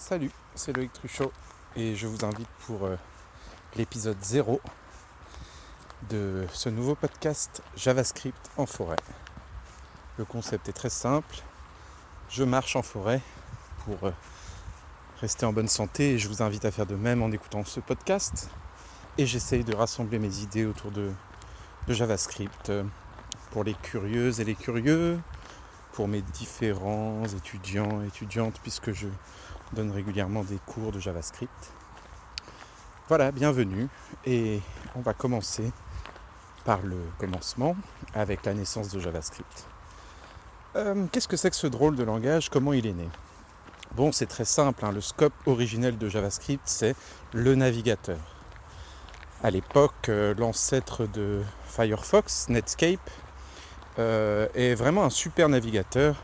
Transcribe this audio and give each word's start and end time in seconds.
Salut, 0.00 0.30
c'est 0.54 0.74
Loïc 0.74 0.94
Truchot 0.94 1.30
et 1.76 1.94
je 1.94 2.06
vous 2.06 2.24
invite 2.24 2.48
pour 2.66 2.86
euh, 2.86 2.96
l'épisode 3.76 4.16
0 4.22 4.58
de 6.08 6.46
ce 6.54 6.70
nouveau 6.70 6.94
podcast 6.94 7.62
JavaScript 7.76 8.50
en 8.56 8.64
forêt. 8.64 8.96
Le 10.16 10.24
concept 10.24 10.70
est 10.70 10.72
très 10.72 10.88
simple. 10.88 11.36
Je 12.30 12.44
marche 12.44 12.76
en 12.76 12.82
forêt 12.82 13.20
pour 13.84 14.08
euh, 14.08 14.12
rester 15.20 15.44
en 15.44 15.52
bonne 15.52 15.68
santé 15.68 16.14
et 16.14 16.18
je 16.18 16.28
vous 16.28 16.42
invite 16.42 16.64
à 16.64 16.70
faire 16.70 16.86
de 16.86 16.96
même 16.96 17.22
en 17.22 17.30
écoutant 17.30 17.62
ce 17.66 17.80
podcast. 17.80 18.48
Et 19.18 19.26
j'essaye 19.26 19.64
de 19.64 19.74
rassembler 19.74 20.18
mes 20.18 20.38
idées 20.38 20.64
autour 20.64 20.92
de, 20.92 21.10
JavaScript 21.88 22.70
euh, 22.70 22.84
pour 23.50 23.64
les 23.64 23.74
curieuses 23.74 24.40
et 24.40 24.44
les 24.44 24.54
curieux, 24.54 25.20
pour 25.92 26.08
mes 26.08 26.22
différents 26.22 27.22
étudiants 27.26 28.02
et 28.02 28.06
étudiantes, 28.06 28.58
puisque 28.62 28.92
je 28.92 29.08
donne 29.72 29.90
régulièrement 29.90 30.42
des 30.42 30.58
cours 30.66 30.92
de 30.92 30.98
JavaScript. 30.98 31.72
Voilà, 33.08 33.32
bienvenue. 33.32 33.88
Et 34.24 34.60
on 34.94 35.00
va 35.00 35.14
commencer 35.14 35.72
par 36.64 36.80
le 36.82 36.98
commencement 37.18 37.76
avec 38.14 38.44
la 38.44 38.54
naissance 38.54 38.88
de 38.90 39.00
JavaScript. 39.00 39.66
Euh, 40.76 41.06
qu'est-ce 41.10 41.26
que 41.26 41.36
c'est 41.36 41.50
que 41.50 41.56
ce 41.56 41.66
drôle 41.66 41.96
de 41.96 42.04
langage? 42.04 42.48
Comment 42.48 42.72
il 42.72 42.86
est 42.86 42.92
né? 42.92 43.08
Bon, 43.96 44.12
c'est 44.12 44.26
très 44.26 44.44
simple. 44.44 44.84
hein. 44.84 44.92
Le 44.92 45.00
scope 45.00 45.32
originel 45.46 45.98
de 45.98 46.08
JavaScript, 46.08 46.62
c'est 46.66 46.94
le 47.32 47.56
navigateur. 47.56 48.18
À 49.42 49.50
l'époque, 49.50 50.08
euh, 50.08 50.34
l'ancêtre 50.36 51.06
de 51.06 51.42
Firefox, 51.66 52.48
Netscape, 52.48 53.10
euh, 53.98 54.46
est 54.54 54.74
vraiment 54.74 55.02
un 55.04 55.10
super 55.10 55.48
navigateur 55.48 56.14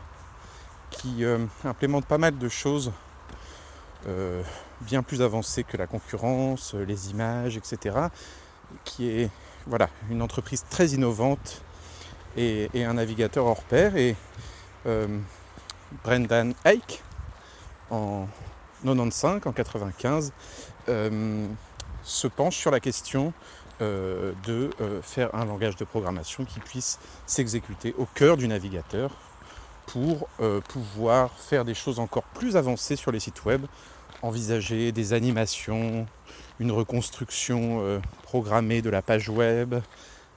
qui 0.89 1.25
implémente 1.65 2.05
pas 2.05 2.17
mal 2.17 2.37
de 2.37 2.47
choses 2.47 2.93
euh, 4.07 4.43
bien 4.81 5.03
plus 5.03 5.21
avancées 5.21 5.63
que 5.63 5.77
la 5.77 5.87
concurrence, 5.87 6.75
euh, 6.75 6.85
les 6.85 7.11
images, 7.11 7.57
etc. 7.57 7.95
Qui 8.83 9.09
est 9.09 9.29
voilà, 9.65 9.89
une 10.09 10.21
entreprise 10.21 10.65
très 10.69 10.89
innovante 10.89 11.61
et, 12.35 12.69
un 12.75 12.93
navigateur 12.93 13.45
hors 13.45 13.63
pair. 13.63 13.93
Euh, 14.85 15.07
Brendan 16.03 16.53
Eich, 16.65 17.01
en 17.89 18.27
95, 18.83 19.41
en 19.45 19.51
95, 19.51 20.33
euh, 20.89 21.47
se 22.03 22.27
penche 22.27 22.57
sur 22.57 22.71
la 22.71 22.79
question 22.79 23.33
de 23.79 24.71
faire 25.03 25.35
un 25.35 25.45
langage 25.45 25.75
de 25.75 25.85
programmation 25.85 26.45
qui 26.45 26.59
puisse 26.59 26.97
s'exécuter 27.27 27.93
au 27.99 28.07
cœur 28.07 28.35
du 28.35 28.47
navigateur 28.47 29.11
pour 29.87 30.27
euh, 30.39 30.61
pouvoir 30.61 31.31
faire 31.39 31.65
des 31.65 31.73
choses 31.73 31.99
encore 31.99 32.23
plus 32.23 32.55
avancées 32.55 32.95
sur 32.95 33.11
les 33.11 33.19
sites 33.19 33.45
web, 33.45 33.65
envisager 34.21 34.91
des 34.91 35.13
animations, 35.13 36.05
une 36.59 36.71
reconstruction 36.71 37.79
euh, 37.81 37.99
programmée 38.23 38.81
de 38.81 38.89
la 38.89 39.01
page 39.01 39.29
web, 39.29 39.75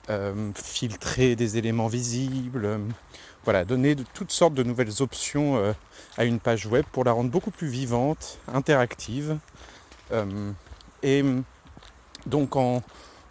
euh, 0.08 0.50
filtrer 0.54 1.36
des 1.36 1.58
éléments 1.58 1.88
visibles, 1.88 2.80
voilà, 3.44 3.64
donner 3.64 3.96
toutes 4.14 4.32
sortes 4.32 4.54
de 4.54 4.62
nouvelles 4.62 5.02
options 5.02 5.74
à 6.18 6.24
une 6.24 6.40
page 6.40 6.66
web 6.66 6.84
pour 6.92 7.04
la 7.04 7.12
rendre 7.12 7.30
beaucoup 7.30 7.50
plus 7.50 7.68
vivante, 7.68 8.38
interactive. 8.52 9.38
Et 11.02 11.24
donc 12.26 12.56
en, 12.56 12.82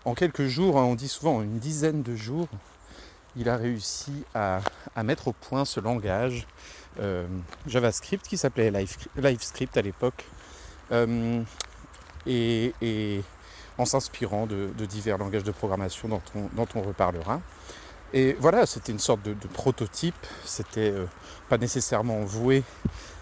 en 0.06 0.16
quelques 0.16 0.48
jours, 0.48 0.80
hein, 0.80 0.84
on 0.84 0.96
dit 0.96 1.08
souvent 1.08 1.38
en 1.38 1.42
une 1.44 1.60
dizaine 1.60 2.02
de 2.02 2.16
jours, 2.16 2.48
il 3.40 3.50
a 3.50 3.56
réussi 3.56 4.26
à, 4.36 4.60
mettre 5.04 5.30
au 5.30 5.34
point 5.34 5.64
ce 5.64 5.80
langage 5.80 6.46
euh, 7.00 7.26
JavaScript 7.66 8.28
qui 8.28 8.38
s'appelait 8.38 8.70
Live- 8.70 9.08
LiveScript 9.16 9.78
à 9.78 9.82
l'époque, 9.82 10.26
euh, 10.92 11.42
et, 12.28 13.24
en 13.78 13.86
s'inspirant 13.86 14.46
de, 14.46 14.86
divers 14.86 15.18
langages 15.18 15.46
de 15.46 15.52
programmation 15.52 16.10
dont 16.10 16.68
on, 16.76 16.82
reparlera. 16.82 17.40
Et 18.12 18.36
voilà, 18.40 18.66
c'était 18.66 18.92
une 18.92 19.00
sorte 19.00 19.24
de, 19.24 19.34
prototype, 19.54 20.28
c'était 20.44 20.92
euh, 20.92 21.06
pas 21.48 21.58
nécessairement 21.58 22.20
voué 22.22 22.64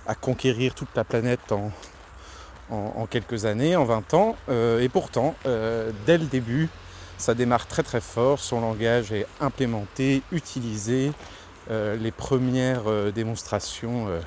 à 0.07 0.15
conquérir 0.15 0.73
toute 0.73 0.89
la 0.95 1.03
planète 1.03 1.51
en, 1.51 3.05
quelques 3.09 3.45
années, 3.45 3.75
en 3.75 3.85
20 3.85 4.13
ans, 4.13 4.35
et 4.49 4.89
pourtant, 4.89 5.35
dès 5.45 6.17
le 6.17 6.25
début, 6.25 6.69
ça 7.17 7.33
démarre 7.33 7.67
très 7.67 7.83
très 7.83 8.01
fort, 8.01 8.39
son 8.39 8.61
langage 8.61 9.11
est 9.11 9.25
implémenté, 9.39 10.21
utilisé, 10.31 11.11
euh, 11.69 11.97
les 11.97 12.11
premières 12.11 12.83
euh, 12.87 13.11
démonstrations 13.11 14.07
euh, 14.07 14.21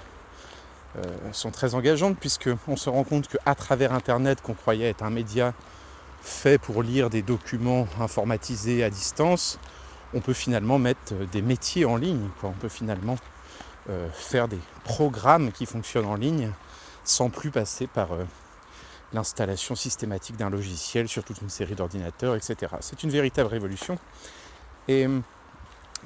sont 1.32 1.50
très 1.50 1.74
engageantes 1.74 2.18
puisqu'on 2.18 2.76
se 2.76 2.90
rend 2.90 3.04
compte 3.04 3.28
qu'à 3.28 3.54
travers 3.54 3.94
Internet, 3.94 4.42
qu'on 4.42 4.54
croyait 4.54 4.90
être 4.90 5.02
un 5.02 5.10
média 5.10 5.54
fait 6.20 6.58
pour 6.58 6.82
lire 6.82 7.08
des 7.08 7.22
documents 7.22 7.86
informatisés 7.98 8.84
à 8.84 8.90
distance, 8.90 9.58
on 10.12 10.20
peut 10.20 10.34
finalement 10.34 10.78
mettre 10.78 11.14
des 11.32 11.40
métiers 11.40 11.86
en 11.86 11.96
ligne, 11.96 12.28
on 12.42 12.50
peut 12.50 12.68
finalement 12.68 13.16
faire 14.12 14.46
des 14.46 14.58
programmes 14.84 15.50
qui 15.50 15.64
fonctionnent 15.66 16.06
en 16.06 16.14
ligne 16.14 16.52
sans 17.04 17.30
plus 17.30 17.50
passer 17.50 17.86
par 17.86 18.10
l'installation 19.12 19.74
systématique 19.74 20.36
d'un 20.36 20.50
logiciel 20.50 21.08
sur 21.08 21.24
toute 21.24 21.40
une 21.42 21.50
série 21.50 21.74
d'ordinateurs, 21.74 22.36
etc. 22.36 22.74
C'est 22.80 23.02
une 23.02 23.10
véritable 23.10 23.48
révolution. 23.48 23.98
Et 24.88 25.06
euh, 25.06 25.20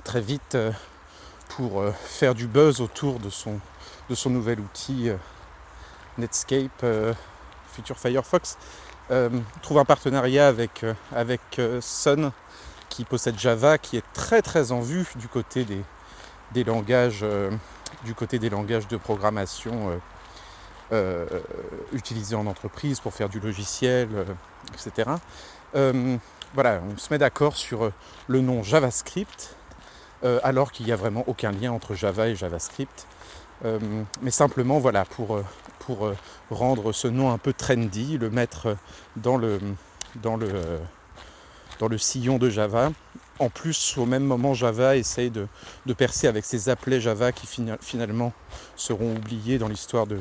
très 0.04 0.20
vite, 0.20 0.54
euh, 0.54 0.72
pour 1.48 1.80
euh, 1.80 1.92
faire 1.92 2.34
du 2.34 2.46
buzz 2.46 2.80
autour 2.80 3.20
de 3.20 3.30
son, 3.30 3.60
nouvel 4.26 4.60
outil 4.60 5.08
euh, 5.08 5.16
Netscape, 6.18 6.70
euh, 6.82 7.14
futur 7.72 7.98
Firefox, 7.98 8.58
euh, 9.10 9.30
trouve 9.62 9.78
un 9.78 9.84
partenariat 9.84 10.48
avec, 10.48 11.60
Sun 11.80 12.32
qui 12.88 13.04
possède 13.04 13.38
Java, 13.38 13.78
qui 13.78 13.96
est 13.96 14.04
très 14.12 14.40
très 14.40 14.72
en 14.72 14.80
vue 14.80 15.06
du 15.16 15.28
côté 15.28 15.66
des, 16.52 16.64
langages, 16.64 17.24
du 18.04 18.14
côté 18.14 18.38
des 18.38 18.48
langages 18.48 18.86
de 18.86 18.96
programmation 18.96 20.00
euh, 20.94 21.26
utilisés 21.92 22.36
en 22.36 22.46
entreprise 22.46 23.00
pour 23.00 23.12
faire 23.12 23.28
du 23.28 23.40
logiciel, 23.40 24.08
euh, 24.14 24.24
etc. 24.72 25.10
Euh, 25.74 26.16
voilà, 26.54 26.80
on 26.90 26.96
se 26.96 27.12
met 27.12 27.18
d'accord 27.18 27.56
sur 27.56 27.84
euh, 27.84 27.92
le 28.28 28.40
nom 28.40 28.62
JavaScript, 28.62 29.56
alors 30.42 30.72
qu'il 30.72 30.86
n'y 30.86 30.92
a 30.92 30.96
vraiment 30.96 31.22
aucun 31.26 31.52
lien 31.52 31.70
entre 31.70 31.94
Java 31.94 32.28
et 32.28 32.34
JavaScript. 32.34 33.06
Mais 34.22 34.30
simplement, 34.30 34.78
voilà, 34.78 35.04
pour, 35.04 35.38
pour 35.80 36.14
rendre 36.50 36.92
ce 36.92 37.08
nom 37.08 37.30
un 37.30 37.36
peu 37.36 37.52
trendy, 37.52 38.16
le 38.16 38.30
mettre 38.30 38.76
dans 39.16 39.36
le, 39.36 39.60
dans 40.22 40.36
le, 40.36 40.50
dans 41.78 41.88
le 41.88 41.98
sillon 41.98 42.38
de 42.38 42.48
Java. 42.48 42.90
En 43.38 43.50
plus, 43.50 43.98
au 43.98 44.06
même 44.06 44.24
moment, 44.24 44.54
Java 44.54 44.96
essaye 44.96 45.30
de, 45.30 45.46
de 45.84 45.92
percer 45.92 46.26
avec 46.26 46.46
ses 46.46 46.70
appelets 46.70 47.02
Java 47.02 47.30
qui 47.32 47.46
fina- 47.46 47.78
finalement 47.82 48.32
seront 48.76 49.16
oubliés 49.16 49.58
dans 49.58 49.68
l'histoire 49.68 50.06
de, 50.06 50.18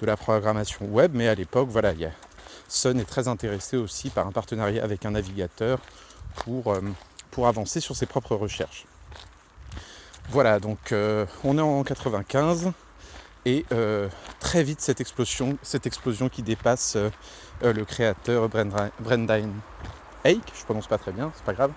de 0.00 0.06
la 0.06 0.16
programmation 0.16 0.86
web. 0.86 1.12
Mais 1.14 1.28
à 1.28 1.34
l'époque, 1.34 1.68
voilà, 1.70 1.92
il 1.92 2.00
y 2.00 2.04
a, 2.04 2.10
Sun 2.68 2.98
est 2.98 3.04
très 3.04 3.28
intéressé 3.28 3.76
aussi 3.76 4.10
par 4.10 4.26
un 4.26 4.32
partenariat 4.32 4.82
avec 4.82 5.04
un 5.06 5.12
navigateur 5.12 5.78
pour, 6.36 6.72
euh, 6.72 6.80
pour 7.30 7.46
avancer 7.46 7.80
sur 7.80 7.94
ses 7.96 8.06
propres 8.06 8.34
recherches. 8.34 8.86
Voilà, 10.30 10.58
donc 10.58 10.90
euh, 10.92 11.24
on 11.44 11.56
est 11.56 11.60
en 11.62 11.84
95 11.84 12.72
et 13.44 13.64
euh, 13.70 14.08
très 14.40 14.64
vite 14.64 14.80
cette 14.80 15.00
explosion, 15.00 15.56
cette 15.62 15.86
explosion 15.86 16.28
qui 16.28 16.42
dépasse 16.42 16.96
le 17.62 17.84
créateur 17.84 18.48
Brenda- 18.48 18.90
Brendan 18.98 19.52
Eich, 20.24 20.40
je 20.58 20.64
prononce 20.64 20.88
pas 20.88 20.98
très 20.98 21.12
bien, 21.12 21.30
c'est 21.36 21.44
pas 21.44 21.52
grave. 21.54 21.70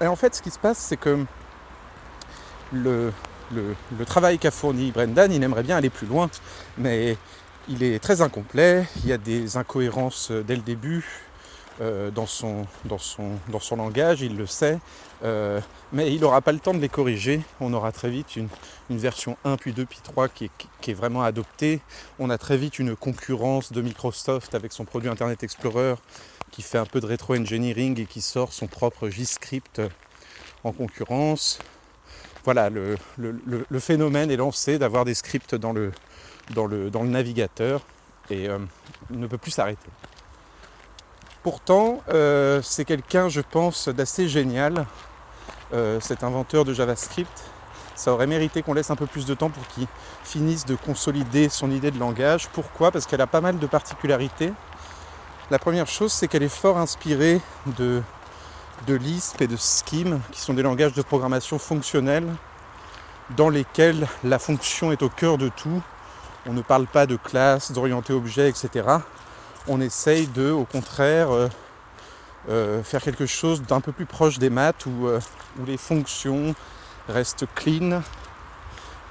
Et 0.00 0.06
en 0.06 0.16
fait, 0.16 0.34
ce 0.34 0.42
qui 0.42 0.50
se 0.50 0.58
passe, 0.58 0.78
c'est 0.78 0.96
que 0.96 1.24
le, 2.72 3.12
le, 3.52 4.04
travail 4.04 4.38
qu'a 4.38 4.50
fourni 4.50 4.90
Brendan, 4.90 5.32
il 5.32 5.42
aimerait 5.42 5.62
bien 5.62 5.76
aller 5.76 5.90
plus 5.90 6.06
loin, 6.06 6.30
mais 6.78 7.16
il 7.68 7.82
est 7.82 7.98
très 7.98 8.20
incomplet, 8.20 8.86
il 9.02 9.08
y 9.08 9.12
a 9.12 9.18
des 9.18 9.56
incohérences 9.56 10.30
euh, 10.30 10.42
dès 10.42 10.56
le 10.56 10.62
début 10.62 11.04
euh, 11.80 12.10
dans, 12.10 12.26
son, 12.26 12.66
langage, 13.76 14.22
il 14.22 14.36
le 14.36 14.46
sait, 14.46 14.78
euh, 15.24 15.60
mais 15.92 16.12
il 16.12 16.20
n'aura 16.20 16.40
pas 16.40 16.52
le 16.52 16.60
temps 16.60 16.74
de 16.74 16.78
les 16.78 16.88
corriger. 16.88 17.40
On 17.60 17.72
aura 17.72 17.90
très 17.90 18.10
vite 18.10 18.36
une, 18.36 18.48
version 18.90 19.36
1, 19.44 19.56
puis 19.56 19.72
2, 19.72 19.84
puis 19.84 19.98
3 20.02 20.28
qui 20.28 20.44
est, 20.44 20.50
qui 20.80 20.92
est 20.92 20.94
vraiment 20.94 21.22
adoptée. 21.22 21.80
On 22.20 22.30
a 22.30 22.38
très 22.38 22.56
vite 22.56 22.78
une 22.78 22.94
concurrence 22.94 23.72
de 23.72 23.82
Microsoft 23.82 24.54
avec 24.54 24.72
son 24.72 24.84
produit 24.84 25.08
Internet 25.08 25.42
Explorer 25.42 25.96
qui 26.52 26.62
fait 26.62 26.78
un 26.78 26.86
peu 26.86 27.00
de 27.00 27.06
rétro-engineering 27.06 28.00
et 28.00 28.06
qui 28.06 28.20
sort 28.20 28.52
son 28.52 28.68
propre 28.68 29.08
JScript 29.08 29.82
en 30.62 30.70
concurrence. 30.70 31.58
Voilà, 32.44 32.68
le, 32.68 32.96
phénomène 33.78 34.30
est 34.30 34.36
lancé 34.36 34.78
d'avoir 34.78 35.06
des 35.06 35.14
scripts 35.14 35.54
dans 35.54 35.72
le, 35.72 35.92
navigateur 37.04 37.80
et 38.28 38.48
euh, 38.48 38.58
ne 39.10 39.26
peut 39.26 39.38
plus 39.38 39.50
s'arrêter. 39.50 39.88
Pourtant, 41.42 42.02
euh, 42.10 42.60
c'est 42.62 42.84
quelqu'un, 42.84 43.28
je 43.28 43.40
pense, 43.40 43.88
d'assez 43.88 44.28
génial, 44.28 44.86
euh, 45.72 46.00
cet 46.00 46.22
inventeur 46.22 46.64
de 46.66 46.74
JavaScript, 46.74 47.44
ça 47.94 48.12
aurait 48.12 48.26
mérité 48.26 48.62
qu'on 48.62 48.74
laisse 48.74 48.90
un 48.90 48.96
peu 48.96 49.06
plus 49.06 49.24
de 49.24 49.34
temps 49.34 49.50
pour 49.50 49.66
qu'il 49.68 49.86
finisse 50.22 50.66
de 50.66 50.74
consolider 50.74 51.48
son 51.48 51.70
idée 51.70 51.90
de 51.90 51.98
langage. 51.98 52.48
Pourquoi? 52.48 52.90
Parce 52.90 53.06
qu'elle 53.06 53.20
a 53.20 53.26
pas 53.26 53.40
mal 53.40 53.58
de 53.58 53.66
particularités. 53.66 54.52
La 55.50 55.58
première 55.58 55.86
chose, 55.86 56.12
c'est 56.12 56.28
qu'elle 56.28 56.42
est 56.42 56.48
fort 56.48 56.76
inspirée 56.76 57.40
de, 57.78 58.02
de 58.86 58.94
Lisp 58.94 59.40
et 59.40 59.46
de 59.46 59.56
Scheme, 59.56 60.20
qui 60.32 60.40
sont 60.40 60.54
des 60.54 60.62
langages 60.62 60.92
de 60.92 61.02
programmation 61.02 61.58
fonctionnels 61.58 62.28
dans 63.36 63.48
lesquels 63.48 64.06
la 64.22 64.38
fonction 64.38 64.92
est 64.92 65.02
au 65.02 65.08
cœur 65.08 65.38
de 65.38 65.48
tout. 65.48 65.82
On 66.46 66.52
ne 66.52 66.62
parle 66.62 66.86
pas 66.86 67.06
de 67.06 67.16
classe, 67.16 67.72
d'orienter 67.72 68.12
objet, 68.12 68.48
etc. 68.48 68.98
On 69.66 69.80
essaye 69.80 70.26
de, 70.26 70.50
au 70.50 70.64
contraire, 70.64 71.30
euh, 71.30 71.48
euh, 72.50 72.82
faire 72.82 73.02
quelque 73.02 73.26
chose 73.26 73.62
d'un 73.62 73.80
peu 73.80 73.92
plus 73.92 74.06
proche 74.06 74.38
des 74.38 74.50
maths 74.50 74.84
où, 74.86 75.06
euh, 75.06 75.20
où 75.58 75.64
les 75.64 75.78
fonctions 75.78 76.54
restent 77.08 77.46
clean, 77.54 78.02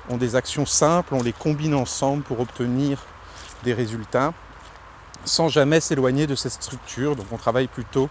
ont 0.10 0.18
des 0.18 0.36
actions 0.36 0.66
simples, 0.66 1.16
on 1.16 1.24
les 1.24 1.34
combine 1.34 1.74
ensemble 1.74 2.24
pour 2.24 2.40
obtenir 2.40 3.00
des 3.64 3.74
résultats 3.74 4.34
sans 5.26 5.48
jamais 5.48 5.80
s'éloigner 5.80 6.28
de 6.28 6.36
cette 6.36 6.52
structure. 6.52 7.16
Donc 7.16 7.28
on 7.32 7.38
travaille 7.38 7.68
plutôt 7.68 8.10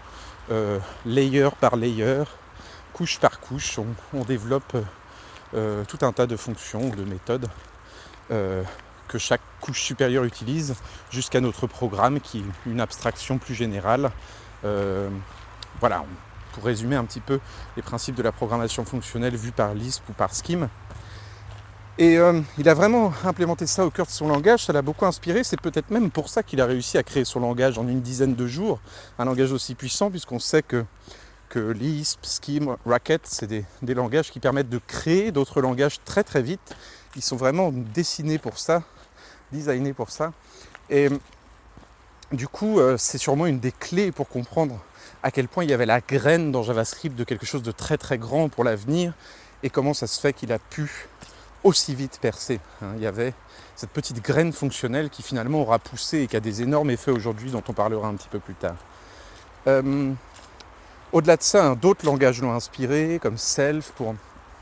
euh, 0.51 0.79
layer 1.05 1.49
par 1.59 1.75
layer, 1.75 2.23
couche 2.93 3.19
par 3.19 3.39
couche. 3.39 3.79
On, 4.13 4.23
développe 4.23 4.77
tout 5.87 5.99
un 6.01 6.11
tas 6.11 6.25
de 6.25 6.35
fonctions, 6.35 6.89
de 6.89 7.03
méthodes 7.03 7.47
que 9.07 9.19
chaque 9.19 9.41
couche 9.61 9.81
supérieure 9.81 10.23
utilise 10.23 10.75
jusqu'à 11.11 11.39
notre 11.39 11.67
programme 11.67 12.19
qui 12.19 12.39
est 12.39 12.69
une 12.69 12.81
abstraction 12.81 13.37
plus 13.37 13.53
générale 13.53 14.09
euh, 14.65 15.09
voilà, 15.79 16.03
pour 16.53 16.63
résumer 16.63 16.95
un 16.95 17.05
petit 17.05 17.19
peu 17.19 17.39
les 17.75 17.83
principes 17.83 18.15
de 18.15 18.23
la 18.23 18.31
programmation 18.31 18.85
fonctionnelle 18.85 19.35
vus 19.35 19.51
par 19.51 19.73
Lisp 19.73 20.09
ou 20.09 20.13
par 20.13 20.33
Scheme. 20.33 20.67
Et 21.99 22.17
euh, 22.17 22.41
il 22.57 22.67
a 22.69 22.73
vraiment 22.73 23.13
implémenté 23.23 23.67
ça 23.67 23.85
au 23.85 23.91
cœur 23.91 24.07
de 24.07 24.11
son 24.11 24.27
langage, 24.27 24.65
ça 24.65 24.73
l'a 24.73 24.81
beaucoup 24.81 25.05
inspiré, 25.05 25.43
c'est 25.43 25.61
peut-être 25.61 25.91
même 25.91 26.09
pour 26.09 26.27
ça 26.27 26.41
qu'il 26.41 26.59
a 26.59 26.65
réussi 26.65 26.97
à 26.97 27.03
créer 27.03 27.23
son 27.23 27.39
langage 27.39 27.77
en 27.77 27.87
une 27.87 28.01
dizaine 28.01 28.33
de 28.33 28.47
jours, 28.47 28.79
un 29.19 29.25
langage 29.25 29.51
aussi 29.51 29.75
puissant, 29.75 30.09
puisqu'on 30.09 30.39
sait 30.39 30.63
que, 30.63 30.85
Lisp, 31.55 32.25
Scheme, 32.25 32.77
Racket, 32.83 33.21
c'est 33.25 33.45
des, 33.45 33.93
langages 33.93 34.31
qui 34.31 34.39
permettent 34.39 34.71
de 34.71 34.79
créer 34.87 35.31
d'autres 35.31 35.61
langages 35.61 35.99
très 36.03 36.23
très 36.23 36.41
vite. 36.41 36.75
Ils 37.15 37.21
sont 37.21 37.35
vraiment 37.35 37.71
dessinés 37.71 38.39
pour 38.39 38.57
ça, 38.57 38.81
designés 39.51 39.93
pour 39.93 40.09
ça. 40.09 40.33
Et 40.89 41.09
du 42.31 42.47
coup, 42.47 42.79
euh, 42.79 42.97
c'est 42.97 43.19
sûrement 43.19 43.45
une 43.45 43.59
des 43.59 43.71
clés 43.71 44.11
pour 44.11 44.29
comprendre 44.29 44.83
à 45.21 45.29
quel 45.29 45.47
point 45.47 45.63
il 45.63 45.69
y 45.69 45.73
avait 45.73 45.85
la 45.85 46.01
graine 46.01 46.51
dans 46.51 46.63
JavaScript 46.63 47.15
de 47.15 47.23
quelque 47.23 47.45
chose 47.45 47.61
de 47.61 47.71
très 47.71 47.99
très 47.99 48.17
grand 48.17 48.49
pour 48.49 48.63
l'avenir 48.63 49.13
et 49.61 49.69
comment 49.69 49.93
ça 49.93 50.07
se 50.07 50.19
fait 50.19 50.33
qu'il 50.33 50.51
a 50.51 50.57
pu 50.57 51.07
aussi 51.63 51.95
vite 51.95 52.19
percer. 52.21 52.59
Hein. 52.81 52.93
il 52.95 53.01
y 53.01 53.07
avait 53.07 53.33
cette 53.75 53.89
petite 53.89 54.21
graine 54.23 54.53
fonctionnelle 54.53 55.09
qui 55.09 55.23
finalement 55.23 55.61
aura 55.61 55.79
poussé 55.79 56.19
et 56.19 56.27
qui 56.27 56.35
a 56.35 56.39
des 56.39 56.61
énormes 56.61 56.91
effets 56.91 57.11
aujourd'hui 57.11 57.51
dont 57.51 57.63
on 57.67 57.73
parlera 57.73 58.07
un 58.07 58.15
petit 58.15 58.29
peu 58.29 58.39
plus 58.39 58.53
tard. 58.53 58.75
Euh, 59.67 60.13
au-delà 61.11 61.37
de 61.37 61.43
ça, 61.43 61.65
hein, 61.65 61.75
d'autres 61.75 62.05
langages 62.05 62.41
l'ont 62.41 62.53
inspiré, 62.53 63.19
comme 63.21 63.37
Self, 63.37 63.91
pour, 63.91 64.15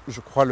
je 0.08 0.20
crois, 0.20 0.46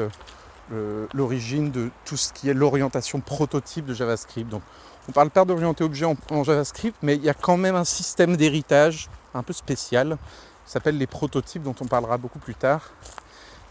l'origine 1.13 1.72
de 1.72 1.90
tout 2.06 2.18
ce 2.18 2.31
qui 2.31 2.50
est 2.50 2.54
l'orientation 2.54 3.19
prototype 3.19 3.86
de 3.86 3.94
JavaScript. 3.94 4.50
Donc, 4.50 4.62
on 5.07 5.12
parle 5.12 5.30
pas 5.30 5.44
d'orienter 5.44 5.84
objet 5.84 6.06
en, 6.06 6.44
JavaScript, 6.44 6.98
mais 7.02 7.16
il 7.16 7.24
y 7.24 7.30
a 7.30 7.34
quand 7.34 7.57
même 7.57 7.75
un 7.75 7.84
système 7.84 8.38
d'héritage 8.38 9.10
un 9.34 9.44
peu 9.44 9.54
spécial, 9.54 10.18
qui 10.66 10.72
s'appelle 10.72 10.98
les 10.98 11.07
prototypes, 11.07 11.63
dont 11.63 11.75
on 11.81 11.86
parlera 11.86 12.18
beaucoup 12.18 12.40
plus 12.40 12.56
tard, 12.56 12.92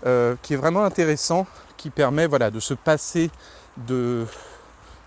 euh, 0.04 0.34
qui 0.42 0.54
est 0.54 0.56
vraiment 0.56 0.84
intéressant, 0.84 1.46
qui 1.78 1.88
permet 1.88 2.26
voilà, 2.26 2.50
de 2.50 2.60
se 2.60 2.74
passer 2.74 3.30
de, 3.86 4.26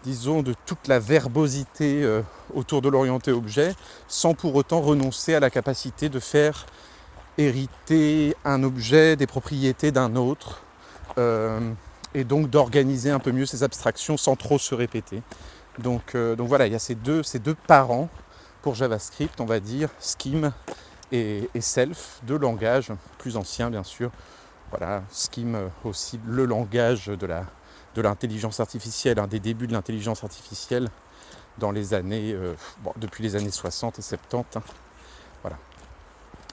disons, 0.03 0.41
de 0.41 0.55
toute 0.65 0.87
la 0.87 0.97
verbosité 0.97 2.03
euh, 2.03 2.21
autour 2.55 2.81
de 2.81 2.89
l'orienté 2.89 3.31
objet, 3.31 3.75
sans 4.07 4.33
pour 4.33 4.55
autant 4.55 4.81
renoncer 4.81 5.35
à 5.35 5.39
la 5.39 5.51
capacité 5.51 6.09
de 6.09 6.19
faire 6.19 6.65
hériter 7.37 8.35
un 8.43 8.63
objet 8.63 9.15
des 9.15 9.27
propriétés 9.27 9.91
d'un 9.91 10.15
autre, 10.15 10.63
euh, 11.17 11.59
et 12.13 12.23
donc 12.23 12.49
d'organiser 12.49 13.11
un 13.11 13.19
peu 13.19 13.31
mieux 13.31 13.45
ses 13.45 13.63
abstractions 13.63 14.17
sans 14.17 14.35
trop 14.35 14.57
se 14.57 14.73
répéter. 14.73 15.21
Euh, 16.15 16.35
donc, 16.35 16.47
voilà, 16.47 16.67
il 16.67 16.73
y 16.73 16.75
a 16.75 16.79
ces 16.79 16.95
deux, 16.95 17.23
ces 17.23 17.39
deux 17.39 17.55
parents 17.55 18.09
pour 18.61 18.75
JavaScript, 18.75 19.39
on 19.39 19.45
va 19.45 19.59
dire, 19.59 19.89
Scheme 19.99 20.51
et, 21.11 21.49
Self, 21.59 22.19
deux 22.23 22.37
langages 22.37 22.91
plus 23.17 23.35
anciens 23.37 23.69
bien 23.69 23.83
sûr. 23.83 24.11
Voilà, 24.71 25.03
Scheme 25.11 25.55
euh, 25.55 25.67
aussi 25.83 26.19
le 26.25 26.45
langage 26.45 27.07
de 27.07 27.25
la 27.25 27.45
de 27.95 28.01
l'intelligence 28.01 28.59
artificielle, 28.59 29.19
un 29.19 29.27
des 29.27 29.39
débuts 29.39 29.67
de 29.67 29.73
l'intelligence 29.73 30.23
artificielle 30.23 30.87
dans 31.57 31.71
les 31.71 31.93
années, 31.93 32.33
euh, 32.33 32.55
depuis 32.97 33.23
les 33.23 33.35
années 33.35 33.51
60 33.51 33.99
et 33.99 34.01
70. 34.01 34.57
Hein. 34.57 34.63
Voilà. 35.41 35.57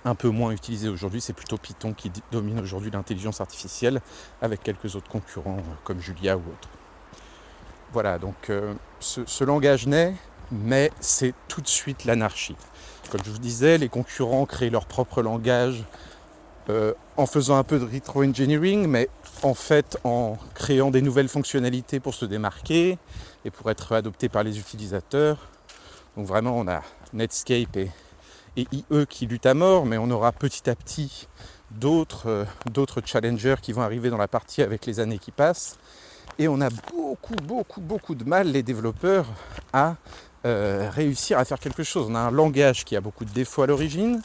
Un 0.04 0.14
peu 0.14 0.28
moins 0.28 0.50
utilisé 0.52 0.88
aujourd'hui, 0.88 1.20
c'est 1.20 1.32
plutôt 1.32 1.58
Python 1.58 1.92
qui 1.92 2.10
domine 2.32 2.60
aujourd'hui 2.60 2.90
l'intelligence 2.90 3.40
artificielle, 3.40 4.00
avec 4.42 4.62
quelques 4.62 4.96
autres 4.96 5.08
concurrents 5.08 5.58
comme 5.84 6.00
Julia 6.00 6.36
ou 6.36 6.40
autres. 6.40 6.68
Voilà, 7.92 8.18
donc 8.18 8.50
euh, 8.50 8.74
ce, 9.00 9.44
langage 9.44 9.86
naît, 9.86 10.14
mais 10.52 10.92
c'est 11.00 11.34
tout 11.48 11.60
de 11.60 11.68
suite 11.68 12.04
l'anarchie. 12.04 12.56
Comme 13.10 13.22
je 13.24 13.30
vous 13.30 13.38
disais, 13.38 13.78
les 13.78 13.88
concurrents 13.88 14.44
créent 14.44 14.70
leur 14.70 14.86
propre 14.86 15.22
langage 15.22 15.84
euh, 16.68 16.92
en 17.16 17.26
faisant 17.26 17.56
un 17.56 17.64
peu 17.64 17.78
de 17.78 17.84
retro-engineering, 17.84 18.86
mais 18.86 19.08
en 19.42 19.54
fait 19.54 19.98
en 20.04 20.36
créant 20.54 20.90
des 20.90 21.02
nouvelles 21.02 21.28
fonctionnalités 21.28 22.00
pour 22.00 22.14
se 22.14 22.24
démarquer 22.24 22.98
et 23.44 23.50
pour 23.50 23.70
être 23.70 23.92
adoptés 23.94 24.28
par 24.28 24.42
les 24.42 24.58
utilisateurs. 24.58 25.48
Donc 26.16 26.26
vraiment, 26.26 26.56
on 26.58 26.68
a 26.68 26.82
Netscape 27.12 27.76
et, 27.76 27.90
IE 28.56 29.06
qui 29.08 29.26
luttent 29.26 29.46
à 29.46 29.54
mort, 29.54 29.86
mais 29.86 29.98
on 29.98 30.10
aura 30.10 30.32
petit 30.32 30.68
à 30.68 30.74
petit 30.74 31.28
d'autres 31.70 32.28
euh, 32.28 33.02
challengers 33.04 33.56
qui 33.62 33.72
vont 33.72 33.82
arriver 33.82 34.10
dans 34.10 34.16
la 34.16 34.28
partie 34.28 34.62
avec 34.62 34.84
les 34.84 35.00
années 35.00 35.18
qui 35.18 35.30
passent. 35.30 35.78
Et 36.38 36.48
on 36.48 36.60
a 36.60 36.68
beaucoup, 36.92 37.36
beaucoup, 37.44 37.80
beaucoup 37.80 38.14
de 38.14 38.24
mal, 38.24 38.48
les 38.48 38.62
développeurs, 38.62 39.26
à 39.72 39.96
euh, 40.46 40.88
réussir 40.92 41.38
à 41.38 41.44
faire 41.44 41.58
quelque 41.58 41.82
chose. 41.82 42.06
On 42.10 42.14
a 42.14 42.20
un 42.20 42.30
langage 42.30 42.84
qui 42.84 42.94
a 42.94 43.00
beaucoup 43.00 43.24
de 43.24 43.32
défauts 43.32 43.62
à 43.62 43.66
l'origine, 43.66 44.22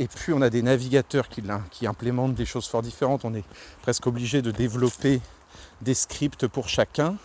et 0.00 0.08
puis 0.08 0.32
on 0.32 0.42
a 0.42 0.50
des 0.50 0.62
navigateurs 0.62 1.28
qui, 1.28 1.86
implémentent 1.86 2.34
des 2.34 2.44
choses 2.44 2.66
fort 2.66 2.82
différentes. 2.82 3.24
On 3.24 3.34
est 3.34 3.44
presque 3.82 4.06
obligé 4.06 4.42
de 4.42 4.50
développer 4.50 5.20
des 5.82 5.94
scripts 5.94 6.46
pour 6.46 6.68
chacun. 6.68 7.16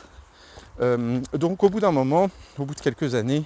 Euh, 0.81 1.19
donc 1.33 1.63
au 1.63 1.69
bout 1.69 1.79
d'un 1.79 1.91
moment, 1.91 2.29
au 2.57 2.65
bout 2.65 2.75
de 2.75 2.79
quelques 2.79 3.15
années, 3.15 3.43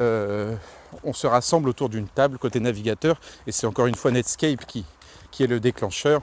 euh, 0.00 0.54
on 1.02 1.12
se 1.12 1.26
rassemble 1.26 1.68
autour 1.68 1.88
d'une 1.88 2.08
table 2.08 2.38
côté 2.38 2.60
navigateur, 2.60 3.20
et 3.46 3.52
c'est 3.52 3.66
encore 3.66 3.86
une 3.86 3.96
fois 3.96 4.12
Netscape 4.12 4.64
qui, 4.66 4.84
est 5.40 5.46
le 5.46 5.60
déclencheur 5.60 6.22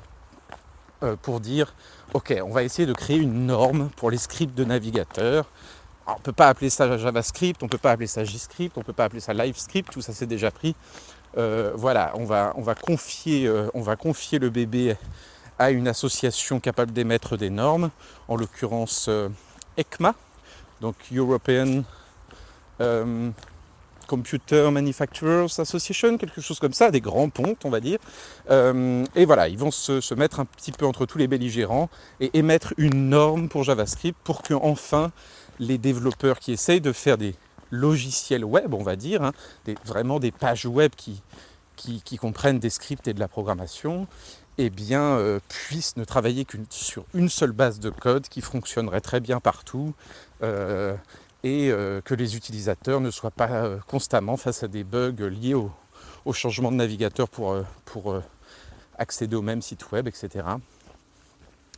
pour 1.22 1.40
dire 1.40 1.74
ok, 2.14 2.34
on 2.44 2.52
va 2.52 2.64
essayer 2.64 2.86
de 2.86 2.94
créer 2.94 3.18
une 3.18 3.46
norme 3.46 3.90
pour 3.98 4.10
les 4.10 4.18
scripts 4.18 4.56
de 4.56 4.64
navigateur. 4.64 5.46
on 6.08 6.14
ne 6.14 6.20
peut 6.20 6.32
pas 6.32 6.48
appeler 6.48 6.70
ça 6.70 6.98
JavaScript, 6.98 7.62
on 7.62 7.66
ne 7.66 7.70
peut 7.70 7.78
pas 7.78 7.92
appeler 7.92 8.08
ça 8.08 8.24
JScript, 8.24 8.78
on 8.78 8.82
ne 8.82 8.86
peut 8.86 8.94
pas 8.94 9.06
appeler 9.06 9.20
ça 9.20 9.34
LiveScript, 9.34 9.92
tout 9.92 10.02
ça 10.02 10.14
c'est 10.14 10.26
déjà 10.26 10.52
pris. 10.52 10.76
Euh, 11.38 11.72
voilà, 11.76 12.14
on 12.16 12.26
va, 12.26 12.54
on, 12.56 12.62
va 12.62 12.76
confier, 12.76 13.46
euh, 13.48 13.68
on 13.74 13.82
va 13.82 13.96
confier 13.96 14.40
le 14.40 14.50
bébé 14.50 14.96
à 15.60 15.72
une 15.72 15.88
association 15.88 16.60
capable 16.60 16.94
d'émettre 16.94 17.38
des 17.38 17.50
normes, 17.50 17.92
en 18.28 18.36
l'occurrence 18.36 19.08
euh, 19.10 19.30
ECMA, 19.78 20.16
donc 20.82 20.96
European 21.14 21.84
Computer 24.08 24.70
Manufacturers 24.70 25.60
Association, 25.60 26.18
quelque 26.18 26.42
chose 26.42 26.60
comme 26.60 26.74
ça, 26.74 26.92
des 26.92 27.02
grands 27.02 27.30
pontes, 27.30 27.64
on 27.64 27.70
va 27.70 27.80
dire. 27.80 28.00
Et 28.50 29.26
voilà, 29.26 29.48
ils 29.48 29.58
vont 29.58 29.72
se, 29.72 30.14
mettre 30.14 30.42
un 30.42 30.46
petit 30.46 30.74
peu 30.74 30.86
entre 30.86 31.06
tous 31.06 31.18
les 31.18 31.28
belligérants 31.28 31.90
et 32.20 32.38
émettre 32.38 32.74
une 32.78 33.10
norme 33.10 33.48
pour 33.48 33.64
JavaScript 33.64 34.20
pour 34.26 34.44
que 34.44 34.54
enfin 34.54 35.12
les 35.60 35.78
développeurs 35.78 36.40
qui 36.40 36.52
essayent 36.52 36.82
de 36.82 36.92
faire 36.92 37.18
des 37.18 37.34
logiciels 37.72 38.46
web, 38.46 38.74
on 38.74 38.84
va 38.84 38.96
dire, 38.96 39.24
hein, 39.24 39.32
vraiment 39.86 40.20
des 40.20 40.32
pages 40.32 40.66
web 40.66 40.92
qui, 40.96 41.22
comprennent 42.18 42.60
des 42.60 42.70
scripts 42.70 43.08
et 43.08 43.14
de 43.14 43.20
la 43.20 43.28
programmation, 43.28 44.08
eh 44.58 44.72
euh, 44.92 45.40
puissent 45.50 45.98
ne 45.98 46.06
travailler 46.06 46.46
que 46.46 46.58
sur 46.70 47.06
une 47.14 47.30
seule 47.30 47.52
base 47.52 47.80
de 47.80 47.90
code 47.90 48.28
qui 48.30 48.42
fonctionnerait 48.42 49.02
très 49.02 49.20
bien 49.20 49.40
partout. 49.40 49.94
Euh, 50.44 50.96
et 51.44 51.70
euh, 51.70 52.02
que 52.02 52.16
les 52.16 52.36
utilisateurs 52.36 53.02
ne 53.02 53.12
soient 53.12 53.30
pas 53.30 53.70
constamment 53.88 54.36
face 54.36 54.64
à 54.64 54.68
des 54.68 54.84
bugs 54.84 55.30
liés 55.30 55.54
au, 55.54 55.72
changement 56.34 56.72
de 56.72 56.78
navigateur 56.78 57.30
pour 57.30 57.56
accéder 58.98 59.36
au 59.36 59.44
même 59.44 59.62
site 59.62 59.92
web, 59.92 60.08
etc. 60.08 60.44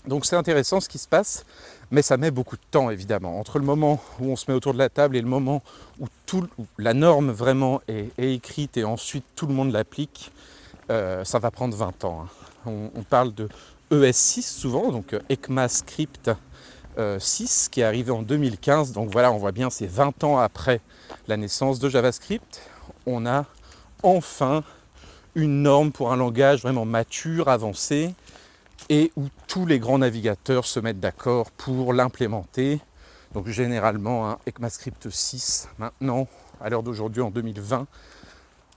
Donc 0.07 0.25
c'est 0.25 0.35
intéressant 0.35 0.79
ce 0.79 0.89
qui 0.89 0.97
se 0.97 1.07
passe, 1.07 1.45
mais 1.91 2.01
ça 2.01 2.17
met 2.17 2.31
beaucoup 2.31 2.55
de 2.55 2.61
temps 2.71 2.89
évidemment. 2.89 3.39
Entre 3.39 3.59
le 3.59 3.65
moment 3.65 3.99
où 4.19 4.31
on 4.31 4.35
se 4.35 4.45
met 4.49 4.55
autour 4.55 4.73
de 4.73 4.77
la 4.77 4.89
table 4.89 5.15
et 5.17 5.21
le 5.21 5.27
moment 5.27 5.61
où, 5.99 6.07
tout, 6.25 6.47
la 6.77 6.93
norme 6.93 7.31
vraiment 7.31 7.81
est, 7.87 8.11
écrite 8.17 8.77
et 8.77 8.83
ensuite 8.83 9.25
tout 9.35 9.47
le 9.47 9.53
monde 9.53 9.71
l'applique, 9.71 10.31
ça 10.89 11.39
va 11.39 11.51
prendre 11.51 11.75
20 11.75 12.05
ans. 12.05 12.25
Hein. 12.65 12.89
On, 12.95 13.03
parle 13.03 13.33
de 13.33 13.49
ES6 13.91 14.41
souvent, 14.41 14.91
donc 14.91 15.15
ECMAScript 15.29 16.31
6 17.19 17.69
qui 17.69 17.81
est 17.81 17.83
arrivé 17.83 18.11
en 18.11 18.21
2015. 18.21 18.91
Donc 18.93 19.11
voilà, 19.11 19.31
on 19.31 19.37
voit 19.37 19.51
bien, 19.51 19.69
c'est 19.69 19.87
20 19.87 20.23
ans 20.23 20.37
après 20.37 20.81
la 21.27 21.37
naissance 21.37 21.79
de 21.79 21.89
JavaScript. 21.89 22.61
On 23.05 23.25
a 23.25 23.45
enfin 24.03 24.63
une 25.35 25.61
norme 25.61 25.91
pour 25.91 26.11
un 26.11 26.17
langage 26.17 26.61
vraiment 26.61 26.85
mature, 26.85 27.47
avancé, 27.47 28.13
et 28.89 29.11
où 29.15 29.27
tous 29.47 29.65
les 29.65 29.79
grands 29.79 29.99
navigateurs 29.99 30.65
se 30.65 30.79
mettent 30.79 30.99
d'accord 30.99 31.51
pour 31.51 31.93
l'implémenter. 31.93 32.79
Donc 33.33 33.47
généralement, 33.47 34.29
un 34.29 34.39
ECMAScript 34.47 35.09
6, 35.09 35.69
maintenant, 35.77 36.27
à 36.61 36.69
l'heure 36.69 36.83
d'aujourd'hui, 36.83 37.21
en 37.21 37.29
2020, 37.29 37.87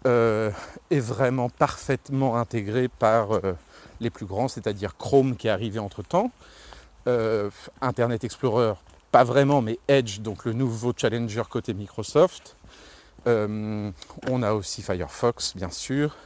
euh, 0.07 0.50
est 0.90 1.00
vraiment 1.00 1.50
parfaitement 1.50 2.37
intégré 2.37 2.88
par 2.88 3.33
euh, 3.33 3.52
les 4.00 4.11
plus 4.11 4.26
grands, 4.26 4.49
c'est-à-dire 4.49 4.97
Chrome 4.97 5.37
qui 5.37 5.47
est 5.47 5.50
arrivé 5.50 5.79
entre-temps, 5.79 6.31
euh, 7.07 7.50
Internet 7.83 8.25
Explorer, 8.25 8.75
pas 9.12 9.25
vraiment, 9.25 9.61
mais 9.61 9.79
Edge, 9.88 10.21
donc 10.21 10.47
le 10.47 10.55
nouveau 10.55 10.95
challenger 10.97 11.43
côté 11.50 11.75
Microsoft. 11.75 12.57
on 13.26 14.43
a 14.43 14.52
aussi 14.55 14.83
Firefox, 14.83 15.55
bien 15.55 15.71
sûr, 15.71 16.17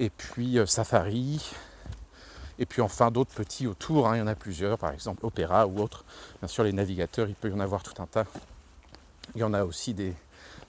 et 0.00 0.10
puis 0.10 0.58
Safari, 0.66 1.40
et 2.58 2.66
puis 2.66 2.82
enfin 2.82 3.10
d'autres 3.10 3.34
petits 3.34 3.66
autour, 3.66 4.08
hein, 4.08 4.16
il 4.16 4.18
y 4.20 4.22
en 4.22 4.26
a 4.26 4.34
plusieurs, 4.34 4.78
par 4.78 4.92
exemple 4.92 5.24
Opera 5.24 5.66
ou 5.66 5.80
autres. 5.80 6.04
Bien 6.40 6.48
sûr 6.48 6.64
les 6.64 6.72
navigateurs, 6.72 7.28
il 7.28 7.34
peut 7.34 7.50
y 7.50 7.52
en 7.52 7.60
avoir 7.60 7.82
tout 7.82 8.00
un 8.00 8.06
tas. 8.06 8.26
Il 9.34 9.40
y 9.40 9.44
en 9.44 9.54
a 9.54 9.64
aussi 9.64 9.94
des, 9.94 10.14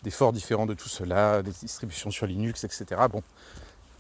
forts 0.10 0.34
différents 0.34 0.66
de 0.66 0.74
tout 0.74 0.90
cela, 0.90 1.42
des 1.42 1.52
distributions 1.52 2.12
sur 2.12 2.26
Linux, 2.26 2.64
etc. 2.64 2.86
Bon, 3.12 3.24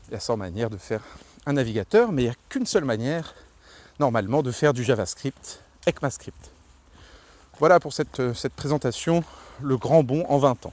il 0.08 0.14
y 0.14 0.18
a 0.18 0.20
100 0.20 0.38
manières 0.38 0.70
de 0.70 0.78
faire 0.78 1.02
un 1.46 1.54
navigateur, 1.54 2.12
mais 2.12 2.24
il 2.24 2.26
n'y 2.26 2.32
a 2.32 2.36
qu'une 2.50 2.66
seule 2.66 2.86
manière, 2.86 3.34
normalement, 4.00 4.44
de 4.44 4.52
faire 4.52 4.74
du 4.74 4.84
JavaScript, 4.84 5.62
ECMAScript. 5.88 6.52
Voilà 7.60 7.80
pour 7.80 7.94
cette, 7.94 8.20
euh, 8.20 8.34
cette 8.34 8.54
présentation, 8.54 9.24
le 9.62 9.78
grand 9.78 10.04
bond 10.04 10.26
en 10.28 10.38
20 10.38 10.66
ans. 10.66 10.72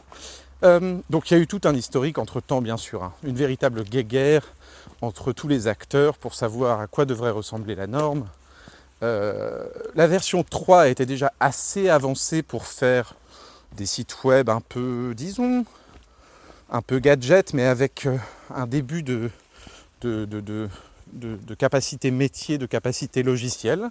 Euh, 0.65 0.99
donc 1.11 1.31
il 1.31 1.35
y 1.35 1.37
a 1.37 1.41
eu 1.41 1.47
tout 1.47 1.61
un 1.65 1.75
historique 1.75 2.19
entre 2.19 2.41
temps, 2.41 2.63
bien 2.63 2.77
sûr, 2.77 3.03
hein. 3.03 3.13
une 3.25 3.37
véritable 3.37 3.85
guéguerre 3.85 4.55
entre 5.03 5.33
tous 5.33 5.49
les 5.49 5.67
acteurs 5.67 6.17
pour 6.17 6.35
savoir 6.35 6.81
à 6.81 6.87
quoi 6.87 7.05
devrait 7.05 7.31
ressembler 7.31 7.75
la 7.75 7.87
norme. 7.87 8.27
Euh, 9.03 9.67
la 9.95 10.07
version 10.07 10.45
3 10.45 10.89
était 10.89 11.07
déjà 11.07 11.33
assez 11.41 11.89
avancée 11.89 12.43
pour 12.43 12.67
faire 12.67 13.15
des 13.77 13.87
sites 13.87 14.23
web 14.25 14.49
un 14.49 14.61
peu, 14.61 15.13
disons, 15.17 15.67
un 16.71 16.83
peu 16.83 17.01
gadget, 17.01 17.53
mais 17.53 17.65
avec 17.65 18.07
euh, 18.07 18.17
un 18.55 18.67
début 18.67 19.03
de, 19.03 19.29
de, 20.03 20.25
de, 20.25 21.55
capacité 21.55 22.13
métier, 22.13 22.59
de 22.59 22.67
capacité 22.67 23.25
logicielle. 23.25 23.91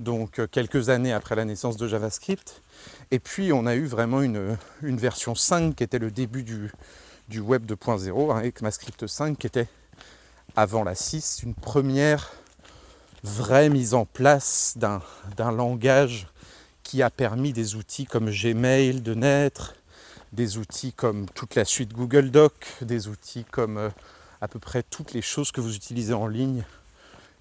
Donc 0.00 0.38
euh, 0.38 0.46
quelques 0.46 0.88
années 0.88 1.12
après 1.12 1.36
la 1.36 1.44
naissance 1.44 1.76
de 1.76 1.86
JavaScript. 1.86 2.62
Et 3.10 3.18
puis 3.18 3.52
on 3.52 3.66
a 3.66 3.74
eu 3.74 3.84
vraiment 3.84 4.22
une, 4.22 4.56
version 4.82 5.34
5 5.34 5.76
qui 5.76 5.84
était 5.84 5.98
le 5.98 6.10
début 6.10 6.42
du, 6.42 6.72
du 7.28 7.40
Web 7.40 7.70
2.0, 7.70 8.32
hein, 8.32 8.38
avec 8.38 8.56
ECMAScript 8.56 9.06
5 9.06 9.36
qui 9.36 9.46
était 9.46 9.68
avant 10.54 10.84
la 10.84 10.94
6, 10.94 11.40
une 11.42 11.54
première 11.54 12.32
vraie 13.22 13.68
mise 13.68 13.94
en 13.94 14.04
place 14.04 14.76
d'un 14.76 15.52
langage 15.52 16.28
qui 16.82 17.02
a 17.02 17.10
permis 17.10 17.52
des 17.52 17.74
outils 17.74 18.06
comme 18.06 18.30
Gmail 18.30 19.00
de 19.00 19.14
naître, 19.14 19.74
des 20.32 20.58
outils 20.58 20.92
comme 20.92 21.26
toute 21.30 21.54
la 21.54 21.64
suite 21.64 21.92
Google 21.92 22.30
Doc, 22.30 22.52
des 22.80 23.08
outils 23.08 23.44
comme 23.44 23.78
euh, 23.78 23.90
à 24.40 24.48
peu 24.48 24.58
près 24.58 24.82
toutes 24.82 25.12
les 25.12 25.22
choses 25.22 25.50
que 25.50 25.60
vous 25.60 25.74
utilisez 25.74 26.14
en 26.14 26.28
ligne 26.28 26.64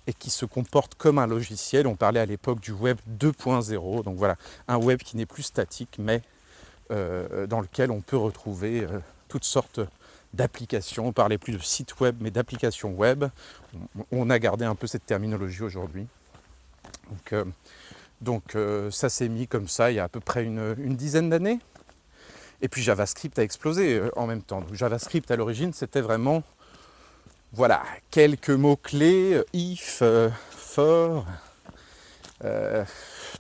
et 0.08 0.14
qui 0.14 0.30
se 0.30 0.46
comportent 0.46 0.96
comme 0.96 1.20
un 1.20 1.28
logiciel. 1.28 1.88
On 1.88 1.96
parlait 1.96 2.20
à 2.20 2.26
l'époque 2.26 2.60
du 2.60 2.72
web 2.72 2.98
2.0, 3.20 4.04
donc 4.04 4.18
voilà, 4.18 4.38
un 4.68 4.78
web 4.78 5.00
qui 5.00 5.18
n'est 5.18 5.26
plus 5.26 5.44
statique 5.44 5.98
mais 6.00 6.22
euh, 6.92 7.48
dans 7.48 7.62
lequel 7.62 7.92
on 7.92 8.02
peut 8.02 8.18
retrouver 8.18 8.82
euh, 8.84 9.00
toutes 9.28 9.44
sortes 9.44 9.82
d'applications, 10.36 11.08
on 11.08 11.14
parlait 11.14 11.38
plus 11.38 11.54
de 11.54 11.60
sites 11.60 12.00
web 12.00 12.18
mais 12.20 12.32
d'applications 12.32 12.92
web. 12.94 13.26
On 14.12 14.30
a 14.30 14.40
gardé 14.40 14.66
un 14.66 14.76
peu 14.76 14.88
cette 14.88 15.06
terminologie 15.06 15.64
aujourd'hui. 15.64 16.08
Donc, 17.10 17.34
euh, 17.34 17.46
euh, 18.56 18.92
ça 18.92 19.10
s'est 19.10 19.30
mis 19.30 19.48
comme 19.48 19.68
ça 19.68 19.92
il 19.92 19.96
y 19.96 20.00
a 20.00 20.04
à 20.04 20.10
peu 20.10 20.20
près 20.20 20.44
une, 20.44 20.96
dizaine 20.96 21.30
d'années. 21.30 21.60
Et 22.62 22.70
puis 22.70 22.82
JavaScript 22.82 23.38
a 23.38 23.44
explosé 23.44 23.96
euh, 23.96 24.10
en 24.16 24.28
même 24.28 24.42
temps. 24.42 24.64
JavaScript 24.72 25.30
à 25.32 25.36
l'origine 25.36 25.74
c'était 25.74 26.02
vraiment 26.02 26.44
voilà, 27.54 27.84
quelques 28.12 28.50
mots-clés, 28.50 29.42
if, 29.54 30.04
for, 30.50 31.26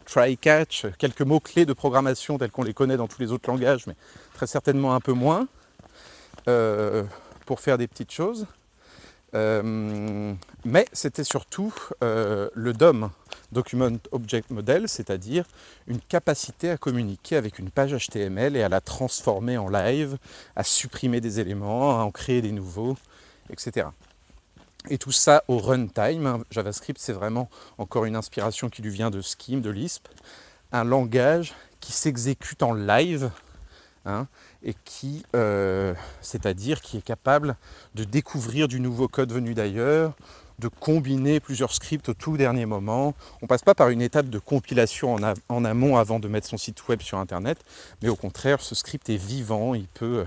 try 0.05 0.37
catch, 0.37 0.85
quelques 0.97 1.21
mots-clés 1.21 1.65
de 1.65 1.73
programmation 1.73 2.37
tels 2.37 2.51
qu'on 2.51 2.63
les 2.63 2.73
connaît 2.73 2.95
dans 2.95 3.07
tous 3.07 3.19
les 3.19 3.33
autres 3.33 3.49
langages, 3.49 3.87
mais 3.87 3.95
très 4.33 4.47
certainement 4.47 4.95
un 4.95 5.01
peu 5.01 5.11
moins. 5.11 5.49
Euh, 6.47 7.03
pour 7.45 7.59
faire 7.59 7.77
des 7.77 7.87
petites 7.87 8.11
choses. 8.11 8.47
Euh, 9.35 10.33
mais 10.63 10.85
c'était 10.93 11.23
surtout 11.23 11.73
euh, 12.03 12.49
le 12.53 12.73
DOM, 12.73 13.11
Document 13.51 13.97
Object 14.11 14.49
Model, 14.49 14.87
c'est-à-dire 14.87 15.45
une 15.87 15.99
capacité 15.99 16.69
à 16.69 16.77
communiquer 16.77 17.35
avec 17.35 17.59
une 17.59 17.69
page 17.69 17.93
HTML 17.93 18.55
et 18.55 18.63
à 18.63 18.69
la 18.69 18.81
transformer 18.81 19.57
en 19.57 19.69
live, 19.69 20.17
à 20.55 20.63
supprimer 20.63 21.21
des 21.21 21.39
éléments, 21.39 21.99
à 21.99 22.03
en 22.03 22.11
créer 22.11 22.41
des 22.41 22.51
nouveaux, 22.51 22.95
etc. 23.49 23.87
Et 24.89 24.97
tout 24.97 25.11
ça 25.11 25.43
au 25.47 25.57
runtime. 25.57 26.43
JavaScript, 26.51 26.99
c'est 26.99 27.13
vraiment 27.13 27.49
encore 27.77 28.05
une 28.05 28.15
inspiration 28.15 28.69
qui 28.69 28.81
lui 28.81 28.91
vient 28.91 29.09
de 29.09 29.21
Scheme, 29.21 29.61
de 29.61 29.69
Lisp, 29.69 30.07
un 30.71 30.83
langage 30.83 31.53
qui 31.79 31.91
s'exécute 31.91 32.63
en 32.63 32.73
live, 32.73 33.29
Hein, 34.07 34.27
et 34.65 34.75
qui, 34.84 35.24
euh, 35.36 35.93
c'est-à-dire 36.22 36.81
qui 36.81 36.98
est 36.98 37.03
capable 37.03 37.55
de 37.93 38.03
découvrir 38.03 38.67
du 38.67 38.79
nouveau 38.79 39.07
code 39.07 39.31
venu 39.31 39.53
d'ailleurs, 39.53 40.13
de 40.60 40.67
combiner 40.67 41.39
plusieurs 41.39 41.74
scripts 41.74 42.10
au 42.10 42.13
tout 42.13 42.38
dernier 42.38 42.65
moment. 42.65 43.13
On 43.41 43.45
ne 43.45 43.48
passe 43.48 43.62
pas 43.62 43.75
par 43.75 43.89
une 43.89 44.01
étape 44.01 44.29
de 44.29 44.39
compilation 44.39 45.17
en, 45.50 45.65
amont 45.65 45.98
avant 45.98 46.19
de 46.19 46.27
mettre 46.27 46.48
son 46.48 46.57
site 46.57 46.88
web 46.88 47.01
sur 47.01 47.19
Internet, 47.19 47.60
mais 48.01 48.10
au 48.10 48.15
contraire, 48.15 48.62
ce 48.62 48.74
script 48.74 49.10
est 49.10 49.17
vivant, 49.17 49.75
il 49.75 49.88
peut 49.88 50.19
euh, 50.19 50.25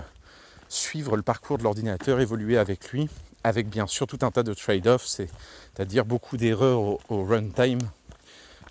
suivre 0.68 1.16
le 1.16 1.23
parcours 1.23 1.59
de 1.59 1.64
l'ordinateur, 1.64 2.21
évoluer 2.21 2.59
avec 2.59 2.90
lui, 2.90 3.09
avec 3.42 3.68
bien 3.68 3.87
sûr 3.87 4.07
tout 4.07 4.18
un 4.23 4.30
tas 4.30 4.42
de 4.42 4.54
trade-offs, 4.54 5.07
c'est-à-dire 5.07 6.04
beaucoup 6.04 6.37
d'erreurs 6.37 6.80
au, 6.80 7.25
runtime 7.25 7.80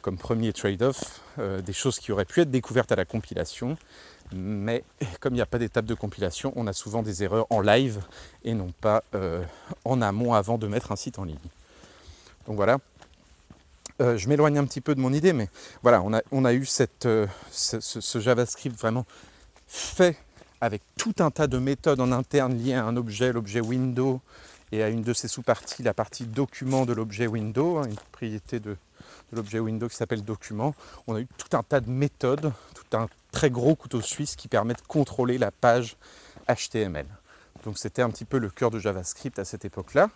comme 0.01 0.17
premier 0.17 0.53
trade-off, 0.53 1.21
euh, 1.39 1.61
des 1.61 1.73
choses 1.73 1.99
qui 1.99 2.13
auraient 2.13 2.23
pu 2.23 2.39
être 2.39 2.51
découvertes 2.51 2.93
à 2.93 2.95
la 2.95 3.03
compilation, 3.03 3.77
mais 4.33 4.83
comme 5.19 5.33
il 5.33 5.37
n'y 5.37 5.41
a 5.41 5.45
pas 5.45 5.59
d'étape 5.59 5.85
de 5.85 5.93
compilation, 5.93 6.53
on 6.55 6.67
a 6.67 6.73
souvent 6.73 7.01
des 7.01 7.23
erreurs 7.23 7.47
en 7.49 7.61
live 7.61 8.01
et 8.43 8.53
non 8.53 8.71
pas 8.81 9.03
euh, 9.15 9.43
en 9.85 10.01
amont 10.01 10.33
avant 10.33 10.57
de 10.57 10.67
mettre 10.67 10.91
un 10.91 10.95
site 10.95 11.19
en 11.19 11.23
ligne. 11.23 11.37
Donc 12.47 12.55
voilà. 12.55 12.77
Euh, 13.99 14.17
je 14.17 14.29
m'éloigne 14.29 14.59
un 14.59 14.65
petit 14.65 14.81
peu 14.81 14.93
de 14.93 14.99
mon 14.99 15.11
idée, 15.11 15.33
mais 15.33 15.49
voilà, 15.81 16.03
on 16.03 16.13
a, 16.45 16.53
eu 16.53 16.67
euh, 17.05 17.27
ce, 17.51 18.19
JavaScript 18.19 18.79
vraiment 18.79 19.05
fait 19.67 20.15
avec 20.61 20.83
tout 20.97 21.15
un 21.19 21.31
tas 21.31 21.47
de 21.47 21.57
méthodes 21.57 21.99
en 21.99 22.11
interne 22.11 22.55
liées 22.55 22.75
à 22.75 22.85
un 22.85 22.95
objet, 22.95 23.33
l'objet 23.33 23.59
window, 23.59 24.21
et 24.71 24.83
à 24.83 24.89
une 24.89 25.01
de 25.01 25.13
ses 25.13 25.27
sous-parties, 25.27 25.81
la 25.81 25.93
partie 25.93 26.25
document 26.25 26.85
de 26.85 26.93
l'objet 26.93 27.25
window, 27.25 27.77
hein, 27.77 27.85
une 27.87 27.95
propriété 27.95 28.59
de, 28.59 28.71
de 28.71 29.35
l'objet 29.35 29.59
window 29.59 29.87
qui 29.87 29.95
s'appelle 29.95 30.23
document. 30.23 30.75
On 31.07 31.15
a 31.15 31.21
eu 31.21 31.27
tout 31.37 31.55
un 31.55 31.63
tas 31.63 31.79
de 31.79 31.89
méthodes, 31.89 32.51
tout 32.75 32.97
un 32.97 33.07
très 33.37 33.51
gros 33.51 33.75
couteau 33.75 34.01
suisse 34.01 34.35
qui 34.35 34.47
permet 34.47 34.73
de 34.73 34.81
contrôler 34.81 35.37
la 35.37 35.51
page 35.51 35.95
HTML. 36.49 37.05
Donc 37.65 37.77
c'était 37.77 38.01
un 38.01 38.09
petit 38.09 38.25
peu 38.25 38.39
le 38.39 38.49
cœur 38.49 38.71
de 38.71 38.79
JavaScript 38.79 39.37
à 39.37 39.45
cette 39.45 39.63
époque-là. 39.63 40.09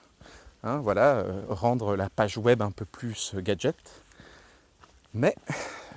Hein, 0.63 0.77
voilà, 0.77 1.17
euh, 1.17 1.43
rendre 1.47 1.95
la 1.95 2.09
page 2.09 2.39
web 2.39 2.63
un 2.63 2.71
peu 2.71 2.83
plus 2.83 3.35
gadget. 3.35 3.75
Mais 5.13 5.35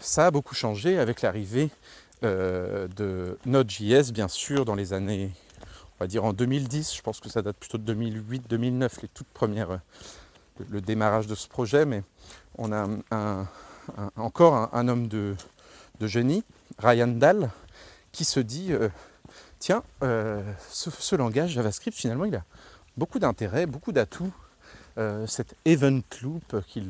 ça 0.00 0.26
a 0.26 0.30
beaucoup 0.30 0.54
changé 0.54 0.98
avec 0.98 1.22
l'arrivée 1.22 1.70
euh, 2.24 2.88
de 2.88 3.38
Node.js, 3.46 4.12
bien 4.12 4.28
sûr, 4.28 4.66
dans 4.66 4.74
les 4.74 4.92
années, 4.92 5.32
on 5.98 6.04
va 6.04 6.06
dire 6.06 6.26
en 6.26 6.34
2010, 6.34 6.94
je 6.94 7.00
pense 7.00 7.20
que 7.20 7.30
ça 7.30 7.40
date 7.40 7.56
plutôt 7.56 7.78
de 7.78 7.94
2008-2009, 7.94 9.00
les 9.00 9.08
toutes 9.08 9.28
premières, 9.28 9.70
euh, 9.70 9.78
le, 10.68 10.82
démarrage 10.82 11.26
de 11.26 11.34
ce 11.34 11.48
projet, 11.48 11.86
mais 11.86 12.02
on 12.58 12.70
a 12.70 12.86
encore 14.16 14.68
un, 14.74 14.88
homme 14.88 15.08
de, 15.08 15.36
génie, 16.02 16.44
Ryan 16.78 17.08
Dahl, 17.08 17.50
qui 18.12 18.24
se 18.24 18.40
dit 18.40 18.72
euh, 18.72 18.88
tiens, 19.58 19.82
euh, 20.02 20.42
ce, 20.70 21.16
langage 21.16 21.50
JavaScript, 21.50 21.96
finalement, 21.96 22.24
il 22.24 22.36
a 22.36 22.44
beaucoup 22.96 23.18
d'intérêt, 23.18 23.66
beaucoup 23.66 23.92
d'atouts. 23.92 24.32
Euh, 24.96 25.26
cet 25.26 25.56
event 25.64 26.02
loop 26.22 26.56
qui, 26.64 26.88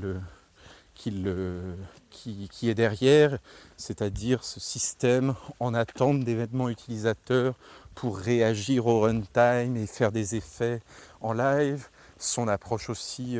qui, 2.10 2.68
est 2.68 2.74
derrière, 2.74 3.38
c'est-à-dire 3.78 4.44
ce 4.44 4.60
système 4.60 5.34
en 5.58 5.72
attente 5.72 6.20
d'événements 6.20 6.68
utilisateurs 6.68 7.54
pour 7.94 8.18
réagir 8.18 8.86
au 8.86 9.00
runtime 9.00 9.76
et 9.76 9.86
faire 9.86 10.12
des 10.12 10.36
effets 10.36 10.82
en 11.22 11.32
live, 11.32 11.88
son 12.18 12.46
approche 12.46 12.90
aussi, 12.90 13.38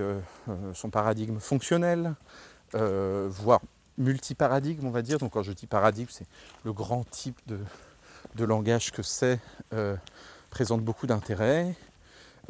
son 0.73 0.91
paradigme 0.91 1.39
fonctionnel, 1.39 2.15
voire 2.73 3.61
multiparadigme, 3.99 4.87
on 4.87 4.91
va 4.91 5.03
dire. 5.03 5.19
Donc 5.19 5.33
quand 5.33 5.43
je 5.43 5.53
dis 5.53 5.67
paradigme, 5.67 6.09
c'est 6.11 6.27
le 6.65 6.73
grand 6.73 7.05
type 7.11 7.41
de, 7.47 8.45
langage 8.45 8.91
que 8.93 9.03
c'est, 9.03 9.41
présente 10.51 10.83
beaucoup 10.83 11.07
d'intérêt. 11.07 11.77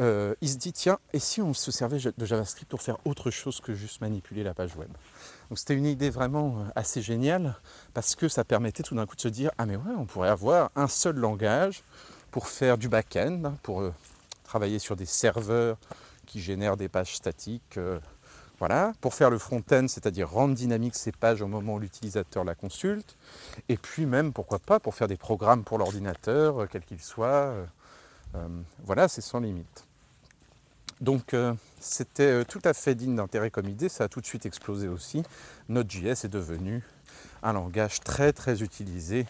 Euh, 0.00 0.34
il 0.40 0.48
se 0.48 0.56
dit 0.56 0.72
tiens, 0.72 0.98
et 1.12 1.18
si 1.18 1.40
on 1.40 1.54
se 1.54 1.70
servait 1.70 1.98
de 1.98 2.26
JavaScript 2.26 2.68
pour 2.68 2.82
faire 2.82 2.98
autre 3.04 3.30
chose 3.30 3.60
que 3.60 3.74
juste 3.74 4.00
manipuler 4.00 4.42
la 4.42 4.54
page 4.54 4.74
web? 4.76 4.88
Donc 5.48 5.58
c'était 5.58 5.74
une 5.74 5.86
idée 5.86 6.10
vraiment 6.10 6.58
euh, 6.58 6.64
assez 6.74 7.00
géniale 7.00 7.54
parce 7.92 8.16
que 8.16 8.28
ça 8.28 8.44
permettait 8.44 8.82
tout 8.82 8.96
d'un 8.96 9.06
coup 9.06 9.14
de 9.14 9.20
se 9.20 9.28
dire 9.28 9.52
ah 9.56 9.66
mais 9.66 9.76
ouais, 9.76 9.94
on 9.96 10.04
pourrait 10.04 10.30
avoir 10.30 10.70
un 10.74 10.88
seul 10.88 11.16
langage 11.16 11.84
pour 12.32 12.48
faire 12.48 12.76
du 12.76 12.88
back-end, 12.88 13.42
hein, 13.44 13.56
pour 13.62 13.82
euh, 13.82 13.94
travailler 14.42 14.80
sur 14.80 14.96
des 14.96 15.06
serveurs 15.06 15.76
qui 16.26 16.40
génèrent 16.40 16.76
des 16.76 16.88
pages 16.88 17.14
statiques. 17.14 17.78
Voilà, 18.66 18.94
pour 19.02 19.12
faire 19.12 19.28
le 19.28 19.36
front-end, 19.36 19.84
c'est-à-dire 19.88 20.30
rendre 20.30 20.54
dynamique 20.54 20.94
ces 20.94 21.12
pages 21.12 21.42
au 21.42 21.46
moment 21.46 21.74
où 21.74 21.78
l'utilisateur 21.78 22.44
la 22.44 22.54
consulte, 22.54 23.18
et 23.68 23.76
puis 23.76 24.06
même, 24.06 24.32
pourquoi 24.32 24.58
pas, 24.58 24.80
pour 24.80 24.94
faire 24.94 25.06
des 25.06 25.18
programmes 25.18 25.64
pour 25.64 25.76
l'ordinateur, 25.76 26.66
quel 26.70 26.82
qu'il 26.82 27.02
soit, 27.02 27.52
euh, 28.34 28.48
voilà, 28.82 29.06
c'est 29.06 29.20
sans 29.20 29.40
limite. 29.40 29.86
Donc 31.02 31.34
euh, 31.34 31.52
c'était 31.78 32.22
euh, 32.22 32.44
tout 32.44 32.62
à 32.64 32.72
fait 32.72 32.94
digne 32.94 33.16
d'intérêt 33.16 33.50
comme 33.50 33.68
idée, 33.68 33.90
ça 33.90 34.04
a 34.04 34.08
tout 34.08 34.22
de 34.22 34.26
suite 34.26 34.46
explosé 34.46 34.88
aussi. 34.88 35.24
Node.js 35.68 36.24
est 36.24 36.32
devenu 36.32 36.82
un 37.42 37.52
langage 37.52 38.00
très 38.00 38.32
très 38.32 38.62
utilisé 38.62 39.26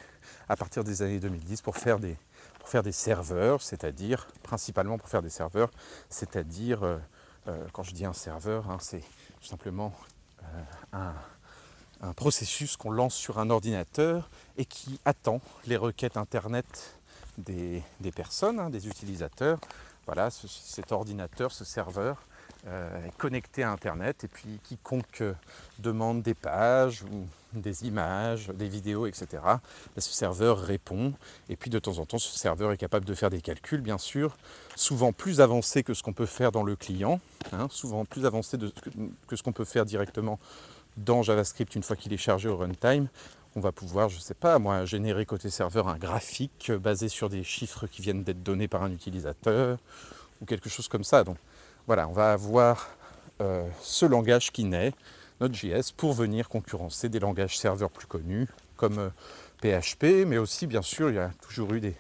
à 0.48 0.54
partir 0.54 0.84
des 0.84 1.02
années 1.02 1.18
2010 1.18 1.60
pour 1.60 1.76
faire 1.76 1.98
des, 1.98 2.16
pour 2.60 2.68
faire 2.68 2.84
des 2.84 2.92
serveurs, 2.92 3.62
c'est-à-dire 3.62 4.28
principalement 4.44 4.96
pour 4.96 5.08
faire 5.08 5.22
des 5.22 5.28
serveurs, 5.28 5.72
c'est-à-dire 6.08 7.00
quand 7.74 7.82
je 7.82 7.92
dis 7.92 8.06
un 8.06 8.14
serveur, 8.14 8.70
hein, 8.70 8.78
c'est 8.80 9.02
tout 9.44 9.50
simplement 9.50 9.92
un, 10.94 11.12
processus 12.16 12.76
qu'on 12.76 12.90
lance 12.90 13.14
sur 13.14 13.38
un 13.38 13.50
ordinateur 13.50 14.30
et 14.56 14.64
qui 14.64 14.98
attend 15.04 15.40
les 15.66 15.76
requêtes 15.76 16.16
Internet 16.16 16.98
des, 17.36 17.82
personnes, 18.14 18.58
hein, 18.58 18.70
des 18.70 18.88
utilisateurs. 18.88 19.58
Voilà, 20.06 20.30
cet 20.30 20.92
ordinateur, 20.92 21.52
ce 21.52 21.64
serveur 21.64 22.22
euh, 22.66 23.06
est 23.06 23.16
connecté 23.18 23.62
à 23.62 23.70
Internet 23.70 24.24
et 24.24 24.28
puis 24.28 24.60
quiconque 24.62 25.22
demande 25.78 26.22
des 26.22 26.34
pages 26.34 27.02
ou 27.02 27.26
des 27.54 27.86
images, 27.86 28.48
des 28.48 28.68
vidéos, 28.68 29.06
etc., 29.06 29.42
ce 29.96 30.12
serveur 30.12 30.58
répond. 30.58 31.12
Et 31.48 31.56
puis 31.56 31.70
de 31.70 31.78
temps 31.78 31.98
en 31.98 32.06
temps, 32.06 32.18
ce 32.18 32.38
serveur 32.38 32.72
est 32.72 32.76
capable 32.76 33.04
de 33.04 33.14
faire 33.14 33.30
des 33.30 33.40
calculs, 33.40 33.80
bien 33.80 33.98
sûr, 33.98 34.36
souvent 34.76 35.12
plus 35.12 35.40
avancés 35.40 35.82
que 35.82 35.94
ce 35.94 36.02
qu'on 36.02 36.12
peut 36.12 36.26
faire 36.26 36.52
dans 36.52 36.64
le 36.64 36.76
client, 36.76 37.20
hein, 37.52 37.68
souvent 37.70 38.04
plus 38.04 38.26
avancés 38.26 38.58
que 39.26 39.36
ce 39.36 39.42
qu'on 39.42 39.52
peut 39.52 39.64
faire 39.64 39.84
directement 39.84 40.38
dans 40.96 41.22
JavaScript 41.22 41.74
une 41.74 41.82
fois 41.82 41.96
qu'il 41.96 42.12
est 42.12 42.18
chargé 42.18 42.48
au 42.48 42.56
runtime 42.56 43.08
on 43.56 43.60
va 43.60 43.72
pouvoir, 43.72 44.08
je 44.08 44.16
ne 44.16 44.20
sais 44.20 44.34
pas, 44.34 44.58
moi, 44.58 44.84
générer 44.84 45.26
côté 45.26 45.48
serveur 45.48 45.88
un 45.88 45.96
graphique 45.96 46.72
basé 46.72 47.08
sur 47.08 47.28
des 47.28 47.44
chiffres 47.44 47.86
qui 47.86 48.02
viennent 48.02 48.24
d'être 48.24 48.42
donnés 48.42 48.68
par 48.68 48.82
un 48.82 48.90
utilisateur 48.90 49.78
ou 50.40 50.44
quelque 50.44 50.68
chose 50.68 50.88
comme 50.88 51.04
ça. 51.04 51.22
Donc 51.22 51.36
voilà, 51.86 52.08
on 52.08 52.12
va 52.12 52.32
avoir 52.32 52.88
euh, 53.40 53.68
ce 53.80 54.06
langage 54.06 54.50
qui 54.50 54.64
naît, 54.64 54.92
notre 55.44 55.54
JS, 55.54 55.92
pour 55.92 56.12
venir 56.12 56.48
concurrencer 56.48 57.08
des 57.08 57.20
langages 57.20 57.58
serveurs 57.58 57.90
plus 57.90 58.06
connus 58.06 58.48
comme 58.76 59.10
PHP, 59.60 60.04
euh, 60.04 60.24
mais 60.26 60.38
aussi 60.38 60.66
bien 60.66 60.82
sûr 60.82 61.10
il 61.10 61.16
y 61.16 61.18
a 61.18 61.30
toujours 61.42 61.72
eu 61.74 61.80
des, 61.80 61.94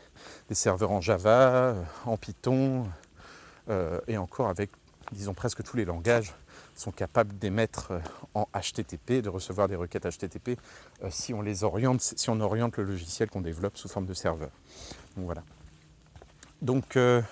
serveurs 0.50 0.92
en 0.92 1.00
Java, 1.00 1.52
euh, 1.52 1.82
en 2.04 2.16
Python, 2.16 2.86
et 4.08 4.18
encore 4.18 4.48
avec, 4.48 4.70
disons, 5.10 5.32
presque 5.32 5.62
tous 5.62 5.78
les 5.78 5.86
langages 5.86 6.34
sont 6.74 6.90
capables 6.90 7.36
d'émettre 7.38 7.92
euh, 7.92 8.00
en 8.34 8.48
HTTP, 8.54 9.22
de 9.22 9.28
recevoir 9.28 9.68
des 9.68 9.76
requêtes 9.76 10.06
HTTP 10.06 10.58
euh, 11.02 11.08
si 11.10 11.34
on 11.34 11.42
les 11.42 11.64
oriente, 11.64 12.00
si 12.00 12.30
on 12.30 12.40
oriente 12.40 12.76
le 12.76 12.84
logiciel 12.84 13.30
qu'on 13.30 13.40
développe 13.40 13.76
sous 13.76 13.88
forme 13.88 14.06
de 14.06 14.14
serveur. 14.14 14.50
Donc 15.16 15.26
voilà. 15.26 15.42
Donc 16.62 16.96
euh, 16.96 17.22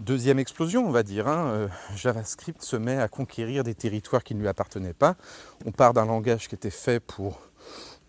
deuxième 0.00 0.38
explosion, 0.38 0.86
on 0.86 0.90
va 0.90 1.02
dire. 1.02 1.28
Hein, 1.28 1.68
JavaScript 1.94 2.62
se 2.62 2.76
met 2.76 2.98
à 2.98 3.08
conquérir 3.08 3.64
des 3.64 3.74
territoires 3.74 4.24
qui 4.24 4.34
ne 4.34 4.40
lui 4.40 4.48
appartenaient 4.48 4.94
pas. 4.94 5.16
On 5.64 5.72
part 5.72 5.94
d'un 5.94 6.06
langage 6.06 6.48
qui 6.48 6.54
était 6.54 6.70
fait 6.70 7.00
pour 7.00 7.40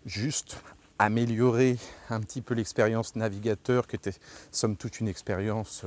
juste 0.04 0.58
améliorer 0.98 1.78
un 2.10 2.20
petit 2.20 2.40
peu 2.40 2.54
l'expérience 2.54 3.16
navigateur, 3.16 3.86
qui 3.86 3.96
était 3.96 4.14
somme 4.50 4.76
toute 4.76 5.00
une 5.00 5.08
expérience 5.08 5.84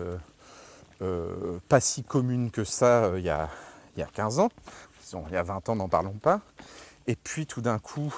pas 1.70 1.80
si 1.80 2.04
commune 2.04 2.52
que 2.52 2.66
ça 2.66 3.14
il 3.16 3.24
y 3.24 3.30
a 3.30 3.50
il 3.96 4.00
y 4.00 4.04
a 4.04 4.08
15 4.08 4.40
ans, 4.40 4.50
il 5.28 5.34
y 5.34 5.38
a 5.38 5.44
20 5.44 5.70
ans, 5.70 5.76
n'en 5.76 5.90
parlons 5.90 6.14
pas. 6.14 6.42
Et 7.08 7.16
puis 7.16 7.46
tout 7.46 7.62
d'un 7.62 7.80
coup, 7.80 8.14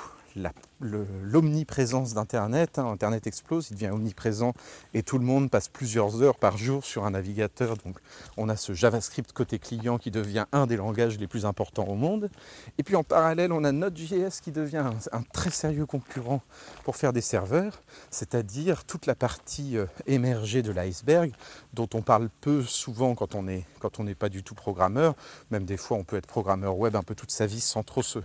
l'omniprésence 0.79 2.13
d'Internet. 2.13 2.79
Hein. 2.79 2.87
Internet 2.87 3.27
explose, 3.27 3.69
il 3.71 3.75
devient 3.75 3.91
omniprésent 3.91 4.53
et 4.93 5.03
tout 5.03 5.17
le 5.17 5.25
monde 5.25 5.49
passe 5.49 5.67
plusieurs 5.67 6.21
heures 6.21 6.37
par 6.37 6.57
jour 6.57 6.83
sur 6.83 7.05
un 7.05 7.11
navigateur. 7.11 7.77
Donc 7.77 7.97
on 8.37 8.49
a 8.49 8.55
ce 8.55 8.73
JavaScript 8.73 9.31
côté 9.33 9.59
client 9.59 9.97
qui 9.97 10.11
devient 10.11 10.45
un 10.51 10.67
des 10.67 10.77
langages 10.77 11.17
les 11.17 11.27
plus 11.27 11.45
importants 11.45 11.85
au 11.85 11.95
monde. 11.95 12.29
Et 12.77 12.83
puis 12.83 12.95
en 12.95 13.03
parallèle, 13.03 13.51
on 13.51 13.63
a 13.63 13.71
Node.js 13.71 14.41
qui 14.41 14.51
devient 14.51 14.85
un, 15.11 15.21
très 15.33 15.49
sérieux 15.49 15.85
concurrent 15.85 16.41
pour 16.83 16.95
faire 16.95 17.13
des 17.13 17.21
serveurs, 17.21 17.81
c'est-à-dire 18.09 18.85
toute 18.85 19.05
la 19.05 19.15
partie 19.15 19.77
euh, 19.77 19.85
émergée 20.07 20.61
de 20.61 20.71
l'iceberg 20.71 21.31
dont 21.73 21.89
on 21.93 22.01
parle 22.01 22.29
peu 22.41 22.63
souvent 22.63 23.15
quand 23.15 23.35
on 23.35 23.43
n'est 23.43 24.15
pas 24.15 24.29
du 24.29 24.43
tout 24.43 24.55
programmeur. 24.55 25.15
Même 25.51 25.65
des 25.65 25.77
fois, 25.77 25.97
on 25.97 26.03
peut 26.03 26.17
être 26.17 26.27
programmeur 26.27 26.77
web 26.77 26.95
un 26.95 27.03
peu 27.03 27.15
toute 27.15 27.31
sa 27.31 27.45
vie 27.45 27.61
sans 27.61 27.83
trop 27.83 28.03
se 28.03 28.19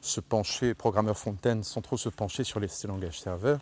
se 0.00 0.20
pencher, 0.20 0.74
programmeur 0.74 1.16
Fontaine, 1.16 1.62
sans 1.64 1.80
trop 1.80 1.96
se 1.96 2.08
pencher 2.08 2.44
sur 2.44 2.60
les 2.60 2.68
langages 2.86 3.20
serveurs, 3.20 3.60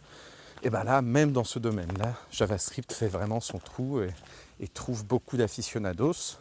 et 0.62 0.70
bien 0.70 0.84
là, 0.84 1.02
même 1.02 1.32
dans 1.32 1.44
ce 1.44 1.58
domaine-là, 1.58 2.14
JavaScript 2.30 2.92
fait 2.92 3.08
vraiment 3.08 3.40
son 3.40 3.58
trou 3.58 4.00
et, 4.00 4.68
trouve 4.68 5.04
beaucoup 5.04 5.36
d'aficionados 5.36 6.38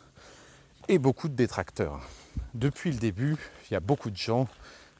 et 0.87 0.97
beaucoup 0.97 1.27
de 1.27 1.35
détracteurs. 1.35 1.99
Depuis 2.53 2.91
le 2.91 2.97
début, 2.97 3.37
il 3.69 3.73
y 3.73 3.77
a 3.77 3.79
beaucoup 3.79 4.09
de 4.09 4.15
gens, 4.15 4.47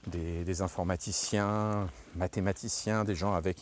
des, 0.08 0.62
informaticiens, 0.62 1.88
mathématiciens, 2.16 3.04
des 3.04 3.16
gens 3.16 3.34
avec 3.34 3.58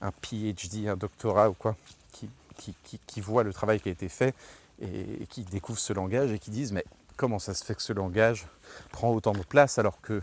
un 0.00 0.12
PhD, 0.12 0.88
un 0.88 0.96
doctorat 0.96 1.50
ou 1.50 1.54
quoi, 1.54 1.76
qui, 2.12 3.20
voient 3.20 3.42
le 3.42 3.52
travail 3.52 3.80
qui 3.80 3.88
a 3.88 3.92
été 3.92 4.08
fait 4.08 4.34
et 4.82 5.26
qui 5.28 5.44
découvrent 5.44 5.78
ce 5.78 5.92
langage 5.92 6.30
et 6.30 6.38
qui 6.38 6.50
disent 6.50 6.72
mais 6.72 6.84
comment 7.16 7.38
ça 7.38 7.52
se 7.54 7.64
fait 7.64 7.74
que 7.74 7.82
ce 7.82 7.92
langage 7.92 8.46
prend 8.92 9.10
autant 9.12 9.32
de 9.32 9.42
place 9.42 9.78
alors 9.78 10.00
que 10.00 10.22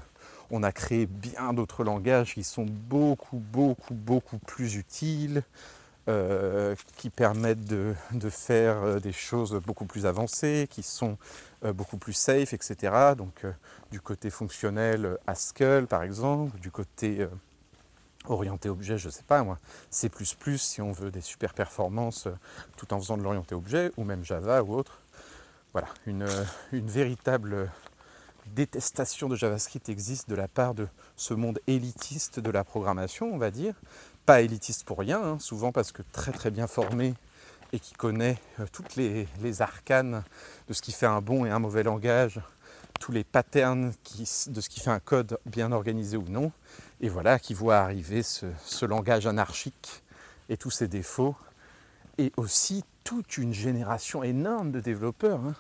on 0.52 0.64
a 0.64 0.72
créé 0.72 1.06
bien 1.06 1.54
d'autres 1.54 1.84
langages 1.84 2.34
qui 2.34 2.44
sont 2.44 2.66
beaucoup, 2.66 3.38
beaucoup, 3.38 3.94
beaucoup 3.94 4.38
plus 4.40 4.76
utiles, 4.76 5.44
euh, 6.10 6.74
qui 6.96 7.10
permettent 7.10 7.66
de, 7.66 7.94
faire 8.30 8.82
euh, 8.82 9.00
des 9.00 9.12
choses 9.12 9.60
beaucoup 9.66 9.84
plus 9.84 10.06
avancées, 10.06 10.66
qui 10.70 10.82
sont 10.82 11.18
euh, 11.66 11.74
beaucoup 11.74 11.98
plus 11.98 12.14
safe, 12.14 12.54
etc. 12.54 13.14
Donc 13.18 13.46
du 13.92 14.00
côté 14.00 14.30
fonctionnel, 14.30 15.18
Haskell 15.28 15.86
par 15.86 16.04
exemple, 16.04 16.58
du 16.60 16.72
côté 16.72 17.28
orienté 18.26 18.70
objet, 18.70 18.98
je 18.98 19.08
ne 19.08 19.12
sais 19.12 19.24
pas 19.24 19.44
moi, 19.44 19.58
C++ 19.90 20.10
si 20.58 20.82
on 20.82 20.94
veut 20.94 21.12
des 21.12 21.22
super 21.22 21.54
performances 21.54 22.30
tout 22.78 22.94
en 22.94 23.00
faisant 23.00 23.18
de 23.18 23.24
l'orienté 23.24 23.54
objet, 23.54 23.92
ou 23.98 24.06
même 24.06 24.24
Java 24.24 24.64
ou 24.64 24.76
autre. 24.76 25.02
Voilà, 25.74 25.90
une, 26.06 26.26
une 26.72 26.88
véritable 26.88 27.70
détestation 28.54 29.28
de 29.28 29.36
JavaScript 29.36 29.90
existe 29.90 30.30
de 30.30 30.36
la 30.36 30.48
part 30.48 30.74
de 30.74 30.88
ce 31.16 31.34
monde 31.34 31.60
élitiste 31.68 32.40
de 32.40 32.50
la 32.50 32.64
programmation, 32.64 33.32
on 33.34 33.38
va 33.38 33.52
dire. 33.52 33.76
Pas 34.26 34.42
élitiste 34.42 34.84
pour 34.86 35.00
rien, 35.00 35.22
hein, 35.22 35.40
souvent 35.40 35.72
parce 35.72 35.92
que 35.92 36.02
très 36.12 36.32
très 36.32 36.52
bien 36.52 36.68
formé 36.68 37.14
et 37.74 37.80
qui 37.80 37.94
connaît 37.94 38.38
euh, 38.60 38.66
toutes 38.72 38.96
les, 38.96 39.28
arcanes 39.62 40.24
de 40.68 40.74
ce 40.74 40.82
qui 40.82 40.92
fait 40.92 41.06
un 41.06 41.22
bon 41.22 41.46
et 41.46 41.50
un 41.50 41.60
mauvais 41.60 41.84
langage, 41.84 42.40
tous 43.00 43.12
les 43.12 43.24
patterns 43.24 43.94
de 44.48 44.62
ce 44.62 44.70
qui 44.70 44.80
fait 44.80 44.90
un 44.90 45.00
code 45.00 45.40
bien 45.46 45.72
organisé 45.72 46.18
ou 46.18 46.26
non, 46.30 46.52
et 47.02 47.10
voilà, 47.10 47.40
qui 47.40 47.54
voit 47.54 47.78
arriver 47.78 48.24
ce, 48.24 48.86
langage 48.86 49.28
anarchique 49.28 50.04
et 50.50 50.58
tous 50.58 50.72
ses 50.72 50.88
défauts, 50.88 51.36
et 52.18 52.32
aussi 52.38 52.84
toute 53.04 53.38
une 53.38 53.54
génération 53.54 54.24
énorme 54.24 54.72
de 54.72 54.80
développeurs. 54.80 55.40
Hein. 55.40 55.56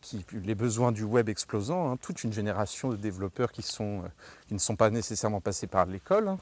Qui, 0.00 0.24
les 0.32 0.54
besoins 0.54 0.92
du 0.92 1.04
web 1.04 1.28
explosant, 1.28 1.90
hein, 1.90 1.96
toute 1.96 2.24
une 2.24 2.32
génération 2.32 2.90
de 2.90 2.96
développeurs 2.96 3.52
qui, 3.52 3.62
sont, 3.62 4.00
euh, 4.00 4.08
qui 4.48 4.54
ne 4.54 4.58
sont 4.58 4.76
pas 4.76 4.90
nécessairement 4.90 5.40
passés 5.40 5.66
par 5.66 5.86
l'école, 5.86 6.28
hein. 6.28 6.38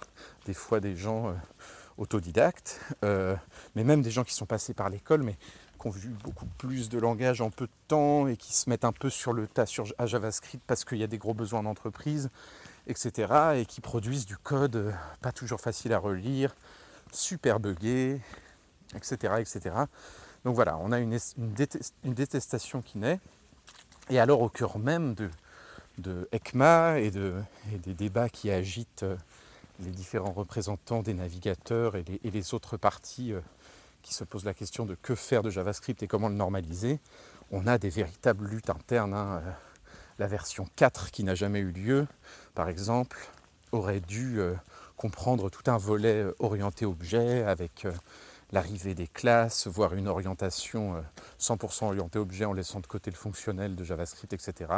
des 0.46 0.54
fois 0.54 0.80
des 0.80 0.96
gens 0.96 1.28
euh, 1.28 1.32
autodidactes, 1.98 2.80
euh, 3.04 3.36
mais 3.74 3.84
même 3.84 4.02
des 4.02 4.10
gens 4.10 4.24
qui 4.24 4.34
sont 4.34 4.46
passés 4.46 4.74
par 4.74 4.88
l'école, 4.88 5.22
mais 5.22 5.36
qui 5.80 5.86
ont 5.86 5.90
vu 5.90 6.08
beaucoup 6.24 6.46
plus 6.58 6.88
de 6.88 6.98
langage 6.98 7.40
en 7.40 7.50
peu 7.50 7.66
de 7.66 7.72
temps 7.88 8.26
et 8.26 8.36
qui 8.36 8.54
se 8.54 8.68
mettent 8.68 8.84
un 8.84 8.92
peu 8.92 9.10
sur 9.10 9.32
le 9.32 9.46
tas 9.46 9.66
sur, 9.66 9.86
à 9.98 10.06
JavaScript 10.06 10.62
parce 10.66 10.84
qu'il 10.84 10.98
y 10.98 11.04
a 11.04 11.06
des 11.06 11.18
gros 11.18 11.34
besoins 11.34 11.62
d'entreprise, 11.62 12.30
etc. 12.86 13.32
et 13.56 13.66
qui 13.66 13.80
produisent 13.80 14.26
du 14.26 14.36
code 14.36 14.94
pas 15.22 15.32
toujours 15.32 15.60
facile 15.60 15.92
à 15.92 15.98
relire, 15.98 16.54
super 17.12 17.60
buggé, 17.60 18.20
etc. 18.94 19.34
etc. 19.38 19.74
Donc 20.44 20.54
voilà, 20.54 20.78
on 20.78 20.92
a 20.92 20.98
une, 21.00 21.18
détestation 22.04 22.82
qui 22.82 22.98
naît. 22.98 23.20
Et 24.08 24.18
alors 24.18 24.40
au 24.40 24.48
cœur 24.48 24.78
même 24.78 25.14
de, 25.14 25.30
de 25.98 26.28
ECMA 26.32 26.98
et, 26.98 27.10
de, 27.10 27.34
des 27.84 27.94
débats 27.94 28.28
qui 28.28 28.50
agitent 28.50 29.02
euh, 29.02 29.16
les 29.80 29.90
différents 29.90 30.32
représentants 30.32 31.02
des 31.02 31.14
navigateurs 31.14 31.94
et 31.96 32.04
les, 32.24 32.54
autres 32.54 32.76
parties 32.76 33.32
euh, 33.32 33.40
qui 34.02 34.14
se 34.14 34.24
posent 34.24 34.44
la 34.44 34.54
question 34.54 34.86
de 34.86 34.94
que 34.94 35.14
faire 35.14 35.42
de 35.42 35.50
JavaScript 35.50 36.02
et 36.02 36.06
comment 36.06 36.28
le 36.28 36.34
normaliser, 36.34 37.00
on 37.50 37.66
a 37.66 37.78
des 37.78 37.90
véritables 37.90 38.46
luttes 38.46 38.70
internes. 38.70 39.14
Hein. 39.14 39.42
Euh, 39.44 39.50
la 40.18 40.26
version 40.26 40.66
4 40.76 41.10
qui 41.10 41.22
n'a 41.22 41.34
jamais 41.34 41.60
eu 41.60 41.70
lieu, 41.70 42.06
par 42.54 42.68
exemple, 42.68 43.30
aurait 43.72 44.00
dû 44.00 44.38
comprendre 44.98 45.48
tout 45.48 45.70
un 45.70 45.78
volet 45.78 46.26
orienté 46.40 46.84
objet 46.84 47.42
avec 47.42 47.86
l'arrivée 48.52 48.94
des 48.94 49.06
classes, 49.06 49.66
voire 49.66 49.94
une 49.94 50.08
orientation 50.08 51.02
100% 51.38 51.84
euh, 51.84 51.86
orientée 51.88 52.18
objet 52.18 52.44
en 52.44 52.52
laissant 52.52 52.80
de 52.80 52.86
côté 52.86 53.10
le 53.10 53.16
fonctionnel 53.16 53.76
de 53.76 53.84
JavaScript, 53.84 54.32
etc. 54.32 54.70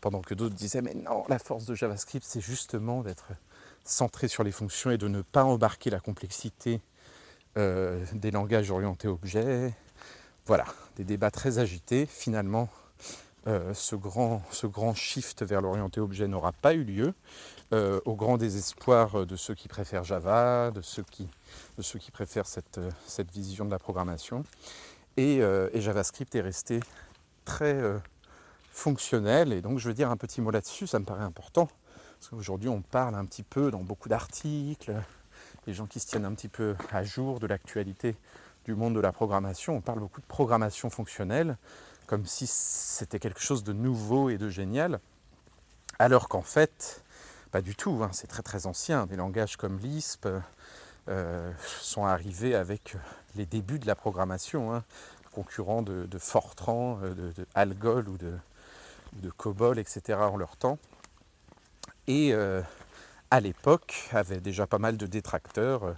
Pendant 0.00 0.20
que 0.20 0.34
d'autres 0.34 0.54
disaient 0.54 0.82
mais 0.82 0.94
non, 0.94 1.24
la 1.28 1.38
force 1.38 1.64
de 1.64 1.74
JavaScript 1.74 2.24
c'est 2.26 2.40
justement 2.40 3.02
d'être 3.02 3.28
centré 3.84 4.28
sur 4.28 4.44
les 4.44 4.52
fonctions 4.52 4.90
et 4.90 4.98
de 4.98 5.08
ne 5.08 5.22
pas 5.22 5.44
embarquer 5.44 5.90
la 5.90 6.00
complexité 6.00 6.80
euh, 7.56 8.04
des 8.12 8.30
langages 8.30 8.70
orientés 8.70 9.08
objet. 9.08 9.74
Voilà, 10.46 10.66
des 10.96 11.04
débats 11.04 11.30
très 11.30 11.58
agités. 11.58 12.06
Finalement, 12.06 12.68
euh, 13.46 13.72
ce, 13.72 13.96
grand, 13.96 14.42
ce 14.50 14.66
grand 14.66 14.94
shift 14.94 15.42
vers 15.42 15.60
l'orienté 15.60 16.00
objet 16.00 16.28
n'aura 16.28 16.52
pas 16.52 16.74
eu 16.74 16.84
lieu, 16.84 17.14
au 17.72 18.14
grand 18.14 18.38
désespoir 18.38 19.26
de 19.26 19.36
ceux 19.36 19.54
qui 19.54 19.68
préfèrent 19.68 20.04
Java, 20.04 20.70
de 20.70 20.80
ceux 20.80 21.02
qui 21.02 21.28
de 21.78 21.82
ceux 21.82 21.98
qui 21.98 22.10
préfèrent 22.10 22.46
cette, 22.46 22.78
euh, 22.78 22.90
cette 23.06 23.30
vision 23.30 23.64
de 23.64 23.70
la 23.70 23.78
programmation. 23.78 24.44
Et, 25.16 25.42
euh, 25.42 25.68
JavaScript 25.74 26.34
est 26.34 26.40
resté 26.40 26.80
très 27.44 27.74
euh, 27.74 27.98
fonctionnel. 28.72 29.52
Et 29.52 29.62
donc 29.62 29.78
je 29.78 29.88
veux 29.88 29.94
dire 29.94 30.10
un 30.10 30.16
petit 30.16 30.40
mot 30.40 30.50
là-dessus, 30.50 30.86
ça 30.86 30.98
me 30.98 31.04
paraît 31.04 31.24
important. 31.24 31.68
Parce 32.18 32.30
qu'aujourd'hui 32.30 32.68
on 32.68 32.82
parle 32.82 33.14
un 33.14 33.24
petit 33.24 33.44
peu 33.44 33.70
dans 33.70 33.82
beaucoup 33.82 34.08
d'articles, 34.08 34.94
les 35.66 35.74
gens 35.74 35.86
qui 35.86 36.00
se 36.00 36.06
tiennent 36.06 36.24
un 36.24 36.34
petit 36.34 36.48
peu 36.48 36.74
à 36.90 37.04
jour 37.04 37.38
de 37.38 37.46
l'actualité 37.46 38.16
du 38.64 38.74
monde 38.74 38.94
de 38.94 39.00
la 39.00 39.12
programmation, 39.12 39.76
on 39.76 39.80
parle 39.80 40.00
beaucoup 40.00 40.20
de 40.20 40.26
programmation 40.26 40.90
fonctionnelle, 40.90 41.56
comme 42.06 42.26
si 42.26 42.46
c'était 42.46 43.18
quelque 43.18 43.40
chose 43.40 43.62
de 43.62 43.72
nouveau 43.72 44.30
et 44.30 44.36
de 44.36 44.48
génial. 44.48 45.00
Alors 45.98 46.28
qu'en 46.28 46.42
fait, 46.42 47.04
pas 47.50 47.62
du 47.62 47.74
tout, 47.74 48.00
hein, 48.02 48.10
c'est 48.12 48.26
très 48.26 48.42
très 48.42 48.66
ancien. 48.66 49.06
Des 49.06 49.16
langages 49.16 49.56
comme 49.56 49.78
Lisp, 49.78 50.26
euh, 51.08 51.50
sont 51.80 52.04
arrivés 52.04 52.54
avec 52.54 52.94
les 53.34 53.46
débuts 53.46 53.78
de 53.78 53.86
la 53.86 53.94
programmation, 53.94 54.74
hein, 54.74 54.84
concurrents 55.32 55.80
de, 55.80 56.06
Fortran, 56.18 57.00
euh, 57.02 57.14
de, 57.14 57.46
Algol 57.54 58.10
ou 58.10 58.18
de, 58.18 59.30
COBOL, 59.38 59.78
etc. 59.78 60.18
en 60.20 60.36
leur 60.36 60.58
temps. 60.58 60.78
Et 62.08 62.34
euh, 62.34 62.60
à 63.30 63.40
l'époque, 63.40 64.10
avait 64.12 64.40
déjà 64.40 64.66
pas 64.66 64.78
mal 64.78 64.98
de 64.98 65.06
détracteurs. 65.06 65.94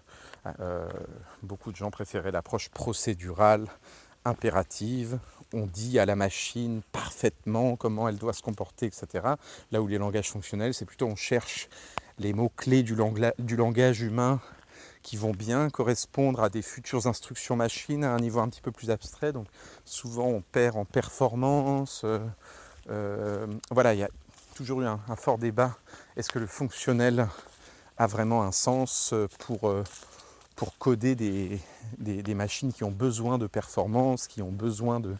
beaucoup 1.43 1.73
de 1.73 1.77
gens 1.77 1.91
préféraient 1.91 2.31
l'approche 2.31 2.69
procédurale, 2.69 3.67
impérative. 4.25 5.19
On 5.53 5.67
dit 5.67 5.99
à 5.99 6.07
la 6.07 6.17
machine 6.17 6.83
parfaitement 6.93 7.77
comment 7.77 8.09
elle 8.09 8.19
doit 8.19 8.33
se 8.33 8.43
comporter, 8.43 8.87
etc. 8.87 9.35
Là 9.73 9.83
où 9.83 9.89
les 9.89 9.99
langages 9.99 10.31
fonctionnels, 10.31 10.75
c'est 10.75 10.85
plutôt 10.85 11.07
on 11.07 11.17
cherche 11.17 11.69
les 12.19 12.33
mots-clés 12.33 12.83
du, 12.83 12.97
du 13.39 13.57
langage 13.57 14.03
humain 14.03 14.41
qui 15.03 15.17
vont 15.17 15.33
bien 15.33 15.71
correspondre 15.71 16.43
à 16.43 16.49
des 16.51 16.63
futures 16.63 17.07
instructions 17.07 17.57
machines 17.57 18.05
à 18.05 18.13
un 18.13 18.19
niveau 18.19 18.41
un 18.41 18.49
petit 18.49 18.61
peu 18.61 18.71
plus 18.71 18.91
abstrait. 18.91 19.33
Donc 19.33 19.47
souvent 19.85 20.27
on 20.27 20.43
perd 20.43 20.77
en 20.77 20.85
performance. 20.85 22.03
Euh, 22.05 22.19
euh, 22.91 23.47
voilà, 23.71 23.95
il 23.95 24.01
y 24.01 24.05
a 24.05 24.11
toujours 24.55 24.83
eu 24.83 24.87
un, 24.87 24.99
fort 25.17 25.39
débat. 25.39 25.77
Est-ce 26.17 26.31
que 26.31 26.39
le 26.39 26.47
fonctionnel 26.47 27.29
a 27.97 28.07
vraiment 28.07 28.43
un 28.43 28.53
sens 28.53 29.15
pour, 29.39 29.69
euh, 29.69 29.85
pour 30.61 30.77
coder 30.77 31.15
des, 31.15 31.59
des, 31.99 32.35
machines 32.35 32.71
qui 32.71 32.85
ont 32.85 32.91
besoin 32.91 33.39
de 33.39 33.47
performance, 33.47 34.27
qui 34.27 34.43
ont 34.43 34.53
besoin 34.53 35.01
de, 35.01 35.15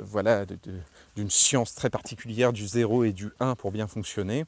voilà, 0.00 0.44
d'une 1.14 1.30
science 1.30 1.72
très 1.72 1.88
particulière 1.88 2.52
du 2.52 2.66
0 2.66 3.04
et 3.04 3.12
du 3.12 3.30
1 3.38 3.54
pour 3.54 3.70
bien 3.70 3.86
fonctionner 3.86 4.44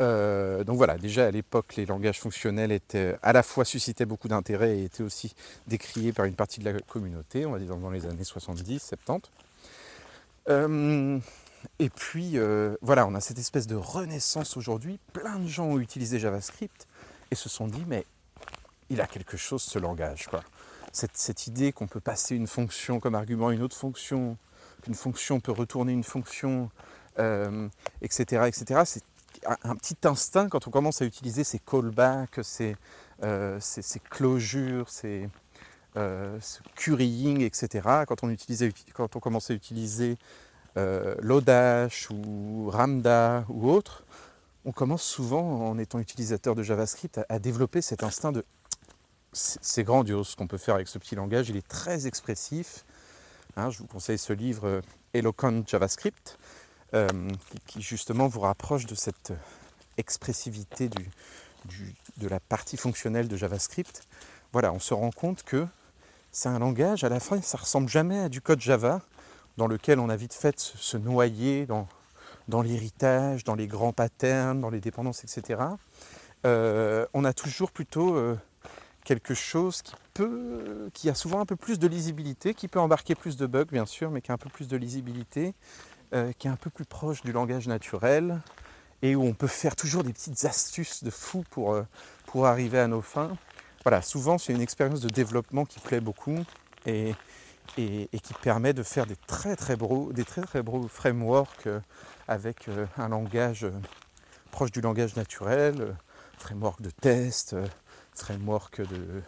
euh, 0.00 0.62
donc 0.64 0.76
voilà, 0.76 0.96
déjà 0.96 1.26
à 1.26 1.30
l'époque, 1.30 1.74
les 1.76 1.86
langages 1.86 2.20
fonctionnels 2.20 2.72
étaient 2.72 3.16
à 3.22 3.32
la 3.32 3.42
fois 3.42 3.64
suscitaient 3.64 4.06
beaucoup 4.06 4.28
d'intérêt 4.28 4.78
et 4.78 4.84
étaient 4.84 5.02
aussi 5.02 5.34
décriés 5.66 6.12
par 6.12 6.24
une 6.26 6.34
partie 6.34 6.60
de 6.60 6.64
la 6.64 6.78
communauté, 6.80 7.46
on 7.46 7.52
va 7.52 7.58
dire 7.58 7.76
dans 7.76 7.90
les 7.90 8.06
années 8.06 8.24
70, 8.24 8.80
70. 8.80 9.30
Euh, 10.50 11.18
et 11.80 11.90
puis 11.90 12.38
euh, 12.38 12.76
voilà, 12.80 13.06
on 13.06 13.14
a 13.14 13.20
cette 13.20 13.38
espèce 13.38 13.66
de 13.66 13.74
renaissance 13.74 14.56
aujourd'hui. 14.56 15.00
Plein 15.12 15.38
de 15.40 15.48
gens 15.48 15.66
ont 15.66 15.78
utilisé 15.78 16.18
JavaScript 16.18 16.86
et 17.30 17.34
se 17.34 17.48
sont 17.48 17.66
dit 17.66 17.84
mais 17.86 18.04
il 18.90 19.00
a 19.00 19.06
quelque 19.06 19.36
chose 19.36 19.62
ce 19.62 19.78
langage 19.78 20.26
quoi. 20.28 20.42
Cette, 20.92 21.16
cette 21.16 21.46
idée 21.46 21.72
qu'on 21.72 21.86
peut 21.86 22.00
passer 22.00 22.34
une 22.34 22.46
fonction 22.46 22.98
comme 22.98 23.14
argument 23.14 23.48
à 23.48 23.54
une 23.54 23.62
autre 23.62 23.76
fonction, 23.76 24.36
qu'une 24.82 24.94
fonction 24.94 25.38
peut 25.38 25.52
retourner 25.52 25.92
une 25.92 26.04
fonction, 26.04 26.70
etc., 28.00 28.44
etc. 28.46 28.82
C'est 28.86 29.02
un 29.62 29.76
petit 29.76 29.96
instinct 30.04 30.48
quand 30.48 30.66
on 30.66 30.70
commence 30.70 31.02
à 31.02 31.04
utiliser 31.04 31.44
ces 31.44 31.58
callbacks, 31.58 32.40
ces, 32.42 32.76
euh, 33.22 33.58
ces, 33.60 34.00
closures, 34.00 34.88
ces, 34.88 35.28
euh, 35.96 36.38
ce 36.40 36.60
currying, 36.74 37.42
etc. 37.42 37.88
Quand 38.06 38.22
on, 38.22 38.30
utilisait, 38.30 38.72
quand 38.94 39.16
on 39.16 39.20
commence 39.20 39.50
à 39.50 39.54
utiliser 39.54 40.16
euh, 40.76 41.14
Lodash 41.20 42.10
ou 42.10 42.70
Ramda 42.70 43.44
ou 43.48 43.70
autre, 43.70 44.04
on 44.64 44.72
commence 44.72 45.02
souvent, 45.02 45.68
en 45.68 45.78
étant 45.78 45.98
utilisateur 45.98 46.54
de 46.54 46.62
JavaScript, 46.62 47.20
à, 47.28 47.38
développer 47.38 47.80
cet 47.82 48.02
instinct 48.02 48.32
de 48.32 48.44
c'est 49.32 49.84
grandiose 49.84 50.28
ce 50.28 50.36
qu'on 50.36 50.46
peut 50.46 50.58
faire 50.58 50.74
avec 50.74 50.88
ce 50.88 50.98
petit 50.98 51.14
langage, 51.14 51.50
il 51.50 51.56
est 51.56 51.66
très 51.66 52.06
expressif. 52.06 52.84
Hein, 53.56 53.70
je 53.70 53.78
vous 53.78 53.86
conseille 53.86 54.18
ce 54.18 54.32
livre 54.32 54.80
Eloquent 55.12 55.62
JavaScript, 55.66 56.38
euh, 56.94 57.06
qui, 57.66 57.82
justement 57.82 58.26
vous 58.26 58.40
rapproche 58.40 58.86
de 58.86 58.94
cette 58.94 59.32
expressivité 59.98 60.88
de 60.88 62.28
la 62.28 62.40
partie 62.40 62.78
fonctionnelle 62.78 63.28
de 63.28 63.36
JavaScript. 63.36 64.02
Voilà, 64.52 64.72
on 64.72 64.78
se 64.78 64.94
rend 64.94 65.10
compte 65.10 65.42
que 65.42 65.66
c'est 66.32 66.48
un 66.48 66.58
langage, 66.58 67.04
à 67.04 67.08
la 67.08 67.20
fin, 67.20 67.40
ça 67.42 67.58
ressemble 67.58 67.88
jamais 67.88 68.18
à 68.18 68.28
du 68.28 68.40
code 68.40 68.60
Java, 68.60 69.02
dans 69.56 69.66
lequel 69.66 69.98
on 69.98 70.08
a 70.08 70.16
vite 70.16 70.34
fait 70.34 70.58
se 70.58 70.96
noyer 70.96 71.66
dans, 71.66 71.86
dans 72.48 72.62
l'héritage, 72.62 73.44
dans 73.44 73.54
les 73.54 73.66
grands 73.66 73.92
patterns, 73.92 74.60
dans 74.60 74.70
les 74.70 74.80
dépendances, 74.80 75.22
etc. 75.22 75.60
Euh, 76.46 77.06
on 77.12 77.24
a 77.24 77.32
toujours 77.32 77.70
plutôt 77.70 78.16
euh, 78.16 78.36
quelque 79.04 79.34
chose 79.34 79.82
qui 79.82 79.94
peut, 80.14 80.90
qui 80.94 81.10
a 81.10 81.14
souvent 81.14 81.40
un 81.40 81.46
peu 81.46 81.56
plus 81.56 81.78
de 81.78 81.86
lisibilité, 81.86 82.54
qui 82.54 82.68
peut 82.68 82.80
embarquer 82.80 83.14
plus 83.14 83.36
de 83.36 83.46
bugs 83.46 83.66
bien 83.70 83.86
sûr, 83.86 84.10
mais 84.10 84.22
qui 84.22 84.30
a 84.30 84.34
un 84.34 84.38
peu 84.38 84.50
plus 84.50 84.66
de 84.66 84.76
lisibilité, 84.76 85.54
euh, 86.14 86.32
qui 86.38 86.48
est 86.48 86.50
un 86.50 86.56
peu 86.56 86.70
plus 86.70 86.86
proche 86.86 87.22
du 87.22 87.32
langage 87.32 87.68
naturel 87.68 88.40
et 89.02 89.14
où 89.14 89.22
on 89.22 89.34
peut 89.34 89.46
faire 89.46 89.76
toujours 89.76 90.02
des 90.02 90.12
petites 90.12 90.44
astuces 90.44 91.04
de 91.04 91.10
fou 91.10 91.44
pour, 91.50 91.80
pour 92.26 92.46
arriver 92.46 92.80
à 92.80 92.88
nos 92.88 93.02
fins. 93.02 93.36
Voilà, 93.84 94.02
souvent 94.02 94.38
c'est 94.38 94.52
une 94.52 94.60
expérience 94.60 95.00
de 95.00 95.08
développement 95.08 95.64
qui 95.64 95.78
plaît 95.78 96.00
beaucoup 96.00 96.38
et, 96.84 97.14
et, 97.76 98.08
qui 98.20 98.34
permet 98.42 98.72
de 98.72 98.82
faire 98.82 99.06
des 99.06 99.16
très 99.26 99.54
très 99.54 99.76
beaux, 99.76 100.12
des 100.12 100.24
très, 100.24 100.42
très 100.42 100.62
beaux 100.62 100.88
frameworks 100.88 101.68
avec 102.28 102.68
un 102.96 103.08
langage 103.08 103.66
proche 104.50 104.70
du 104.70 104.80
langage 104.80 105.16
naturel, 105.16 105.96
framework 106.38 106.80
de 106.80 106.90
test, 106.90 107.56
framework 108.14 108.80
de, 108.80 109.22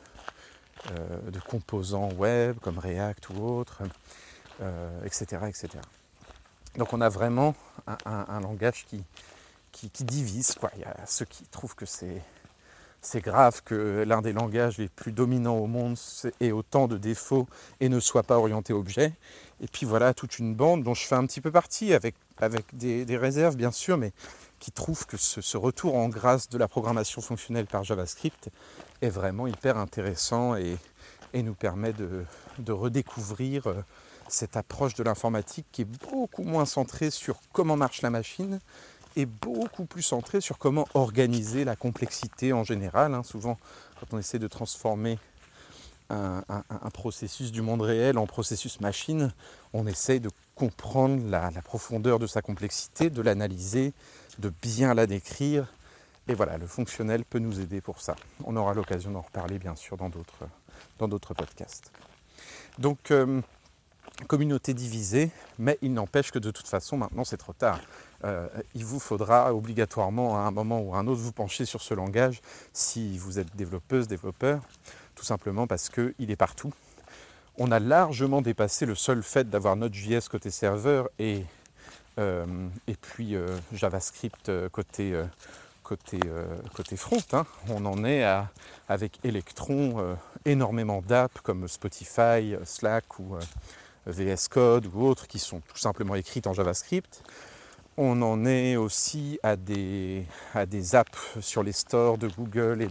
de 1.30 1.40
composants 1.40 2.12
web 2.12 2.58
comme 2.60 2.78
React 2.78 3.30
ou 3.30 3.42
autres, 3.42 3.82
etc., 5.04 5.46
etc. 5.48 5.80
Donc 6.76 6.92
on 6.92 7.00
a 7.00 7.08
vraiment 7.08 7.54
un, 8.04 8.40
langage 8.40 8.86
qui, 8.86 9.02
qui, 9.72 10.04
divise. 10.04 10.54
Quoi. 10.54 10.70
Il 10.76 10.82
y 10.82 10.84
a 10.84 10.96
ceux 11.06 11.24
qui 11.24 11.44
trouvent 11.44 11.74
que 11.74 11.86
c'est, 11.86 12.22
c'est 13.02 13.20
grave 13.20 13.62
que 13.64 14.04
l'un 14.06 14.20
des 14.20 14.32
langages 14.32 14.78
les 14.78 14.88
plus 14.88 15.12
dominants 15.12 15.56
au 15.56 15.66
monde 15.66 15.96
ait 16.40 16.52
autant 16.52 16.86
de 16.86 16.98
défauts 16.98 17.48
et 17.80 17.88
ne 17.88 17.98
soit 17.98 18.22
pas 18.22 18.38
orienté 18.38 18.72
objet. 18.72 19.12
Et 19.62 19.66
puis 19.66 19.86
voilà 19.86 20.14
toute 20.14 20.38
une 20.38 20.54
bande 20.54 20.82
dont 20.82 20.94
je 20.94 21.06
fais 21.06 21.14
un 21.14 21.26
petit 21.26 21.40
peu 21.40 21.50
partie, 21.50 21.94
avec, 21.94 22.14
des, 22.72 23.16
réserves 23.16 23.56
bien 23.56 23.70
sûr, 23.70 23.96
mais 23.96 24.12
qui 24.58 24.70
trouve 24.70 25.06
que 25.06 25.16
ce, 25.16 25.56
retour 25.56 25.96
en 25.96 26.08
grâce 26.08 26.48
de 26.48 26.58
la 26.58 26.68
programmation 26.68 27.22
fonctionnelle 27.22 27.66
par 27.66 27.84
JavaScript 27.84 28.50
est 29.00 29.08
vraiment 29.08 29.46
hyper 29.46 29.78
intéressant 29.78 30.56
et, 30.56 30.76
nous 31.32 31.54
permet 31.54 31.92
de, 31.92 32.24
de 32.58 32.72
redécouvrir 32.72 33.68
euh, 33.68 33.74
cette 34.28 34.56
approche 34.56 34.94
de 34.94 35.04
l'informatique 35.04 35.66
qui 35.70 35.82
est 35.82 36.10
beaucoup 36.10 36.42
moins 36.42 36.64
centrée 36.64 37.10
sur 37.10 37.36
comment 37.52 37.76
marche 37.76 38.02
la 38.02 38.10
machine 38.10 38.60
et 39.16 39.26
beaucoup 39.26 39.84
plus 39.84 40.02
centrée 40.02 40.40
sur 40.40 40.58
comment 40.58 40.86
organiser 40.94 41.64
la 41.64 41.76
complexité 41.76 42.52
en 42.52 42.64
général. 42.64 43.14
Hein. 43.14 43.22
Souvent, 43.22 43.58
quand 43.98 44.06
on 44.12 44.18
essaie 44.18 44.38
de 44.38 44.48
transformer 44.48 45.18
un, 46.10 46.90
processus 46.92 47.52
du 47.52 47.62
monde 47.62 47.82
réel 47.82 48.18
en 48.18 48.26
processus 48.26 48.80
machine, 48.80 49.32
on 49.72 49.86
essaie 49.86 50.18
de 50.18 50.30
comprendre 50.54 51.22
la, 51.28 51.50
profondeur 51.62 52.18
de 52.18 52.26
sa 52.26 52.42
complexité, 52.42 53.10
de 53.10 53.22
l'analyser, 53.22 53.92
de 54.38 54.52
bien 54.62 54.94
la 54.94 55.06
décrire. 55.06 55.72
Et 56.28 56.34
voilà, 56.34 56.58
le 56.58 56.66
fonctionnel 56.66 57.24
peut 57.24 57.38
nous 57.38 57.60
aider 57.60 57.80
pour 57.80 58.00
ça. 58.00 58.16
On 58.44 58.56
aura 58.56 58.74
l'occasion 58.74 59.10
d'en 59.10 59.22
reparler 59.22 59.58
bien 59.58 59.76
sûr 59.76 59.96
dans 59.96 60.08
d'autres, 60.08 60.48
dans 60.98 61.08
d'autres 61.08 61.34
podcasts. 61.34 61.92
Donc, 62.78 63.10
euh, 63.10 63.40
communauté 64.26 64.74
divisée, 64.74 65.30
mais 65.58 65.78
il 65.82 65.92
n'empêche 65.92 66.30
que 66.30 66.38
de 66.38 66.50
toute 66.50 66.68
façon, 66.68 66.96
maintenant 66.96 67.24
c'est 67.24 67.36
trop 67.36 67.52
tard. 67.52 67.80
Euh, 68.24 68.48
il 68.74 68.84
vous 68.84 69.00
faudra 69.00 69.54
obligatoirement 69.54 70.36
à 70.36 70.40
un 70.40 70.50
moment 70.50 70.80
ou 70.80 70.94
à 70.94 70.98
un 70.98 71.06
autre 71.06 71.20
vous 71.20 71.32
pencher 71.32 71.64
sur 71.64 71.80
ce 71.80 71.94
langage 71.94 72.42
si 72.72 73.16
vous 73.16 73.38
êtes 73.38 73.56
développeuse, 73.56 74.08
développeur, 74.08 74.60
tout 75.14 75.24
simplement 75.24 75.66
parce 75.66 75.88
qu'il 75.88 76.30
est 76.30 76.36
partout. 76.36 76.72
On 77.56 77.72
a 77.72 77.78
largement 77.78 78.42
dépassé 78.42 78.86
le 78.86 78.94
seul 78.94 79.22
fait 79.22 79.48
d'avoir 79.48 79.76
Node.js 79.76 80.28
côté 80.30 80.50
serveur 80.50 81.08
et, 81.18 81.44
euh, 82.18 82.44
puis 83.00 83.34
euh, 83.34 83.46
JavaScript 83.72 84.50
côté 84.70 85.14
front. 86.96 87.22
Hein. 87.32 87.46
On 87.68 87.84
en 87.86 88.04
est 88.04 88.22
à, 88.22 88.50
avec 88.88 89.18
Electron 89.24 90.16
énormément 90.44 91.02
d'apps 91.02 91.40
comme 91.42 91.66
Spotify, 91.68 92.54
Slack 92.64 93.18
ou 93.18 93.36
VS 94.06 94.48
Code 94.50 94.86
ou 94.92 95.06
autres 95.06 95.26
qui 95.26 95.38
sont 95.38 95.60
tout 95.60 95.78
simplement 95.78 96.14
écrites 96.14 96.46
en 96.46 96.52
JavaScript. 96.52 97.22
On 97.96 98.22
en 98.22 98.46
est 98.46 98.76
aussi 98.76 99.38
à 99.42 99.56
des, 99.56 100.24
apps 100.92 101.38
sur 101.40 101.62
les 101.62 101.72
stores 101.72 102.18
de 102.18 102.28
Google 102.28 102.88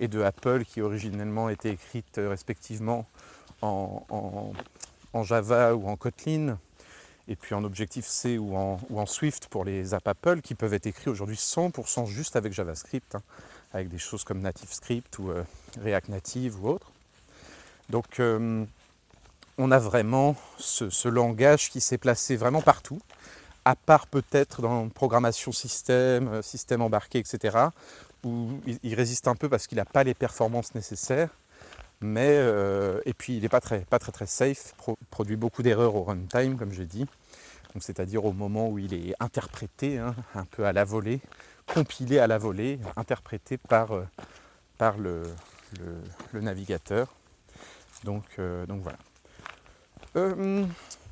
et 0.00 0.08
de, 0.08 0.22
Apple 0.22 0.64
qui 0.64 0.80
originellement 0.80 1.48
étaient 1.48 1.70
écrites 1.70 2.16
respectivement 2.16 3.06
en, 3.60 4.52
Java 5.22 5.74
ou 5.74 5.86
en 5.88 5.96
Kotlin, 5.96 6.58
et 7.28 7.36
puis 7.36 7.54
en 7.54 7.62
Objective-C 7.62 8.38
ou 8.38 8.56
en, 8.56 8.80
ou 8.90 8.98
en, 8.98 9.06
Swift 9.06 9.46
pour 9.46 9.64
les 9.64 9.94
apps 9.94 10.06
Apple 10.06 10.40
qui 10.40 10.54
peuvent 10.54 10.74
être 10.74 10.86
écrits 10.86 11.10
aujourd'hui 11.10 11.36
100% 11.36 12.06
juste 12.06 12.34
avec 12.34 12.52
JavaScript, 12.52 13.14
hein, 13.14 13.22
avec 13.72 13.88
des 13.88 13.98
choses 13.98 14.24
comme 14.24 14.40
NativeScript 14.40 15.18
ou 15.18 15.30
euh, 15.30 15.44
React 15.82 16.08
Native 16.08 16.64
ou 16.64 16.70
autre. 16.70 16.90
Donc 17.90 18.20
euh, 18.20 18.64
on 19.58 19.70
a 19.70 19.78
vraiment 19.78 20.36
ce, 20.58 21.08
langage 21.08 21.70
qui 21.70 21.80
s'est 21.80 21.98
placé 21.98 22.36
vraiment 22.36 22.62
partout, 22.62 23.00
à 23.64 23.76
part 23.76 24.06
peut-être 24.06 24.62
dans 24.62 24.88
programmation 24.88 25.52
système, 25.52 26.28
euh, 26.28 26.42
système 26.42 26.82
embarqué, 26.82 27.18
etc., 27.18 27.66
où 28.24 28.60
il, 28.84 28.94
résiste 28.94 29.26
un 29.26 29.34
peu 29.34 29.48
parce 29.48 29.66
qu'il 29.66 29.76
n'a 29.76 29.84
pas 29.84 30.04
les 30.04 30.14
performances 30.14 30.74
nécessaires, 30.76 31.30
mais 32.00 32.30
euh, 32.30 33.00
et 33.04 33.14
puis 33.14 33.36
il 33.36 33.42
n'est 33.42 33.48
pas 33.48 33.60
très, 33.60 33.80
pas 33.80 33.98
très 33.98 34.12
très 34.12 34.26
safe, 34.26 34.74
produit 35.10 35.34
beaucoup 35.34 35.62
d'erreurs 35.62 35.96
au 35.96 36.04
runtime, 36.04 36.56
comme 36.56 36.72
j'ai 36.72 36.86
dit, 36.86 37.06
c'est-à-dire 37.80 38.24
au 38.24 38.32
moment 38.32 38.68
où 38.68 38.78
il 38.78 38.94
est 38.94 39.14
interprété, 39.18 39.98
hein, 39.98 40.14
un 40.36 40.44
peu 40.44 40.66
à 40.66 40.72
la 40.72 40.84
volée, 40.84 41.20
compilé 41.66 42.20
à 42.20 42.28
la 42.28 42.38
volée, 42.38 42.78
interprété 42.96 43.56
par, 43.58 43.92
euh, 43.92 44.04
par 44.78 44.98
le, 44.98 45.24
navigateur. 46.32 47.12
Donc, 48.04 48.24
donc 48.68 48.82
voilà. 48.82 48.98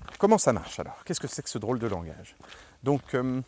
Euh, 0.02 0.12
comment 0.18 0.38
ça 0.38 0.52
marche 0.52 0.78
alors? 0.78 1.02
Qu'est-ce 1.04 1.20
que 1.20 1.28
c'est 1.28 1.42
que 1.42 1.50
ce 1.50 1.58
drôle 1.58 1.78
de 1.78 1.86
langage? 1.86 2.36
Donc 2.82 3.14
euh, 3.14 3.40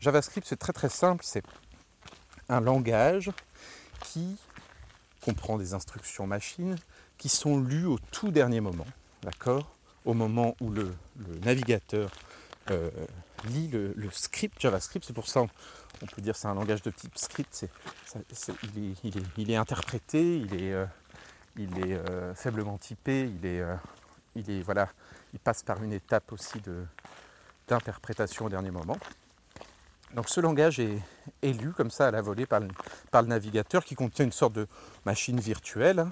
JavaScript 0.00 0.46
c'est 0.46 0.58
très 0.58 0.72
très 0.72 0.88
simple, 0.88 1.24
c'est 1.24 1.42
un 2.48 2.60
langage 2.60 3.30
qui 4.04 4.36
comprend 5.24 5.58
des 5.58 5.74
instructions 5.74 6.26
machines 6.26 6.76
qui 7.18 7.28
sont 7.28 7.58
lues 7.58 7.86
au 7.86 7.98
tout 8.10 8.30
dernier 8.30 8.60
moment, 8.60 8.86
d'accord? 9.22 9.74
Au 10.04 10.14
moment 10.14 10.54
où 10.60 10.70
le, 10.70 10.94
navigateur 11.42 12.10
euh, 12.70 12.90
lit 13.48 13.68
le, 13.68 14.10
script 14.12 14.60
JavaScript, 14.60 15.04
c'est 15.04 15.14
pour 15.14 15.26
ça 15.26 15.40
on, 15.40 16.06
peut 16.06 16.22
dire 16.22 16.36
c'est 16.36 16.46
un 16.46 16.54
langage 16.54 16.82
de 16.82 16.90
type 16.90 17.16
script, 17.18 17.66
il, 18.76 19.50
est, 19.50 19.56
interprété, 19.56 20.36
il 20.36 20.54
est, 20.54 20.74
est 21.58 22.34
faiblement 22.34 22.78
typé, 22.78 23.22
il 23.22 23.46
est 23.46 23.64
il, 24.36 24.50
est, 24.50 24.62
voilà, 24.62 24.88
passe 25.38 25.62
par 25.62 25.82
une 25.82 25.92
étape 25.92 26.32
aussi 26.32 26.60
d'interprétation 27.68 28.46
au 28.46 28.48
dernier 28.48 28.70
moment. 28.70 28.96
Donc 30.14 30.28
ce 30.28 30.40
langage 30.40 30.78
est, 30.78 31.02
lu 31.42 31.72
comme 31.72 31.90
ça 31.90 32.08
à 32.08 32.10
la 32.10 32.22
volée 32.22 32.46
par 32.46 32.60
le, 32.60 32.68
par 33.10 33.22
le, 33.22 33.28
navigateur 33.28 33.84
qui 33.84 33.94
contient 33.94 34.24
une 34.24 34.32
sorte 34.32 34.54
de 34.54 34.66
machine 35.04 35.40
virtuelle. 35.40 36.06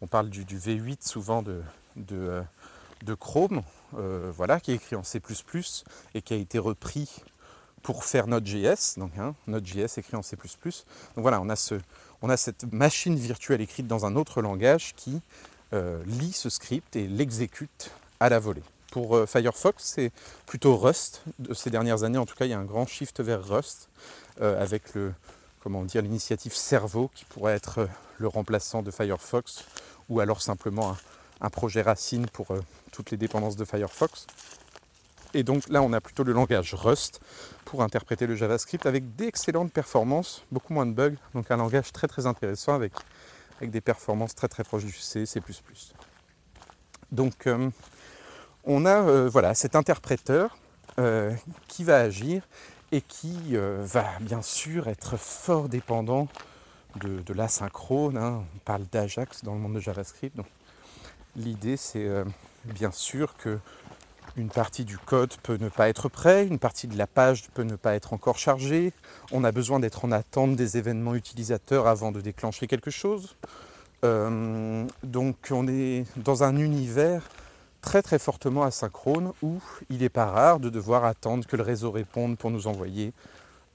On 0.00 0.06
parle 0.06 0.30
du, 0.30 0.44
V8 0.44 1.06
souvent 1.06 1.42
de, 1.42 1.62
de, 1.96 2.16
euh, 3.06 3.16
Chrome, 3.16 3.62
euh, 3.98 4.32
voilà, 4.34 4.60
qui 4.60 4.72
est 4.72 4.76
écrit 4.76 4.96
en 4.96 5.02
C 5.02 5.20
et 6.14 6.22
qui 6.22 6.34
a 6.34 6.36
été 6.36 6.58
repris 6.58 7.22
pour 7.82 8.04
faire 8.04 8.26
Node.js. 8.26 8.98
Donc 8.98 9.12
hein, 9.18 9.34
Node.js 9.46 9.98
écrit 9.98 10.16
en 10.16 10.22
C. 10.22 10.36
Donc 10.36 10.84
voilà, 11.16 11.40
on 11.40 11.48
a, 11.48 11.56
ce, 11.56 11.74
on 12.22 12.30
a 12.30 12.36
cette 12.36 12.72
machine 12.72 13.16
virtuelle 13.16 13.60
écrite 13.60 13.86
dans 13.86 14.06
un 14.06 14.16
autre 14.16 14.40
langage 14.40 14.94
qui 14.96 15.20
euh, 15.72 16.02
lit 16.06 16.32
ce 16.32 16.48
script 16.48 16.96
et 16.96 17.06
l'exécute 17.06 17.90
à 18.20 18.28
la 18.28 18.38
volée. 18.38 18.62
Pour 18.92 19.16
euh, 19.16 19.26
Firefox, 19.26 19.82
c'est 19.82 20.12
plutôt 20.46 20.76
Rust. 20.76 21.22
De 21.38 21.54
ces 21.54 21.70
dernières 21.70 22.02
années, 22.02 22.18
en 22.18 22.26
tout 22.26 22.36
cas, 22.36 22.44
il 22.44 22.50
y 22.50 22.54
a 22.54 22.58
un 22.58 22.64
grand 22.64 22.86
shift 22.86 23.20
vers 23.20 23.44
Rust 23.44 23.88
euh, 24.40 24.60
avec 24.60 24.94
le, 24.94 25.12
comment 25.62 25.84
dire, 25.84 26.02
l'initiative 26.02 26.54
Cerveau 26.54 27.10
qui 27.14 27.24
pourrait 27.24 27.54
être 27.54 27.88
le 28.18 28.28
remplaçant 28.28 28.82
de 28.82 28.90
Firefox 28.90 29.64
ou 30.08 30.20
alors 30.20 30.42
simplement 30.42 30.96
un, 31.40 31.50
projet 31.50 31.82
racine 31.82 32.26
pour 32.26 32.48
toutes 32.92 33.10
les 33.10 33.16
dépendances 33.16 33.56
de 33.56 33.64
Firefox. 33.64 34.26
Et 35.32 35.44
donc 35.44 35.68
là, 35.68 35.82
on 35.82 35.92
a 35.92 36.00
plutôt 36.00 36.24
le 36.24 36.32
langage 36.32 36.74
Rust 36.74 37.20
pour 37.64 37.82
interpréter 37.82 38.26
le 38.26 38.34
JavaScript 38.34 38.84
avec 38.84 39.14
d'excellentes 39.14 39.72
performances, 39.72 40.42
beaucoup 40.50 40.74
moins 40.74 40.86
de 40.86 40.92
bugs. 40.92 41.14
Donc 41.34 41.50
un 41.50 41.56
langage 41.56 41.92
très 41.92 42.08
très 42.08 42.26
intéressant 42.26 42.74
avec 42.74 42.92
avec 43.60 43.70
des 43.70 43.80
performances 43.80 44.34
très 44.34 44.48
très 44.48 44.64
proches 44.64 44.84
du 44.84 44.92
C, 44.92 45.26
C++. 45.26 45.40
Donc 47.12 47.46
euh, 47.46 47.70
on 48.64 48.84
a 48.86 49.02
euh, 49.02 49.28
voilà, 49.28 49.54
cet 49.54 49.76
interpréteur 49.76 50.56
euh, 50.98 51.32
qui 51.68 51.84
va 51.84 51.98
agir 51.98 52.42
et 52.92 53.00
qui 53.00 53.54
va 53.54 54.04
bien 54.20 54.42
sûr 54.42 54.88
être 54.88 55.16
fort 55.16 55.68
dépendant 55.68 56.26
de, 56.96 57.32
l'asynchrone. 57.32 58.16
Hein. 58.16 58.42
On 58.52 58.58
parle 58.64 58.82
d'Ajax 58.90 59.44
dans 59.44 59.54
le 59.54 59.60
monde 59.60 59.74
de 59.74 59.80
JavaScript. 59.80 60.36
l'idée 61.36 61.76
c'est 61.76 62.08
bien 62.64 62.90
sûr 62.90 63.36
que 63.36 63.60
une 64.36 64.48
partie 64.48 64.84
du 64.84 64.98
code 64.98 65.34
peut 65.42 65.56
ne 65.56 65.68
pas 65.68 65.88
être 65.88 66.08
prêt, 66.08 66.46
une 66.46 66.58
partie 66.58 66.86
de 66.86 66.96
la 66.96 67.06
page 67.06 67.48
peut 67.54 67.62
ne 67.62 67.76
pas 67.76 67.94
être 67.94 68.12
encore 68.12 68.38
chargée. 68.38 68.92
On 69.32 69.44
a 69.44 69.52
besoin 69.52 69.80
d'être 69.80 70.04
en 70.04 70.12
attente 70.12 70.56
des 70.56 70.76
événements 70.76 71.14
utilisateurs 71.14 71.86
avant 71.86 72.12
de 72.12 72.20
déclencher 72.20 72.66
quelque 72.66 72.90
chose. 72.90 73.36
Euh, 74.04 74.86
donc 75.02 75.48
on 75.50 75.68
est 75.68 76.04
dans 76.16 76.42
un 76.42 76.56
univers 76.56 77.28
très 77.80 78.02
très 78.02 78.18
fortement 78.18 78.62
asynchrone 78.62 79.32
où 79.42 79.60
il 79.88 79.98
n'est 79.98 80.08
pas 80.08 80.26
rare 80.26 80.60
de 80.60 80.68
devoir 80.68 81.04
attendre 81.04 81.46
que 81.46 81.56
le 81.56 81.62
réseau 81.62 81.90
réponde 81.90 82.36
pour 82.38 82.50
nous 82.50 82.66
envoyer 82.66 83.12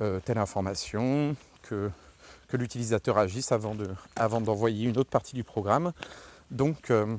euh, 0.01 0.19
telle 0.23 0.37
information, 0.37 1.35
que, 1.63 1.89
l'utilisateur 2.53 3.17
agisse 3.17 3.51
avant 3.51 4.39
d'envoyer 4.39 4.87
une 4.87 4.97
autre 4.97 5.09
partie 5.09 5.35
du 5.35 5.43
programme. 5.43 5.91
Donc 6.51 6.89
euh, 6.89 7.17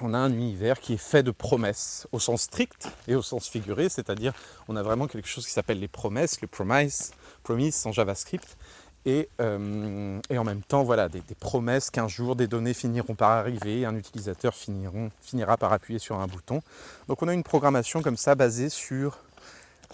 on 0.00 0.14
a 0.14 0.18
un 0.18 0.32
univers 0.32 0.80
qui 0.80 0.94
est 0.94 0.96
fait 0.96 1.22
de 1.22 1.30
promesses 1.30 2.06
au 2.10 2.18
sens 2.18 2.42
strict 2.42 2.88
et 3.06 3.14
au 3.14 3.22
sens 3.22 3.48
figuré, 3.48 3.90
c'est-à-dire 3.90 4.32
on 4.68 4.76
a 4.76 4.82
vraiment 4.82 5.06
quelque 5.08 5.28
chose 5.28 5.46
qui 5.46 5.52
s'appelle 5.52 5.78
les 5.78 5.88
promesses, 5.88 6.40
le 6.40 6.48
promise, 6.48 7.12
promise 7.42 7.86
en 7.86 7.92
JavaScript, 7.92 8.56
et, 9.06 9.28
euh, 9.40 10.20
et 10.28 10.38
en 10.38 10.44
même 10.44 10.62
temps 10.62 10.82
voilà, 10.82 11.08
des, 11.08 11.22
promesses 11.38 11.90
qu'un 11.90 12.08
jour 12.08 12.36
des 12.36 12.46
données 12.46 12.74
finiront 12.74 13.14
par 13.14 13.30
arriver, 13.30 13.84
un 13.84 13.96
utilisateur 13.96 14.54
finira 14.54 15.56
par 15.56 15.72
appuyer 15.72 15.98
sur 15.98 16.18
un 16.18 16.26
bouton. 16.26 16.62
Donc 17.08 17.22
on 17.22 17.28
a 17.28 17.34
une 17.34 17.42
programmation 17.42 18.02
comme 18.02 18.16
ça 18.16 18.34
basée 18.34 18.68
sur 18.68 19.18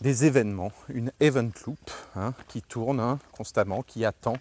des 0.00 0.24
événements, 0.24 0.72
une 0.88 1.12
event 1.20 1.50
loop 1.66 1.90
hein, 2.16 2.34
qui 2.48 2.62
tourne 2.62 3.00
hein, 3.00 3.18
constamment, 3.32 3.82
qui 3.82 4.04
attend 4.04 4.36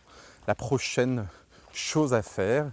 la 0.48 0.56
prochaine 0.56 1.28
chose 1.74 2.14
à 2.14 2.22
faire. 2.22 2.72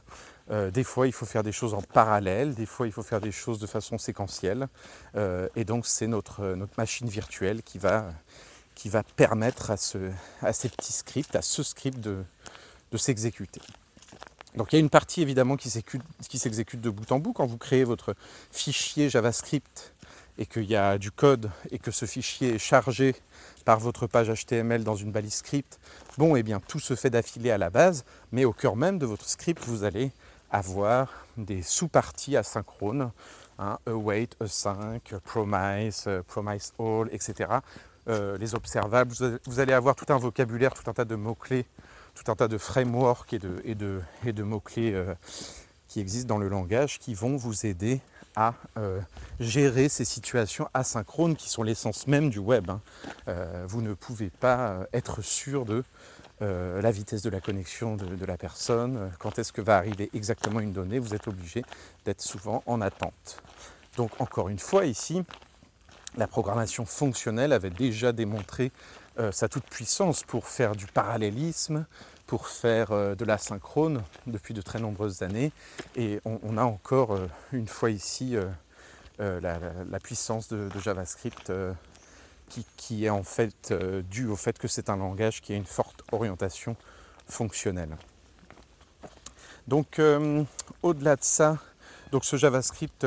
Euh, 0.50 0.70
des 0.70 0.83
fois, 0.83 1.07
il 1.07 1.12
faut 1.12 1.26
faire 1.26 1.44
des 1.44 1.52
choses 1.52 1.74
en 1.74 1.83
parallèle, 1.83 2.55
des 2.55 2.66
fois, 2.66 2.87
il 2.87 2.92
faut 2.92 3.05
faire 3.05 3.20
des 3.20 3.31
choses 3.31 3.61
de 3.61 3.66
façon 3.66 3.98
séquentielle. 3.98 4.66
Euh, 5.14 5.48
et 5.55 5.64
donc, 5.64 5.87
c'est 5.87 6.09
notre 6.09 6.57
machine 6.76 7.09
virtuelle 7.09 7.62
qui 7.62 7.78
va, 7.78 8.07
qui 8.74 8.88
va 8.88 9.02
permettre 9.02 9.70
à, 9.70 9.76
ce, 9.76 10.11
à 10.40 10.52
ces 10.52 10.68
petits 10.68 10.92
scripts, 10.92 11.37
à 11.37 11.42
ce 11.42 11.62
script 11.62 12.00
de, 12.00 12.24
de 12.90 12.96
s'exécuter. 12.96 13.61
Donc 14.56 14.72
il 14.72 14.76
y 14.76 14.78
a 14.78 14.80
une 14.80 14.90
partie 14.90 15.22
évidemment 15.22 15.56
qui 15.56 15.70
s'exécute 15.70 16.80
de 16.80 16.90
bout 16.90 17.11
en 17.11 17.18
bout. 17.18 17.32
Quand 17.32 17.46
vous 17.46 17.56
créez 17.56 17.85
votre 17.85 18.14
fichier 18.50 19.08
JavaScript 19.08 19.94
et 20.38 20.46
qu'il 20.46 20.64
y 20.64 20.76
a 20.76 20.98
du 20.98 21.11
code 21.11 21.50
et 21.70 21.78
que 21.78 21.90
ce 21.90 22.04
fichier 22.04 22.54
est 22.54 22.58
chargé 22.58 23.14
par 23.64 23.78
votre 23.80 24.06
page 24.06 24.30
HTML 24.30 24.85
dans 24.85 24.96
une 24.96 25.11
balise 25.11 25.35
script, 25.35 25.78
bon, 26.18 26.37
et 26.37 26.40
eh 26.40 26.42
bien 26.42 26.61
tout 26.61 26.80
se 26.80 26.94
fait 26.94 27.11
d'affilée 27.11 27.50
à 27.50 27.58
la 27.58 27.70
base, 27.70 28.04
mais 28.30 28.44
au 28.44 28.52
cœur 28.52 28.76
même 28.76 28.98
de 28.98 29.06
votre 29.06 29.28
script, 29.28 29.62
vous 29.64 29.85
allez 29.85 30.12
avoir 30.50 31.08
des 31.38 31.62
sous-parties 31.62 32.37
asynchrones 32.37 33.11
Hein, 33.58 33.78
await, 33.87 34.28
a5, 34.40 35.20
promise, 35.20 36.08
promise 36.26 36.72
all, 36.80 37.08
etc. 37.12 37.48
les 38.06 38.54
observables, 38.54 39.12
vous 39.46 39.60
allez 39.60 39.72
avoir 39.72 39.94
tout 39.94 40.12
un 40.12 40.18
vocabulaire, 40.18 40.74
tout 40.74 40.88
un 40.90 40.92
tas 40.92 41.04
de 41.04 41.14
mots-clés, 41.14 41.66
tout 42.14 42.30
un 42.30 42.34
tas 42.34 42.48
de 42.48 42.58
frameworks 42.58 43.32
et 43.32 43.74
de, 43.74 44.42
mots-clés 44.42 45.04
qui 45.88 46.00
existent 46.00 46.34
dans 46.34 46.40
le 46.40 46.48
langage 46.48 46.98
qui 46.98 47.14
vont 47.14 47.36
vous 47.36 47.66
aider 47.66 48.00
à 48.36 48.54
euh, 48.78 49.00
gérer 49.40 49.88
ces 49.88 50.04
situations 50.04 50.68
asynchrones 50.74 51.36
qui 51.36 51.48
sont 51.48 51.62
l'essence 51.62 52.06
même 52.06 52.30
du 52.30 52.38
web. 52.38 52.70
Hein. 52.70 52.80
Euh, 53.28 53.64
vous 53.68 53.82
ne 53.82 53.94
pouvez 53.94 54.30
pas 54.30 54.70
euh, 54.70 54.84
être 54.92 55.22
sûr 55.22 55.64
de 55.64 55.84
la 56.40 56.90
vitesse 56.90 57.22
de 57.22 57.30
la 57.30 57.40
connexion 57.40 57.94
de, 57.94 58.26
la 58.26 58.36
personne, 58.36 59.12
quand 59.20 59.38
est-ce 59.38 59.52
que 59.52 59.60
va 59.60 59.76
arriver 59.76 60.10
exactement 60.12 60.58
une 60.58 60.72
donnée, 60.72 60.98
vous 60.98 61.14
êtes 61.14 61.28
obligé 61.28 61.62
d'être 62.04 62.20
souvent 62.20 62.64
en 62.66 62.80
attente. 62.80 63.40
Donc 63.96 64.20
encore 64.20 64.48
une 64.48 64.58
fois 64.58 64.86
ici, 64.86 65.22
la 66.16 66.27
programmation 66.27 66.85
fonctionnelle 66.85 67.53
avait 67.53 67.70
déjà 67.70 68.12
démontré 68.12 68.72
sa 69.31 69.46
toute 69.48 69.64
puissance 69.64 70.22
pour 70.22 70.48
faire 70.48 70.75
du 70.75 70.87
parallélisme, 70.87 71.85
pour 72.33 72.48
faire 72.48 72.92
euh, 72.92 73.14
de 73.14 73.27
l'asynchrone 73.27 74.03
depuis 74.27 74.55
de 74.55 74.62
très 74.62 74.79
nombreuses 74.79 75.20
années. 75.20 75.53
Et 75.96 76.18
on, 76.25 76.57
a 76.57 76.64
encore 76.64 77.12
euh, 77.12 77.29
une 77.53 77.68
fois 77.68 77.90
ici 77.90 78.37
euh, 78.37 79.40
la, 79.40 80.01
puissance 80.01 80.48
de, 80.48 80.66
JavaScript 80.83 81.53
qui, 82.79 83.05
est 83.05 83.11
en 83.11 83.22
fait 83.22 83.75
due 84.09 84.29
au 84.29 84.37
fait 84.37 84.59
que 84.59 84.66
c'est 84.66 84.88
un 84.88 84.96
langage 84.96 85.42
qui 85.42 85.53
a 85.53 85.57
une 85.57 85.66
forte 85.66 86.03
orientation 86.11 86.75
fonctionnelle. 87.29 87.98
Donc 89.68 90.01
au-delà 90.83 91.16
de 91.16 91.25
ça, 91.25 91.59
donc 92.12 92.25
ce 92.25 92.37
JavaScript 92.37 93.07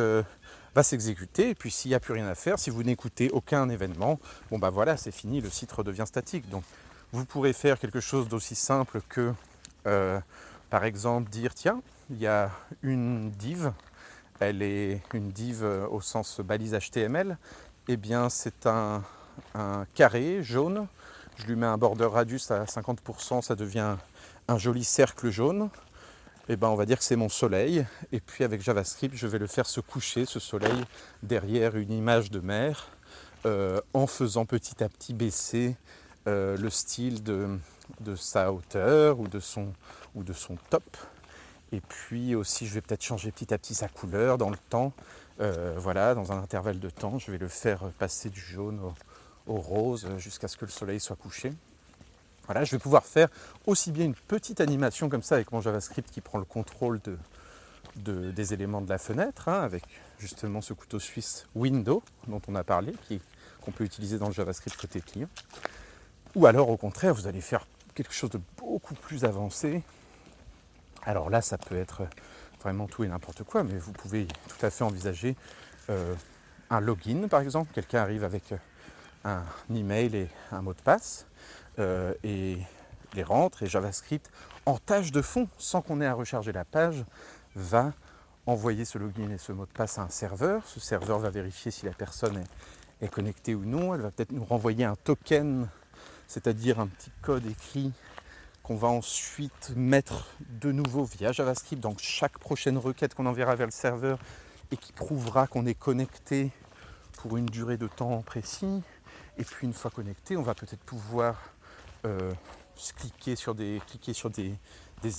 va 0.76 0.84
s'exécuter 0.84 1.50
et 1.50 1.56
puis 1.56 1.72
s'il 1.72 1.90
n'y 1.90 1.96
a 1.96 2.00
plus 2.00 2.14
rien 2.14 2.28
à 2.28 2.36
faire, 2.36 2.60
si 2.60 2.70
vous 2.70 2.84
n'écoutez 2.84 3.30
aucun 3.32 3.70
événement, 3.70 4.20
bon 4.52 4.60
bah 4.60 4.70
voilà, 4.70 4.98
c'est 4.98 5.12
fini, 5.12 5.40
le 5.40 5.50
site 5.50 5.72
redevient 5.72 6.06
statique. 6.06 6.50
Donc 6.50 6.64
vous 7.14 7.26
pourrez 7.26 7.54
faire 7.54 7.80
quelque 7.80 8.02
chose 8.02 8.28
d'aussi 8.28 8.56
simple 8.56 9.02
que, 9.08 9.34
euh, 9.88 10.20
par 10.70 10.84
exemple, 10.84 11.30
dire 11.30 11.54
tiens, 11.56 11.82
il 12.10 12.18
y 12.18 12.28
a 12.28 12.52
une 12.84 13.32
div, 13.32 13.72
elle 14.42 14.62
est 14.62 15.02
une 15.14 15.32
div 15.32 15.64
euh, 15.64 15.88
au 15.88 16.02
sens 16.02 16.42
balise 16.42 16.78
HTML, 16.78 17.38
eh 17.88 17.98
bien 17.98 18.30
c'est 18.30 18.68
un, 18.68 19.02
carré 19.94 20.44
jaune, 20.44 20.88
je 21.38 21.46
lui 21.46 21.56
mets 21.56 21.66
un 21.66 21.78
border 21.78 22.06
radius 22.06 22.52
à 22.52 22.66
50%, 22.66 23.42
ça 23.42 23.56
devient 23.56 23.96
un 24.48 24.58
joli 24.58 24.84
cercle 24.84 25.30
jaune. 25.30 25.70
Eh 26.48 26.58
ben 26.58 26.68
on 26.68 26.76
va 26.76 26.86
dire 26.86 27.00
que 27.00 27.04
c'est 27.04 27.16
mon 27.16 27.30
soleil. 27.30 27.86
Et 28.12 28.20
puis 28.20 28.44
avec 28.44 28.62
JavaScript, 28.62 29.16
je 29.16 29.26
vais 29.26 29.40
le 29.40 29.48
faire 29.48 29.66
se 29.66 29.80
coucher, 29.80 30.26
ce 30.26 30.40
soleil, 30.40 30.86
derrière 31.24 31.76
une 31.76 31.92
image 31.92 32.30
de 32.30 32.40
mer, 32.40 32.90
euh, 33.46 33.82
en 33.94 34.06
faisant 34.06 34.46
petit 34.46 34.84
à 34.84 34.90
petit 34.90 35.14
baisser 35.14 35.76
euh, 36.28 36.56
le 36.58 36.70
style 36.70 37.24
de, 37.24 37.58
sa 38.16 38.52
hauteur 38.52 39.20
ou 39.20 39.28
de, 39.28 39.40
son, 39.40 39.74
ou 40.14 40.24
de 40.24 40.34
son 40.34 40.56
top. 40.70 40.98
Et 41.72 41.82
puis 41.82 42.36
aussi, 42.36 42.68
je 42.68 42.76
vais 42.76 42.82
peut-être 42.82 43.04
changer 43.04 43.32
petit 43.32 43.52
à 43.54 43.58
petit 43.58 43.74
sa 43.74 43.88
couleur 43.88 44.38
dans 44.38 44.52
le 44.52 44.58
temps. 44.70 44.94
Euh, 45.42 45.74
voilà, 45.78 46.14
dans 46.14 46.32
un 46.32 46.38
intervalle 46.38 46.80
de 46.80 46.90
temps, 46.90 47.18
je 47.18 47.32
vais 47.32 47.40
le 47.40 47.48
faire 47.48 47.92
passer 47.98 48.30
du 48.30 48.40
jaune 48.40 48.80
au, 49.48 49.56
rose 49.56 50.08
jusqu'à 50.18 50.48
ce 50.48 50.58
que 50.58 50.66
le 50.66 50.72
soleil 50.72 51.00
soit 51.00 51.16
couché. 51.16 51.52
Voilà, 52.46 52.64
je 52.64 52.72
vais 52.72 52.80
pouvoir 52.80 53.06
faire 53.06 53.30
aussi 53.66 53.92
bien 53.92 54.06
une 54.06 54.16
petite 54.16 54.62
animation 54.62 55.10
comme 55.10 55.24
ça 55.24 55.36
avec 55.36 55.52
mon 55.52 55.62
JavaScript 55.62 56.12
qui 56.12 56.22
prend 56.22 56.38
le 56.38 56.46
contrôle 56.46 57.02
de, 57.96 58.32
des 58.32 58.54
éléments 58.54 58.82
de 58.82 58.90
la 58.90 58.98
fenêtre, 58.98 59.50
hein, 59.50 59.62
avec 59.62 59.84
justement 60.20 60.62
ce 60.62 60.74
couteau 60.74 61.00
suisse 61.00 61.48
Window 61.56 62.04
dont 62.28 62.42
on 62.48 62.56
a 62.56 62.64
parlé, 62.64 62.94
qu'on 63.62 63.72
peut 63.72 63.84
utiliser 63.84 64.20
dans 64.20 64.28
le 64.28 64.34
JavaScript 64.34 64.78
côté 64.80 65.02
client. 65.02 65.30
Ou 66.36 66.46
alors 66.46 66.70
au 66.70 66.78
contraire, 66.78 67.14
vous 67.14 67.28
allez 67.28 67.42
faire 67.42 67.66
quelque 67.96 68.14
chose 68.14 68.30
de 68.30 68.40
beaucoup 68.58 68.94
plus 68.94 69.26
avancé. 69.26 69.82
Alors 71.04 71.30
là, 71.30 71.42
ça 71.42 71.58
peut 71.58 71.78
être 71.78 72.04
vraiment 72.62 72.88
tout 72.88 73.04
et 73.04 73.08
n'importe 73.08 73.44
quoi, 73.44 73.64
mais 73.64 73.78
vous 73.78 73.92
pouvez 73.92 74.28
tout 74.48 74.66
à 74.66 74.70
fait 74.70 74.84
envisager 74.84 75.36
euh, 75.90 76.14
un 76.70 76.80
login 76.80 77.28
par 77.28 77.42
exemple. 77.42 77.72
Quelqu'un 77.74 78.02
arrive 78.02 78.24
avec 78.24 78.54
un 79.24 79.44
email 79.74 80.16
et 80.16 80.28
un 80.52 80.62
mot 80.62 80.74
de 80.74 80.82
passe 80.82 81.26
euh, 81.80 82.14
et 82.24 82.58
les 83.14 83.24
rentre 83.24 83.64
et 83.64 83.68
JavaScript 83.68 84.30
en 84.66 84.78
tâche 84.78 85.12
de 85.12 85.22
fond, 85.22 85.48
sans 85.58 85.82
qu'on 85.82 86.02
ait 86.02 86.06
à 86.06 86.14
recharger 86.14 86.52
la 86.52 86.66
page, 86.66 87.06
va 87.56 87.94
envoyer 88.46 88.86
ce 88.86 88.98
login 88.98 89.30
et 89.32 89.38
ce 89.38 89.52
mot 89.52 89.66
de 89.66 89.72
passe 89.72 89.98
à 89.98 90.04
un 90.04 90.10
serveur. 90.10 90.64
Ce 90.66 90.80
serveur 90.80 91.20
va 91.20 91.30
vérifier 91.30 91.72
si 91.72 91.86
la 91.86 91.94
personne 91.94 92.44
est 93.02 93.08
connectée 93.08 93.56
ou 93.56 93.66
non. 93.66 93.94
Elle 93.94 94.02
va 94.02 94.12
peut-être 94.12 94.32
nous 94.32 94.44
renvoyer 94.44 94.86
un 94.86 94.96
token 94.96 95.68
c'est-à-dire 96.28 96.80
un 96.80 96.88
petit 96.88 97.12
code 97.22 97.46
écrit 97.46 97.92
qu'on 98.64 98.76
va 98.76 98.88
ensuite 98.88 99.72
mettre 99.76 100.28
de 100.50 100.72
nouveau 100.72 101.04
via 101.04 101.32
JavaScript 101.32 101.82
dans 101.82 101.96
chaque 101.98 102.40
prochaine 102.40 102.78
requête 102.78 103.14
qu'on 103.14 103.28
enverra 103.28 103.56
vers 103.56 103.68
le 103.68 103.72
serveur 103.72 104.18
et 104.72 104.78
qui 104.78 104.92
prouvera 104.92 105.46
qu'on 105.46 105.66
est 105.66 105.76
connecté 105.76 106.52
pour 107.18 107.38
une 107.38 107.46
durée 107.46 107.78
de 107.78 107.88
temps 107.88 108.22
précis. 108.24 108.82
Et 109.38 109.44
puis 109.44 109.68
une 109.68 109.74
fois 109.74 109.92
connecté, 109.92 110.36
on 110.36 110.42
va 110.42 110.56
peut-être 110.56 110.84
pouvoir 110.84 111.38
euh, 112.06 112.32
cliquer 112.98 113.36
sur 113.36 113.56
des, 113.56 113.82
cliquer 113.88 114.14
sur 114.14 114.30
des, 114.30 114.58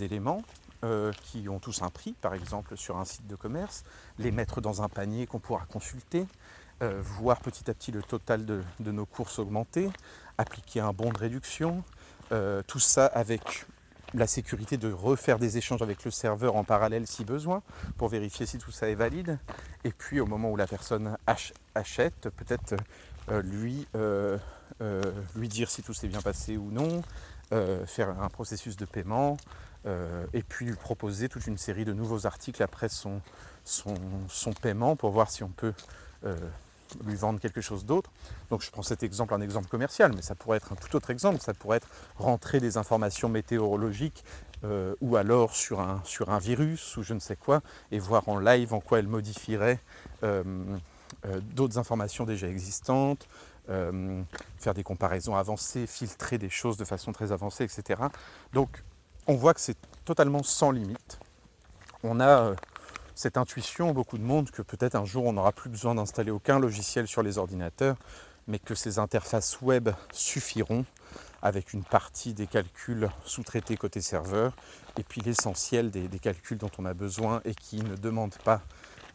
éléments 0.02 0.42
euh, 0.84 1.12
qui 1.22 1.48
ont 1.48 1.58
tous 1.58 1.82
un 1.82 1.90
prix, 1.90 2.12
par 2.20 2.34
exemple 2.34 2.76
sur 2.76 2.96
un 2.96 3.04
site 3.04 3.26
de 3.26 3.36
commerce, 3.36 3.84
les 4.18 4.32
mettre 4.32 4.60
dans 4.60 4.82
un 4.82 4.88
panier 4.88 5.26
qu'on 5.26 5.38
pourra 5.38 5.64
consulter, 5.66 6.26
euh, 6.82 7.00
voir 7.00 7.40
petit 7.40 7.70
à 7.70 7.74
petit 7.74 7.92
le 7.92 8.02
total 8.02 8.44
de, 8.44 8.62
nos 8.80 9.06
courses 9.06 9.38
augmenter, 9.38 9.88
appliquer 10.38 10.80
un 10.80 10.92
bon 10.92 11.12
de 11.12 11.18
réduction, 11.18 11.82
tout 12.66 12.80
ça 12.80 13.06
avec 13.06 13.66
la 14.14 14.26
sécurité 14.26 14.76
de 14.76 14.90
refaire 14.90 15.38
des 15.38 15.58
échanges 15.58 15.82
avec 15.82 16.04
le 16.04 16.10
serveur 16.10 16.56
en 16.56 16.64
parallèle 16.64 17.06
si 17.06 17.24
besoin, 17.24 17.62
pour 17.96 18.08
vérifier 18.08 18.46
si 18.46 18.58
tout 18.58 18.72
ça 18.72 18.88
est 18.88 18.94
valide. 18.94 19.38
Et 19.84 19.90
puis 19.92 20.20
au 20.20 20.26
moment 20.26 20.50
où 20.50 20.56
la 20.56 20.66
personne 20.66 21.16
achète, 21.74 22.28
peut-être 22.30 22.74
euh, 23.30 23.42
lui, 23.42 23.86
lui 25.34 25.48
dire 25.48 25.70
si 25.70 25.82
tout 25.82 25.94
s'est 25.94 26.08
bien 26.08 26.22
passé 26.22 26.56
ou 26.56 26.70
non, 26.70 27.02
faire 27.86 28.20
un 28.20 28.28
processus 28.28 28.76
de 28.76 28.84
paiement, 28.84 29.36
et 29.86 30.42
puis 30.42 30.66
lui 30.66 30.76
proposer 30.76 31.28
toute 31.28 31.46
une 31.46 31.58
série 31.58 31.84
de 31.84 31.92
nouveaux 31.92 32.26
articles 32.26 32.62
après 32.62 32.88
son, 32.88 33.20
paiement 34.60 34.96
pour 34.96 35.10
voir 35.10 35.30
si 35.30 35.42
on 35.42 35.48
peut 35.48 35.72
lui 37.04 37.14
vendre 37.14 37.40
quelque 37.40 37.60
chose 37.60 37.84
d'autre. 37.84 38.10
Donc 38.50 38.62
je 38.62 38.70
prends 38.70 38.82
cet 38.82 39.02
exemple, 39.02 39.34
un 39.34 39.40
exemple 39.40 39.68
commercial, 39.68 40.12
mais 40.14 40.22
ça 40.22 40.34
pourrait 40.34 40.58
être 40.58 40.72
un 40.72 40.76
tout 40.76 40.94
autre 40.96 41.10
exemple, 41.10 41.40
ça 41.40 41.54
pourrait 41.54 41.78
être 41.78 41.88
rentrer 42.16 42.60
des 42.60 42.76
informations 42.76 43.28
météorologiques 43.28 44.24
euh, 44.64 44.94
ou 45.00 45.16
alors 45.16 45.54
sur 45.54 45.80
un, 45.80 46.38
virus 46.38 46.96
ou 46.96 47.02
je 47.02 47.14
ne 47.14 47.20
sais 47.20 47.36
quoi, 47.36 47.62
et 47.92 47.98
voir 47.98 48.28
en 48.28 48.38
live 48.38 48.72
en 48.72 48.80
quoi 48.80 48.98
elle 48.98 49.08
modifierait 49.08 49.78
euh, 50.22 50.42
euh, 51.26 51.40
d'autres 51.54 51.78
informations 51.78 52.24
déjà 52.24 52.48
existantes, 52.48 53.28
faire 54.58 54.74
des 54.74 54.82
comparaisons 54.82 55.36
avancées, 55.36 55.86
filtrer 55.86 56.38
des 56.38 56.50
choses 56.50 56.76
de 56.76 56.84
façon 56.84 57.12
très 57.12 57.32
avancée, 57.32 57.64
etc. 57.64 58.02
Donc 58.52 58.82
on 59.26 59.34
voit 59.34 59.54
que 59.54 59.60
c'est 59.60 59.78
totalement 60.04 60.42
sans 60.42 60.70
limite. 60.70 61.18
On 62.02 62.20
a 62.20 62.54
cette 63.16 63.38
intuition, 63.38 63.92
beaucoup 63.92 64.18
de 64.18 64.22
monde, 64.22 64.50
que 64.50 64.62
peut-être 64.62 64.94
un 64.94 65.04
jour 65.04 65.24
on 65.24 65.32
n'aura 65.32 65.52
plus 65.52 65.70
besoin 65.70 65.94
d'installer 65.94 66.30
aucun 66.30 66.58
logiciel 66.58 67.08
sur 67.08 67.22
les 67.22 67.38
ordinateurs, 67.38 67.96
mais 68.46 68.58
que 68.58 68.74
ces 68.74 68.98
interfaces 68.98 69.60
web 69.62 69.88
suffiront 70.12 70.84
avec 71.42 71.72
une 71.72 71.84
partie 71.84 72.34
des 72.34 72.46
calculs 72.46 73.08
sous-traités 73.24 73.76
côté 73.76 74.00
serveur, 74.00 74.54
et 74.98 75.02
puis 75.02 75.20
l'essentiel 75.20 75.90
des, 75.90 76.18
calculs 76.18 76.58
dont 76.58 76.70
on 76.78 76.84
a 76.84 76.94
besoin 76.94 77.40
et 77.44 77.54
qui 77.54 77.82
ne 77.82 77.96
demandent 77.96 78.38
pas 78.44 78.60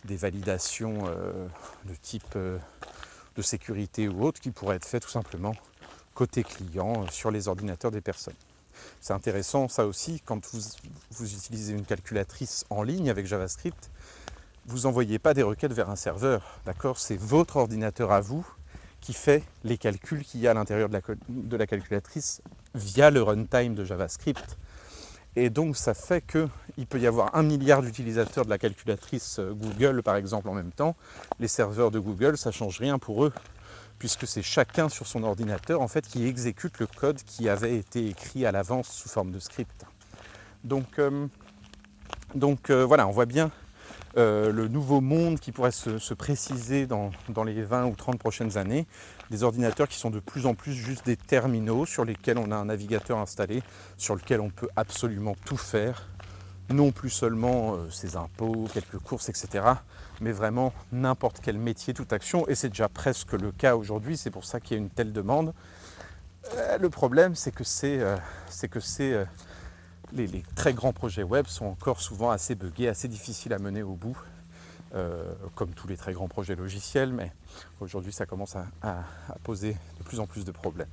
des 0.05 0.15
validations 0.15 1.03
euh, 1.07 1.47
de 1.85 1.93
type 1.93 2.23
euh, 2.35 2.57
de 3.35 3.41
sécurité 3.41 4.07
ou 4.07 4.23
autre, 4.23 4.39
qui 4.39 4.51
pourraient 4.51 4.75
être 4.75 4.85
faits 4.85 5.03
tout 5.03 5.09
simplement 5.09 5.53
côté 6.13 6.43
client 6.43 7.03
euh, 7.03 7.07
sur 7.09 7.31
les 7.31 7.47
ordinateurs 7.47 7.91
des 7.91 8.01
personnes. 8.01 8.35
C'est 8.99 9.13
intéressant 9.13 9.67
ça 9.67 9.85
aussi 9.85 10.21
quand 10.25 10.45
vous, 10.51 11.25
utilisez 11.25 11.73
une 11.73 11.85
calculatrice 11.85 12.65
en 12.69 12.83
ligne 12.83 13.09
avec 13.09 13.25
JavaScript, 13.25 13.89
vous 14.65 14.81
n'envoyez 14.81 15.19
pas 15.19 15.33
des 15.33 15.43
requêtes 15.43 15.73
vers 15.73 15.89
un 15.89 15.95
serveur, 15.95 16.59
d'accord? 16.65 16.99
C'est 16.99 17.17
votre 17.17 17.57
ordinateur 17.57 18.11
à 18.11 18.21
vous 18.21 18.45
qui 18.99 19.13
fait 19.13 19.43
les 19.63 19.77
calculs 19.77 20.23
qu'il 20.23 20.41
y 20.41 20.47
a 20.47 20.51
à 20.51 20.53
l'intérieur 20.53 20.87
de 20.89 20.93
la, 20.93 21.01
de 21.27 21.57
la 21.57 21.65
calculatrice 21.65 22.41
via 22.75 23.09
le 23.09 23.23
runtime 23.23 23.73
de 23.73 23.83
JavaScript. 23.83 24.57
Et 25.35 25.49
donc 25.49 25.77
ça 25.77 25.93
fait 25.93 26.21
qu'il 26.21 26.87
peut 26.87 26.99
y 26.99 27.07
avoir 27.07 27.35
un 27.35 27.43
milliard 27.43 27.81
d'utilisateurs 27.81 28.43
de 28.43 28.49
la 28.49 28.57
calculatrice 28.57 29.39
euh, 29.39 29.53
Google 29.53 30.03
par 30.03 30.15
exemple 30.15 30.49
en 30.49 30.53
même 30.53 30.71
temps. 30.71 30.95
Les 31.39 31.47
serveurs 31.47 31.91
de 31.91 31.99
Google, 31.99 32.37
ça 32.37 32.49
ne 32.49 32.53
change 32.53 32.79
rien 32.79 32.99
pour 32.99 33.23
eux 33.23 33.33
puisque 33.97 34.27
c'est 34.27 34.41
chacun 34.41 34.89
sur 34.89 35.07
son 35.07 35.23
ordinateur 35.23 35.81
en 35.81 35.87
fait 35.87 36.05
qui 36.07 36.25
exécute 36.25 36.79
le 36.79 36.87
code 36.87 37.21
qui 37.23 37.47
avait 37.47 37.77
été 37.77 38.07
écrit 38.07 38.45
à 38.45 38.51
l'avance 38.51 38.89
sous 38.89 39.09
forme 39.09 39.31
de 39.31 39.39
script. 39.39 39.85
Donc, 40.63 40.99
euh, 40.99 41.27
euh, 42.69 42.85
voilà, 42.85 43.07
on 43.07 43.11
voit 43.11 43.25
bien 43.25 43.51
le 44.15 44.67
nouveau 44.67 44.99
monde 44.99 45.39
qui 45.39 45.51
pourrait 45.53 45.71
se, 45.71 46.13
préciser 46.13 46.85
dans, 46.85 47.11
les 47.45 47.63
20 47.63 47.85
ou 47.85 47.95
30 47.95 48.19
prochaines 48.19 48.57
années. 48.57 48.85
Des 49.31 49.43
ordinateurs 49.43 49.87
qui 49.87 49.97
sont 49.97 50.09
de 50.09 50.19
plus 50.19 50.45
en 50.45 50.55
plus 50.55 50.73
juste 50.73 51.05
des 51.05 51.15
terminaux 51.15 51.85
sur 51.85 52.03
lesquels 52.03 52.37
on 52.37 52.51
a 52.51 52.55
un 52.57 52.65
navigateur 52.65 53.17
installé, 53.17 53.63
sur 53.95 54.13
lequel 54.13 54.41
on 54.41 54.49
peut 54.49 54.67
absolument 54.75 55.35
tout 55.45 55.55
faire 55.55 56.09
non 56.69 56.91
plus 56.91 57.09
seulement 57.09 57.75
euh, 57.75 57.89
ses 57.89 58.17
impôts, 58.17 58.67
quelques 58.73 58.97
courses, 58.97 59.29
etc., 59.29 59.63
mais 60.19 60.33
vraiment 60.33 60.73
n'importe 60.91 61.39
quel 61.41 61.57
métier, 61.57 61.93
toute 61.93 62.11
action, 62.11 62.45
et 62.49 62.55
c'est 62.55 62.67
déjà 62.67 62.89
presque 62.89 63.31
le 63.31 63.53
cas 63.53 63.77
aujourd'hui, 63.77 64.17
c'est 64.17 64.31
pour 64.31 64.43
ça 64.43 64.59
qu'il 64.59 64.75
y 64.75 64.79
a 64.79 64.83
une 64.83 64.89
telle 64.89 65.13
demande. 65.13 65.53
Euh, 66.53 66.77
le 66.77 66.89
problème, 66.89 67.33
c'est 67.33 67.53
que 67.53 67.63
c'est, 67.63 68.01
euh, 68.01 68.17
que 68.69 68.81
c'est 68.81 69.25
les, 70.11 70.27
les, 70.27 70.43
très 70.55 70.73
grands 70.73 70.93
projets 70.93 71.23
web 71.23 71.47
sont 71.47 71.67
encore 71.67 72.01
souvent 72.01 72.31
assez 72.31 72.53
buggés, 72.53 72.89
assez 72.89 73.07
difficiles 73.07 73.53
à 73.53 73.59
mener 73.59 73.81
au 73.81 73.93
bout, 73.93 74.17
comme 75.55 75.73
tous 75.73 75.87
les 75.87 75.97
très 75.97 76.13
grands 76.13 76.27
projets 76.27 76.55
logiciels, 76.55 77.13
mais 77.13 77.31
aujourd'hui 77.79 78.11
ça 78.11 78.25
commence 78.25 78.55
à, 78.55 79.03
poser 79.43 79.77
de 79.99 80.03
plus 80.03 80.19
en 80.19 80.27
plus 80.27 80.45
de 80.45 80.51
problèmes. 80.51 80.89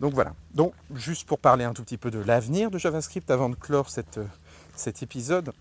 Donc 0.00 0.14
voilà. 0.14 0.34
Donc 0.54 0.72
juste 0.94 1.26
pour 1.26 1.38
parler 1.38 1.64
un 1.64 1.72
tout 1.72 1.82
petit 1.82 1.98
peu 1.98 2.10
de 2.10 2.18
l'avenir 2.18 2.70
de 2.70 2.78
JavaScript 2.78 3.30
avant 3.30 3.48
de 3.48 3.56
clore 3.56 3.90
cet 3.90 5.02
épisode, 5.02 5.52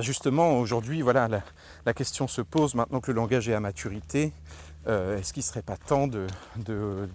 justement 0.00 0.58
aujourd'hui, 0.58 1.02
voilà, 1.02 1.28
la, 1.84 1.94
question 1.94 2.26
se 2.26 2.40
pose 2.40 2.74
maintenant 2.74 3.00
que 3.00 3.10
le 3.10 3.16
langage 3.16 3.48
est 3.48 3.54
à 3.54 3.60
maturité. 3.60 4.32
Euh, 4.86 5.18
est-ce 5.18 5.32
qu'il 5.32 5.40
ne 5.40 5.46
serait 5.46 5.62
pas 5.62 5.76
temps 5.76 6.08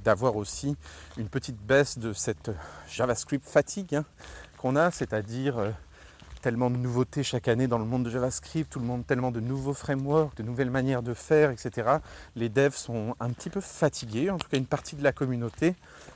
d'avoir 0.03 0.35
aussi 0.35 0.75
une 1.17 1.29
petite 1.29 1.57
baisse 1.57 1.99
de 1.99 2.13
cette 2.13 2.51
JavaScript 2.89 3.47
fatigue 3.47 3.95
hein, 3.95 4.05
qu'on 4.57 4.75
a, 4.75 4.89
c'est-à-dire 4.91 5.57
euh, 5.57 5.71
tellement 6.41 6.69
de 6.69 6.77
nouveautés 6.77 7.23
chaque 7.23 7.47
année 7.47 7.67
dans 7.67 7.77
le 7.77 7.85
monde 7.85 8.03
de 8.03 8.09
JavaScript, 8.09 8.71
tout 8.71 8.79
le 8.79 8.85
monde 8.85 9.05
tellement 9.05 9.31
de 9.31 9.39
nouveaux 9.39 9.73
frameworks, 9.73 10.35
de 10.37 10.43
nouvelles 10.43 10.69
manières 10.69 11.03
de 11.03 11.13
faire, 11.13 11.51
etc. 11.51 11.97
Les 12.35 12.49
devs 12.49 12.75
sont 12.75 13.15
un 13.19 13.29
petit 13.29 13.49
peu 13.49 13.61
fatigués, 13.61 14.29
en 14.29 14.37
tout 14.37 14.47
cas 14.47 14.57
une 14.57 14.65
partie 14.65 14.95
de 14.95 15.03
la 15.03 15.11
communauté, 15.11 15.75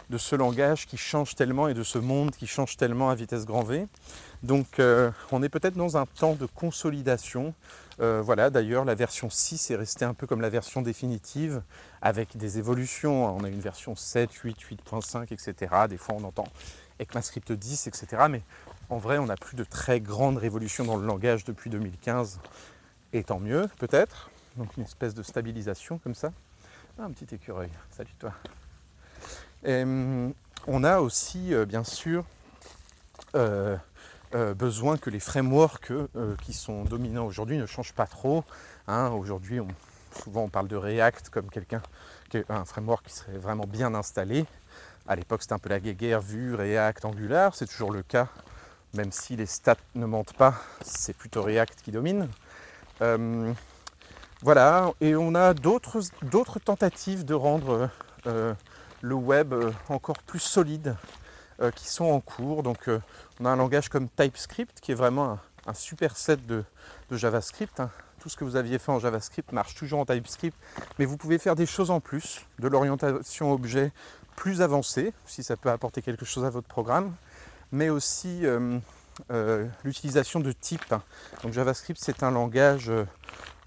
de 0.09 0.17
ce 0.17 0.36
langage 0.36 0.86
qui 0.86 0.97
change 0.97 1.36
tellement 1.36 1.67
et 1.67 1.74
de 1.74 1.84
ce 1.84 1.97
monde 1.97 2.32
qui 2.32 2.47
change 2.47 2.78
tellement 2.78 3.09
à 3.09 3.15
vitesse 3.15 3.45
grand 3.45 3.63
V. 3.63 3.88
Donc 4.43 4.80
euh, 4.80 5.11
on 5.32 5.43
est 5.43 5.49
peut-être 5.49 5.76
dans 5.76 5.97
un 5.97 6.05
temps 6.05 6.36
de 6.36 6.45
consolidation. 6.45 7.53
Euh, 7.99 8.21
voilà, 8.24 8.49
d'ailleurs 8.49 8.86
la 8.86 8.95
version 8.95 9.30
6 9.30 9.71
est 9.71 9.76
restée 9.76 10.05
un 10.05 10.13
peu 10.13 10.28
comme 10.28 10.41
la 10.41 10.49
version 10.49 10.82
définitive, 10.82 11.61
avec 12.01 12.38
des 12.38 12.57
évolutions. 12.57 13.36
On 13.36 13.43
a 13.43 13.49
une 13.49 13.61
version 13.61 13.95
7, 13.95 14.32
8, 14.32 14.57
8.5, 14.89 15.34
etc. 15.34 15.71
Des 15.89 15.97
fois 15.97 16.15
on 16.19 16.24
entend 16.24 16.47
ECMAScript 16.99 17.51
10, 17.51 17.88
etc. 17.88 18.07
Mais 18.30 18.41
en 18.93 18.99
vrai, 18.99 19.17
on 19.17 19.25
n'a 19.25 19.37
plus 19.37 19.55
de 19.55 19.63
très 19.63 19.99
grandes 19.99 20.37
révolutions 20.37 20.85
dans 20.85 20.97
le 20.97 21.05
langage 21.07 21.45
depuis 21.45 21.71
2015. 21.71 22.39
Et 23.11 23.23
tant 23.23 23.39
mieux, 23.39 23.67
peut-être. 23.79 24.29
Donc 24.55 24.77
une 24.77 24.83
espèce 24.83 25.15
de 25.15 25.23
stabilisation 25.23 25.97
comme 25.97 26.13
ça. 26.13 26.31
Ah, 26.99 27.05
un 27.05 27.11
petit 27.11 27.33
écureuil, 27.33 27.69
salut 27.89 28.13
toi. 28.19 28.33
Hum, 29.65 30.31
on 30.67 30.83
a 30.83 30.99
aussi, 30.99 31.55
euh, 31.55 31.65
bien 31.65 31.83
sûr, 31.83 32.23
euh, 33.33 33.75
euh, 34.35 34.53
besoin 34.53 34.97
que 34.97 35.09
les 35.09 35.19
frameworks 35.19 35.91
qui 36.43 36.53
sont 36.53 36.83
dominants 36.83 37.25
aujourd'hui 37.25 37.57
ne 37.57 37.65
changent 37.65 37.93
pas 37.93 38.05
trop. 38.05 38.43
Hein. 38.87 39.09
aujourd'hui, 39.09 39.59
souvent 40.23 40.43
on 40.43 40.49
parle 40.49 40.67
de 40.67 40.75
React 40.75 41.29
comme 41.29 41.49
quelqu'un, 41.49 41.81
un 42.47 42.65
framework 42.65 43.07
qui 43.07 43.13
serait 43.13 43.39
vraiment 43.39 43.65
bien 43.65 43.95
installé. 43.95 44.45
À 45.07 45.15
l'époque, 45.15 45.41
c'était 45.41 45.53
un 45.53 45.59
peu 45.59 45.69
la 45.69 45.79
guéguerre, 45.79 46.21
Vue, 46.21 46.53
React, 46.53 47.05
Angular. 47.05 47.55
C'est 47.55 47.65
toujours 47.65 47.91
le 47.91 48.03
cas 48.03 48.27
même 48.93 49.11
si 49.11 49.35
les 49.35 49.45
stats 49.45 49.75
ne 49.95 50.05
mentent 50.05 50.33
pas, 50.33 50.55
c'est 50.83 51.13
plutôt 51.13 51.41
React 51.41 51.81
qui 51.81 51.91
domine. 51.91 52.29
Euh, 53.01 53.51
voilà, 54.41 54.91
et 55.01 55.15
on 55.15 55.33
a 55.35 55.53
d'autres 55.53 56.59
tentatives 56.63 57.25
de 57.25 57.33
rendre 57.33 57.89
euh, 58.27 58.53
le 59.01 59.15
web 59.15 59.53
euh, 59.53 59.71
encore 59.89 60.19
plus 60.19 60.39
solide 60.39 60.95
qui 61.75 61.87
sont 61.87 62.05
en 62.05 62.19
cours. 62.19 62.61
Donc 62.61 62.89
on 63.39 63.45
a 63.45 63.49
un 63.49 63.55
langage 63.55 63.87
comme 63.87 64.09
TypeScript 64.09 64.81
qui 64.81 64.91
est 64.91 64.95
vraiment 64.95 65.39
un, 65.65 65.73
super 65.73 66.17
set 66.17 66.45
de, 66.45 66.65
JavaScript. 67.09 67.79
Hein. 67.79 67.89
Tout 68.19 68.27
ce 68.27 68.35
que 68.35 68.43
vous 68.43 68.57
aviez 68.57 68.79
fait 68.79 68.91
en 68.91 68.99
JavaScript 68.99 69.53
marche 69.53 69.75
toujours 69.75 69.99
en 69.99 70.05
TypeScript, 70.05 70.57
mais 70.99 71.05
vous 71.05 71.15
pouvez 71.15 71.37
faire 71.37 71.55
des 71.55 71.67
choses 71.67 71.89
en 71.89 72.01
plus, 72.01 72.41
de 72.59 72.67
l'orientation 72.67 73.53
objet 73.53 73.93
plus 74.35 74.61
avancée, 74.61 75.13
si 75.25 75.41
ça 75.41 75.55
peut 75.55 75.69
apporter 75.69 76.01
quelque 76.01 76.25
chose 76.25 76.43
à 76.43 76.49
votre 76.49 76.67
programme 76.67 77.13
mais 77.74 77.89
aussi 77.89 78.45
euh, 78.45 78.80
euh, 79.32 79.67
l'utilisation 79.84 80.39
de 80.39 80.51
types. 80.53 80.93
Donc 81.41 81.51
JavaScript, 81.51 81.99
c'est 82.01 82.24
un 82.24 82.32
langage 82.32 82.89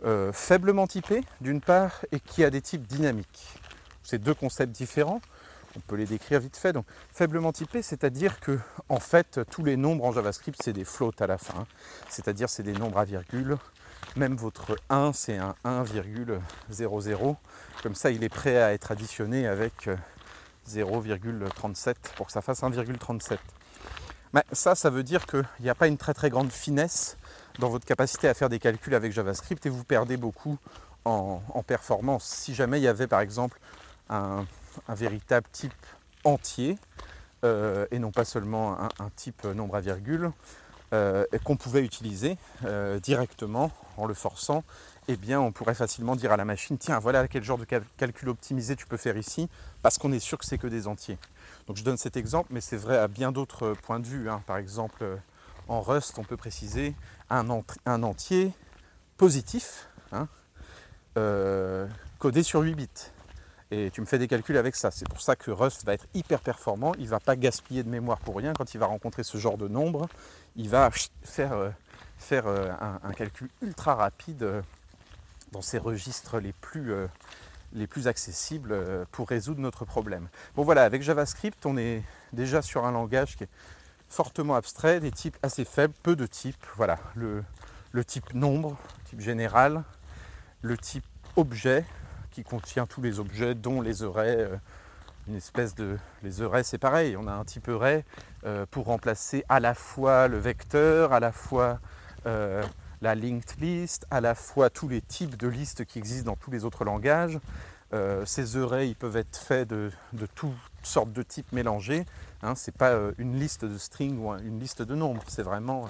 euh, 0.04 0.32
faiblement 0.32 0.86
typé, 0.86 1.22
d'une 1.42 1.60
part, 1.60 2.06
et 2.12 2.20
qui 2.20 2.44
a 2.44 2.50
des 2.50 2.62
types 2.62 2.86
dynamiques. 2.86 3.58
C'est 4.02 4.18
deux 4.18 4.34
concepts 4.34 4.72
différents. 4.72 5.20
On 5.76 5.80
peut 5.80 5.96
les 5.96 6.06
décrire 6.06 6.40
vite 6.40 6.56
fait. 6.56 6.72
Donc, 6.72 6.86
faiblement 7.12 7.52
typé, 7.52 7.82
c'est-à-dire 7.82 8.40
que, 8.40 8.58
en 8.88 9.00
fait, 9.00 9.40
tous 9.50 9.64
les 9.64 9.76
nombres 9.76 10.04
en 10.04 10.12
JavaScript, 10.12 10.58
c'est 10.62 10.72
des 10.72 10.84
floats 10.84 11.10
à 11.18 11.26
la 11.26 11.36
fin. 11.36 11.66
C'est-à-dire, 12.08 12.48
c'est 12.48 12.62
des 12.62 12.72
nombres 12.72 12.98
à 12.98 13.04
virgule. 13.04 13.58
Même 14.14 14.36
votre 14.36 14.76
1, 14.88 15.12
c'est 15.12 15.36
un 15.36 15.54
1,00. 15.64 17.36
Comme 17.82 17.94
ça, 17.94 18.10
il 18.10 18.24
est 18.24 18.30
prêt 18.30 18.62
à 18.62 18.72
être 18.72 18.92
additionné 18.92 19.46
avec 19.46 19.90
0,37 20.68 21.94
pour 22.16 22.26
que 22.26 22.32
ça 22.32 22.40
fasse 22.40 22.62
1,37 22.62 23.36
ça, 24.52 24.74
ça 24.74 24.90
veut 24.90 25.02
dire 25.02 25.26
qu'il 25.26 25.44
n'y 25.60 25.70
a 25.70 25.74
pas 25.74 25.86
une 25.86 25.96
très 25.96 26.14
très 26.14 26.30
grande 26.30 26.50
finesse 26.50 27.16
dans 27.58 27.68
votre 27.68 27.86
capacité 27.86 28.28
à 28.28 28.34
faire 28.34 28.48
des 28.48 28.58
calculs 28.58 28.94
avec 28.94 29.12
JavaScript 29.12 29.64
et 29.66 29.68
vous 29.68 29.84
perdez 29.84 30.16
beaucoup 30.16 30.58
en, 31.04 31.62
performance. 31.66 32.24
Si 32.24 32.54
jamais 32.54 32.80
il 32.80 32.82
y 32.82 32.88
avait 32.88 33.06
par 33.06 33.20
exemple 33.20 33.58
un, 34.10 34.44
véritable 34.88 35.46
type 35.52 35.72
entier 36.24 36.78
euh, 37.44 37.86
et 37.90 37.98
non 37.98 38.10
pas 38.10 38.24
seulement 38.24 38.76
un, 38.80 39.10
type 39.14 39.44
nombre 39.44 39.76
à 39.76 39.80
virgule 39.80 40.32
euh, 40.92 41.24
qu'on 41.44 41.56
pouvait 41.56 41.82
utiliser 41.82 42.36
euh, 42.64 42.98
directement 42.98 43.70
en 43.96 44.06
le 44.06 44.14
forçant, 44.14 44.64
eh 45.08 45.16
bien 45.16 45.40
on 45.40 45.52
pourrait 45.52 45.74
facilement 45.74 46.16
dire 46.16 46.32
à 46.32 46.36
la 46.36 46.44
machine 46.44 46.76
tiens 46.78 46.98
voilà 46.98 47.26
quel 47.28 47.44
genre 47.44 47.58
de 47.58 47.66
calcul 47.96 48.28
optimisé 48.28 48.76
tu 48.76 48.86
peux 48.86 48.96
faire 48.96 49.16
ici 49.16 49.48
parce 49.82 49.98
qu'on 49.98 50.12
est 50.12 50.18
sûr 50.18 50.38
que 50.38 50.44
c'est 50.44 50.58
que 50.58 50.66
des 50.66 50.88
entiers. 50.88 51.18
Donc 51.66 51.76
je 51.76 51.82
donne 51.82 51.96
cet 51.96 52.16
exemple, 52.16 52.50
mais 52.52 52.60
c'est 52.60 52.76
vrai 52.76 52.96
à 52.96 53.08
bien 53.08 53.32
d'autres 53.32 53.74
points 53.82 53.98
de 53.98 54.06
vue. 54.06 54.30
Hein. 54.30 54.42
Par 54.46 54.56
exemple, 54.56 55.02
euh, 55.02 55.16
en 55.68 55.80
Rust, 55.80 56.18
on 56.18 56.24
peut 56.24 56.36
préciser 56.36 56.94
un, 57.28 57.50
entier 57.50 58.52
positif, 59.16 59.88
hein, 60.12 60.28
euh, 61.18 61.88
codé 62.18 62.42
sur 62.42 62.60
8 62.60 62.74
bits. 62.74 62.88
Et 63.72 63.90
tu 63.90 64.00
me 64.00 64.06
fais 64.06 64.18
des 64.18 64.28
calculs 64.28 64.56
avec 64.56 64.76
ça. 64.76 64.92
C'est 64.92 65.08
pour 65.08 65.20
ça 65.20 65.34
que 65.34 65.50
Rust 65.50 65.84
va 65.84 65.94
être 65.94 66.06
hyper 66.14 66.38
performant. 66.40 66.94
Il 66.98 67.06
ne 67.06 67.10
va 67.10 67.18
pas 67.18 67.34
gaspiller 67.34 67.82
de 67.82 67.88
mémoire 67.88 68.18
pour 68.18 68.36
rien. 68.36 68.52
Quand 68.52 68.74
il 68.74 68.78
va 68.78 68.86
rencontrer 68.86 69.24
ce 69.24 69.38
genre 69.38 69.58
de 69.58 69.66
nombre, 69.66 70.06
il 70.54 70.68
va 70.68 70.88
faire, 71.24 71.52
euh, 71.52 71.70
faire 72.16 72.46
un, 72.46 73.12
calcul 73.12 73.48
ultra 73.60 73.96
rapide 73.96 74.62
dans 75.50 75.62
ses 75.62 75.78
registres 75.78 76.38
les 76.38 76.52
plus, 76.52 76.94
les 77.76 77.86
plus 77.86 78.08
accessibles 78.08 78.72
euh, 78.72 79.04
pour 79.12 79.28
résoudre 79.28 79.60
notre 79.60 79.84
problème. 79.84 80.28
Bon 80.56 80.64
voilà, 80.64 80.82
avec 80.82 81.02
JavaScript, 81.02 81.64
on 81.66 81.76
est 81.76 82.02
déjà 82.32 82.62
sur 82.62 82.86
un 82.86 82.90
langage 82.90 83.36
qui 83.36 83.44
est 83.44 83.48
fortement 84.08 84.54
abstrait, 84.56 84.98
des 84.98 85.12
types 85.12 85.36
assez 85.42 85.64
faibles, 85.64 85.94
peu 86.02 86.16
de 86.16 86.26
types. 86.26 86.64
Voilà, 86.76 86.98
le, 87.14 87.44
type 88.04 88.34
nombre, 88.34 88.76
type 89.04 89.20
général, 89.20 89.84
le 90.62 90.76
type 90.76 91.04
objet, 91.36 91.84
qui 92.30 92.42
contient 92.42 92.86
tous 92.86 93.02
les 93.02 93.20
objets, 93.20 93.54
dont 93.54 93.80
les 93.80 94.02
arrays, 94.02 94.36
euh, 94.38 94.56
une 95.28 95.36
espèce 95.36 95.74
de... 95.74 95.98
Les 96.22 96.42
arrays, 96.42 96.62
c'est 96.62 96.78
pareil, 96.78 97.16
on 97.16 97.26
a 97.26 97.32
un 97.32 97.44
type 97.44 97.68
array 97.68 98.04
euh, 98.44 98.64
pour 98.70 98.86
remplacer 98.86 99.44
à 99.48 99.60
la 99.60 99.74
fois 99.74 100.28
le 100.28 100.38
vecteur, 100.38 101.12
à 101.12 101.20
la 101.20 101.32
fois 101.32 101.78
la 103.02 103.14
linked 103.14 103.60
list, 103.60 104.06
à 104.10 104.20
la 104.20 104.34
fois 104.34 104.70
tous 104.70 104.88
les 104.88 105.00
types 105.00 105.36
de 105.36 105.48
listes 105.48 105.84
qui 105.84 105.98
existent 105.98 106.30
dans 106.30 106.36
tous 106.36 106.50
les 106.50 106.64
autres 106.64 106.84
langages. 106.84 107.38
Euh, 107.92 108.26
ces 108.26 108.56
arrays 108.56 108.94
peuvent 108.98 109.16
être 109.16 109.36
faits 109.36 109.68
de, 109.68 109.90
toutes 110.34 110.52
sortes 110.82 111.12
de 111.12 111.22
types 111.22 111.52
mélangés. 111.52 112.04
Hein, 112.42 112.54
ce 112.54 112.70
n'est 112.70 112.76
pas 112.76 112.90
euh, 112.90 113.12
une 113.18 113.38
liste 113.38 113.64
de 113.64 113.78
strings 113.78 114.18
ou 114.18 114.32
une 114.32 114.58
liste 114.58 114.82
de 114.82 114.94
nombres, 114.94 115.22
c'est 115.28 115.42
vraiment 115.42 115.88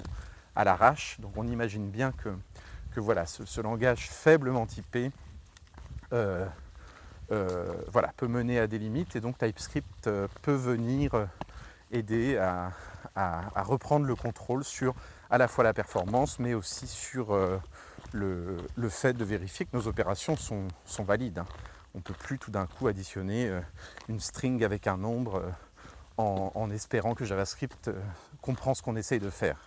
à 0.55 0.63
l'arrache. 0.63 1.19
Donc 1.19 1.31
on 1.37 1.47
imagine 1.47 1.89
bien 1.89 2.11
que, 2.11 2.29
voilà, 2.99 3.25
ce, 3.25 3.61
langage 3.61 4.09
faiblement 4.09 4.65
typé 4.65 5.11
euh, 6.13 6.47
voilà, 7.91 8.11
peut 8.17 8.27
mener 8.27 8.59
à 8.59 8.65
des 8.67 8.79
limites 8.79 9.15
et 9.15 9.21
donc 9.21 9.37
TypeScript 9.37 10.09
peut 10.41 10.55
venir 10.55 11.27
aider 11.91 12.37
à, 12.37 12.71
reprendre 13.63 14.05
le 14.05 14.15
contrôle 14.15 14.63
sur 14.63 14.95
à 15.29 15.37
la 15.37 15.47
fois 15.47 15.63
la 15.63 15.73
performance, 15.73 16.39
mais 16.39 16.53
aussi 16.53 16.87
sur 16.87 17.33
euh, 17.33 17.59
le, 18.13 18.89
fait 18.89 19.13
de 19.13 19.25
vérifier 19.25 19.65
que 19.65 19.75
nos 19.75 19.87
opérations 19.87 20.35
sont, 20.35 20.67
valides. 21.03 21.39
Hein. 21.39 21.45
On 21.95 21.99
ne 21.99 22.03
peut 22.03 22.13
plus 22.13 22.37
tout 22.37 22.51
d'un 22.51 22.67
coup 22.67 22.87
additionner 22.87 23.47
euh, 23.47 23.59
une 24.07 24.19
string 24.19 24.63
avec 24.63 24.87
un 24.87 24.97
nombre 24.97 25.43
euh, 25.43 25.49
en, 26.17 26.69
espérant 26.71 27.13
que 27.13 27.25
JavaScript 27.25 27.91
comprend 28.41 28.73
ce 28.73 28.81
qu'on 28.81 28.95
essaye 28.95 29.19
de 29.19 29.29
faire. 29.29 29.57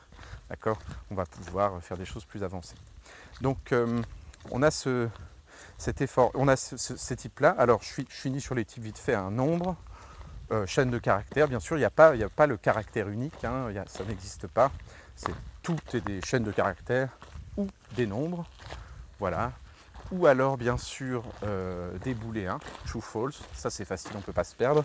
D'accord? 0.48 0.78
On 1.10 1.14
va 1.14 1.24
pouvoir 1.24 1.80
faire 1.82 1.96
des 1.96 2.04
choses 2.04 2.24
plus 2.24 2.42
avancées. 2.42 2.74
Donc 3.40 3.72
on 4.50 4.62
a 4.62 4.72
ce, 4.72 5.08
cet 5.78 6.00
effort, 6.00 6.32
on 6.34 6.48
a 6.48 6.56
ces 6.56 7.16
types-là. 7.16 7.54
Alors 7.56 7.84
je, 7.84 8.02
finis 8.08 8.40
sur 8.40 8.56
les 8.56 8.64
types 8.64 8.82
vite 8.82 8.98
fait, 8.98 9.14
un 9.14 9.30
nombre, 9.30 9.76
chaîne 10.66 10.90
de 10.90 10.98
caractères, 10.98 11.46
bien 11.46 11.60
sûr, 11.60 11.76
il 11.76 11.80
n'y 11.80 11.84
a, 11.84 11.90
pas, 11.90 12.14
a 12.14 12.28
pas 12.28 12.48
le 12.48 12.56
caractère 12.56 13.08
unique, 13.08 13.44
hein, 13.44 13.72
ça 13.86 14.04
n'existe 14.04 14.48
pas. 14.48 14.72
Toutes 15.62 15.96
des 15.96 16.20
chaînes 16.22 16.44
de 16.44 16.52
caractères 16.52 17.10
ou 17.56 17.66
des 17.96 18.06
nombres. 18.06 18.46
Voilà. 19.18 19.52
Ou 20.12 20.26
alors 20.26 20.56
bien 20.56 20.76
sûr 20.76 21.22
euh, 21.44 21.96
des 21.98 22.14
booléens, 22.14 22.58
true 22.86 23.00
false, 23.00 23.40
ça 23.54 23.70
c'est 23.70 23.84
facile, 23.84 24.12
on 24.14 24.18
ne 24.18 24.24
peut 24.24 24.32
pas 24.32 24.44
se 24.44 24.54
perdre. 24.54 24.84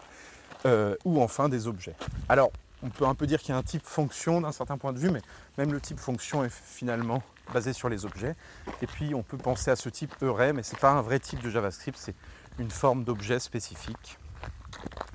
ou 1.05 1.21
enfin 1.21 1.49
des 1.49 1.67
objets. 1.67 1.95
Alors 2.29 2.51
on 2.83 2.89
peut 2.89 3.05
un 3.05 3.15
peu 3.15 3.25
dire 3.25 3.39
qu'il 3.39 3.49
y 3.49 3.53
a 3.53 3.57
un 3.57 3.63
type 3.63 3.85
fonction 3.85 4.41
d'un 4.41 4.51
certain 4.51 4.77
point 4.77 4.93
de 4.93 4.99
vue, 4.99 5.09
mais 5.09 5.21
même 5.57 5.73
le 5.73 5.81
type 5.81 5.99
fonction 5.99 6.43
est 6.43 6.51
finalement 6.51 7.23
basé 7.53 7.73
sur 7.73 7.89
les 7.89 8.05
objets. 8.05 8.35
Et 8.81 8.87
puis 8.87 9.15
on 9.15 9.23
peut 9.23 9.37
penser 9.37 9.71
à 9.71 9.75
ce 9.75 9.89
type 9.89 10.13
array, 10.21 10.53
mais 10.53 10.63
ce 10.63 10.73
n'est 10.73 10.79
pas 10.79 10.91
un 10.91 11.01
vrai 11.01 11.19
type 11.19 11.41
de 11.41 11.49
JavaScript, 11.49 11.97
c'est 11.97 12.15
une 12.59 12.71
forme 12.71 13.03
d'objet 13.03 13.39
spécifique. 13.39 14.19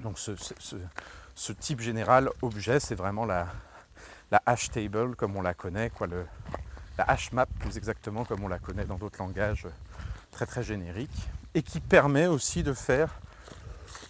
Donc 0.03 0.19
ce, 0.19 1.53
type 1.53 1.81
général 1.81 2.31
objet, 2.43 2.81
c'est 2.81 2.95
vraiment 2.95 3.25
la, 3.25 3.47
la 4.31 4.43
hash 4.47 4.71
table 4.71 5.17
comme 5.17 5.37
on 5.37 5.43
la 5.43 5.55
connaît, 5.55 5.91
quoi, 5.91 6.07
le, 6.07 6.27
la 6.99 7.05
hash 7.05 7.33
map 7.33 7.47
plus 7.47 7.77
exactement 7.77 8.25
comme 8.25 8.45
on 8.45 8.49
la 8.49 8.59
connaît 8.59 8.85
dans 8.85 8.97
d'autres 8.97 9.19
langages 9.19 9.67
très 10.31 10.47
très 10.47 10.63
génériques, 10.63 11.29
et 11.55 11.63
qui 11.63 11.81
permet 11.81 12.27
aussi 12.27 12.63
de 12.63 12.73
faire 12.73 13.11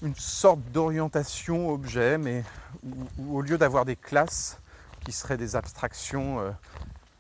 une 0.03 0.15
sorte 0.15 0.61
d'orientation 0.73 1.71
objet, 1.71 2.19
mais 2.19 2.45
au 3.29 3.41
lieu 3.41 3.59
d'avoir 3.59 3.85
des 3.85 3.97
classes 3.97 4.59
qui 5.05 5.13
seraient 5.13 5.37
des 5.37 5.57
abstractions 5.57 6.41
euh, 6.41 6.51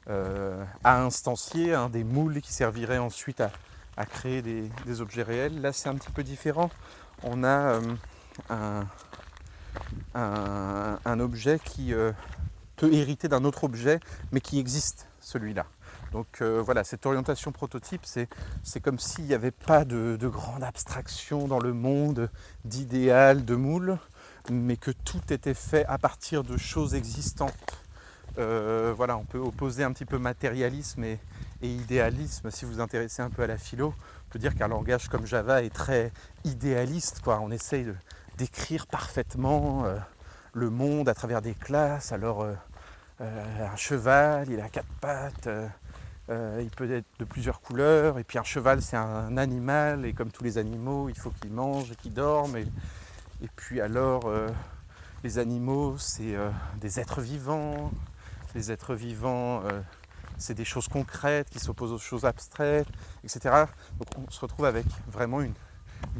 euh, 0.08 0.64
à 0.84 1.02
instancier, 1.02 1.74
hein, 1.74 1.88
des 1.88 2.04
moules 2.04 2.40
qui 2.40 2.52
serviraient 2.52 2.98
ensuite 2.98 3.40
à, 3.40 3.50
créer 4.06 4.40
des, 4.40 5.00
objets 5.02 5.22
réels, 5.22 5.60
là 5.60 5.72
c'est 5.74 5.88
un 5.88 5.94
petit 5.94 6.10
peu 6.10 6.22
différent. 6.22 6.70
On 7.22 7.44
a 7.44 7.80
euh, 8.50 8.82
un, 10.14 11.20
objet 11.20 11.58
qui 11.62 11.92
peut 12.80 12.92
hériter 12.94 13.28
d'un 13.28 13.44
autre 13.44 13.64
objet, 13.64 14.00
mais 14.32 14.40
qui 14.40 14.58
existe, 14.58 15.06
celui-là. 15.20 15.66
Donc 16.12 16.40
euh, 16.40 16.62
voilà, 16.64 16.82
cette 16.82 17.04
orientation 17.04 17.52
prototype, 17.52 18.06
c'est 18.06 18.80
comme 18.80 18.98
s'il 18.98 19.26
n'y 19.26 19.34
avait 19.34 19.50
pas 19.50 19.84
de, 19.84 20.16
grande 20.22 20.64
abstraction 20.64 21.46
dans 21.46 21.60
le 21.60 21.74
monde 21.74 22.30
d'idéal, 22.64 23.44
de 23.44 23.54
moule, 23.54 23.98
mais 24.50 24.78
que 24.78 24.90
tout 24.90 25.20
était 25.30 25.52
fait 25.54 25.84
à 25.86 25.98
partir 25.98 26.42
de 26.42 26.56
choses 26.56 26.94
existantes. 26.94 27.52
Euh, 28.38 28.94
voilà, 28.96 29.18
on 29.18 29.24
peut 29.24 29.38
opposer 29.38 29.84
un 29.84 29.92
petit 29.92 30.06
peu 30.06 30.18
matérialisme 30.18 31.04
et, 31.04 31.18
idéalisme. 31.60 32.50
Si 32.50 32.64
vous 32.64 32.80
intéressez 32.80 33.20
un 33.20 33.28
peu 33.28 33.42
à 33.42 33.46
la 33.46 33.58
philo, 33.58 33.92
on 34.28 34.32
peut 34.32 34.38
dire 34.38 34.54
qu'un 34.54 34.68
langage 34.68 35.08
comme 35.08 35.26
Java 35.26 35.62
est 35.62 35.74
très 35.74 36.12
idéaliste. 36.44 37.20
Quoi. 37.20 37.40
On 37.42 37.50
essaye 37.50 37.86
d'écrire 38.38 38.86
parfaitement 38.86 39.84
euh, 39.84 39.98
le 40.54 40.70
monde 40.70 41.10
à 41.10 41.14
travers 41.14 41.42
des 41.42 41.52
classes. 41.52 42.12
Alors, 42.12 42.46
un 43.20 43.76
cheval, 43.76 44.48
il 44.50 44.60
a 44.60 44.68
quatre 44.68 44.92
pattes. 45.00 45.48
Euh, 46.30 46.60
il 46.62 46.70
peut 46.70 46.90
être 46.92 47.06
de 47.18 47.24
plusieurs 47.24 47.60
couleurs. 47.60 48.18
Et 48.18 48.24
puis 48.24 48.38
un 48.38 48.44
cheval, 48.44 48.82
c'est 48.82 48.96
un 48.96 49.36
animal. 49.36 50.04
Et 50.06 50.12
comme 50.12 50.30
tous 50.30 50.44
les 50.44 50.58
animaux, 50.58 51.08
il 51.08 51.18
faut 51.18 51.30
qu'il 51.30 51.50
mange 51.50 51.90
et 51.90 51.96
qu'il 51.96 52.14
dorme. 52.14 52.56
Et, 52.56 52.66
puis 53.56 53.80
alors, 53.80 54.26
euh, 54.26 54.48
les 55.24 55.38
animaux, 55.38 55.98
c'est 55.98 56.36
euh, 56.36 56.50
des 56.80 57.00
êtres 57.00 57.20
vivants. 57.20 57.90
Les 58.54 58.70
êtres 58.70 58.94
vivants, 58.94 59.62
c'est 60.36 60.54
des 60.54 60.64
choses 60.64 60.88
concrètes 60.88 61.48
qui 61.50 61.60
s'opposent 61.60 61.92
aux 61.92 61.98
choses 61.98 62.24
abstraites, 62.24 62.88
etc. 63.22 63.66
Donc 63.96 64.08
on 64.18 64.28
se 64.28 64.40
retrouve 64.40 64.64
avec 64.64 64.86
vraiment 65.06 65.40
une, 65.40 65.54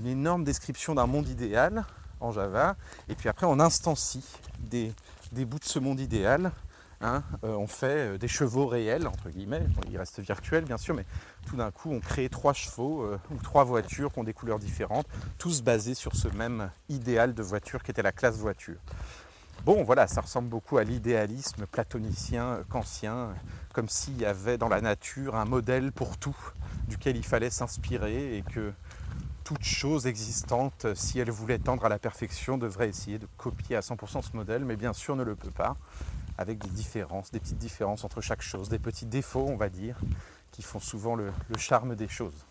énorme 0.07 0.45
description 0.45 0.95
d'un 0.95 1.07
monde 1.07 1.27
idéal 1.27 1.85
en 2.21 2.31
Java. 2.31 2.77
Et 3.09 3.17
puis 3.17 3.29
après, 3.29 3.47
on 3.47 3.59
instancie 3.59 4.25
des 4.61 4.95
bouts 5.45 5.59
de 5.59 5.65
ce 5.65 5.81
monde 5.81 5.99
idéal 5.99 6.53
Hein, 7.03 7.23
euh, 7.45 7.55
on 7.55 7.67
fait 7.67 7.87
euh, 8.15 8.19
des 8.19 8.29
chevaux 8.29 8.67
réels, 8.67 9.07
entre 9.07 9.31
guillemets, 9.31 9.65
ils 9.91 9.97
restent 9.97 10.21
virtuels 10.21 10.67
bien 10.67 10.77
sûr, 10.77 10.95
mais 10.95 11.07
tout 11.47 11.57
d'un 11.57 11.71
coup 11.71 11.91
on 11.91 11.99
crée 11.99 12.29
trois 12.29 12.53
chevaux 12.53 13.03
euh, 13.05 13.19
ou 13.31 13.39
trois 13.39 13.65
voitures 13.65 14.13
qui 14.13 14.19
ont 14.19 14.25
des 14.25 14.35
couleurs 14.35 14.59
différentes, 14.59 15.07
tous 15.39 15.63
basés 15.63 15.95
sur 15.95 16.15
ce 16.15 16.29
même 16.29 16.71
idéal 16.91 17.33
de 17.33 17.43
voiture 17.43 17.83
qui 17.83 17.91
était 17.91 18.03
la 18.03 18.13
classe 18.13 18.37
voiture. 18.37 18.77
Bon 19.65 19.83
voilà, 19.83 20.07
ça 20.09 20.21
ressemble 20.21 20.51
beaucoup 20.51 20.77
à 20.77 20.85
l'idéalisme 20.85 21.65
platonicien, 21.65 22.61
kantien, 22.69 23.31
comme 23.73 23.89
s'il 23.89 24.21
y 24.21 24.27
avait 24.27 24.59
dans 24.59 24.69
la 24.69 24.83
nature 24.83 25.37
un 25.37 25.47
modèle 25.47 25.93
pour 25.93 26.19
tout, 26.19 26.37
duquel 26.87 27.17
il 27.17 27.25
fallait 27.25 27.49
s'inspirer 27.49 28.37
et 28.37 28.43
que 28.43 28.75
toute 29.43 29.65
chose 29.65 30.07
existante, 30.07 30.87
si 30.95 31.19
elle 31.19 31.31
voulait 31.31 31.59
tendre 31.59 31.87
à 31.87 31.89
la 31.89 31.99
perfection, 31.99 32.59
devrait 32.59 32.91
essayer 32.91 33.19
de 33.19 33.27
copier 33.39 33.77
à 33.77 33.81
100% 33.81 34.23
ce 34.23 34.37
modèle, 34.37 34.67
mais 34.67 34.77
bien 34.77 34.93
sûr 34.93 35.17
ne 35.17 35.25
le 35.25 35.35
peut 35.35 35.51
pas 35.51 35.77
avec 36.41 36.59
des 36.59 36.71
différences, 36.71 37.31
des 37.31 37.39
petites 37.39 37.59
différences 37.59 38.03
entre 38.03 38.23
chaque 38.23 38.41
chose, 38.41 38.71
des 38.71 38.79
petits 38.79 39.05
défauts, 39.05 39.47
on 39.47 39.57
va 39.57 39.69
dire, 39.69 39.97
qui 40.53 40.63
font 40.63 40.81
souvent 40.81 41.15
le, 41.15 41.33
charme 41.59 41.95
des 41.95 42.09
choses. 42.09 42.47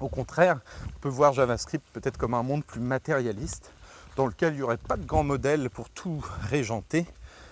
Au 0.00 0.08
contraire, 0.08 0.60
on 0.86 0.98
peut 0.98 1.10
voir 1.10 1.34
JavaScript 1.34 1.86
peut-être 1.92 2.16
comme 2.16 2.32
un 2.32 2.42
monde 2.42 2.64
plus 2.64 2.80
matérialiste, 2.80 3.70
dans 4.16 4.26
lequel 4.26 4.54
il 4.54 4.56
n'y 4.56 4.62
aurait 4.62 4.78
pas 4.78 4.96
de 4.96 5.04
grand 5.04 5.24
modèle 5.24 5.68
pour 5.68 5.90
tout 5.90 6.24
régenter, 6.48 7.06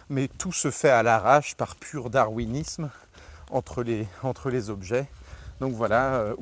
mais 0.09 0.29
tout 0.29 0.53
se 0.53 0.71
fait 0.71 0.91
à 0.91 1.03
l'arrache 1.03 1.55
par 1.57 1.77
pur 1.77 2.09
darwinisme 2.09 2.91
entre 3.51 3.83
les, 3.83 4.71
objets. 4.71 5.09
Donc 5.61 5.75
voilà, 5.75 6.15
euh, 6.15 6.37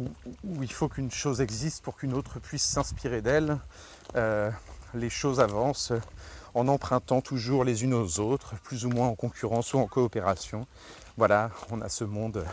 où, 0.44 0.62
il 0.62 0.72
faut 0.72 0.88
qu'une 0.88 1.10
chose 1.10 1.40
existe 1.40 1.82
pour 1.82 1.96
qu'une 1.96 2.14
autre 2.14 2.38
puisse 2.38 2.64
s'inspirer 2.64 3.20
d'elle. 3.20 3.58
Euh, 4.14 4.50
les 4.94 5.10
choses 5.10 5.40
avancent 5.40 5.92
en 6.58 6.68
empruntant 6.68 7.20
toujours 7.20 7.64
les 7.64 7.84
unes 7.84 7.94
aux 7.94 8.18
autres, 8.18 8.56
plus 8.62 8.84
ou 8.84 8.90
moins 8.90 9.06
en 9.06 9.14
concurrence 9.14 9.74
ou 9.74 9.78
en 9.78 9.86
coopération. 9.86 10.66
Voilà, 11.16 11.50
on 11.70 11.80
a 11.80 11.88
ce 11.88 12.04
monde 12.04 12.44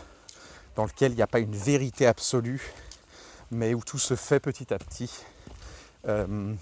dans 0.76 0.84
lequel 0.84 1.12
il 1.12 1.16
n'y 1.16 1.22
a 1.22 1.26
pas 1.26 1.40
une 1.40 1.56
vérité 1.56 2.06
absolue, 2.06 2.72
mais 3.50 3.74
où 3.74 3.82
tout 3.82 3.98
se 3.98 4.14
fait 4.14 4.38
petit 4.38 4.72
à 4.72 4.78
petit. 4.78 5.10
Euh, 6.06 6.54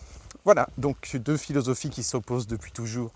voilà, 0.45 0.69
donc 0.79 1.17
deux 1.17 1.37
philosophies 1.37 1.91
qui 1.91 2.03
s'opposent 2.03 2.47
depuis 2.47 2.73
toujours 2.73 3.13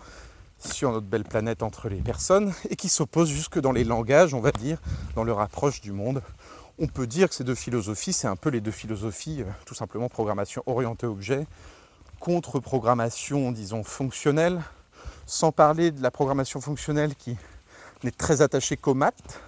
sur 0.59 0.91
notre 0.91 1.07
belle 1.07 1.23
planète 1.23 1.63
entre 1.63 1.89
les 1.89 2.01
personnes 2.01 2.53
et 2.69 2.75
qui 2.75 2.89
s'opposent 2.89 3.29
jusque 3.29 3.59
dans 3.59 3.71
les 3.71 3.83
langages, 3.83 4.33
on 4.33 4.41
va 4.41 4.51
dire, 4.51 4.79
dans 5.15 5.23
leur 5.23 5.39
approche 5.39 5.81
du 5.81 5.91
monde. 5.91 6.21
On 6.77 6.87
peut 6.87 7.07
dire 7.07 7.29
que 7.29 7.35
ces 7.35 7.43
deux 7.43 7.55
philosophies, 7.55 8.13
c'est 8.13 8.27
un 8.27 8.35
peu 8.35 8.49
les 8.49 8.61
deux 8.61 8.71
philosophies, 8.71 9.41
euh, 9.41 9.51
tout 9.65 9.75
simplement 9.75 10.07
programmation 10.07 10.61
orientée 10.67 11.07
objet 11.07 11.47
contre-programmation, 12.19 13.51
disons, 13.51 13.83
fonctionnelle, 13.83 14.61
sans 15.25 15.51
parler 15.51 15.91
de 15.91 16.01
la 16.01 16.11
programmation 16.11 16.61
fonctionnelle 16.61 17.15
qui 17.15 17.37
n'est 18.03 18.11
très 18.11 18.41
attachée 18.41 18.77
qu'aux 18.77 18.93
maths, 18.93 19.39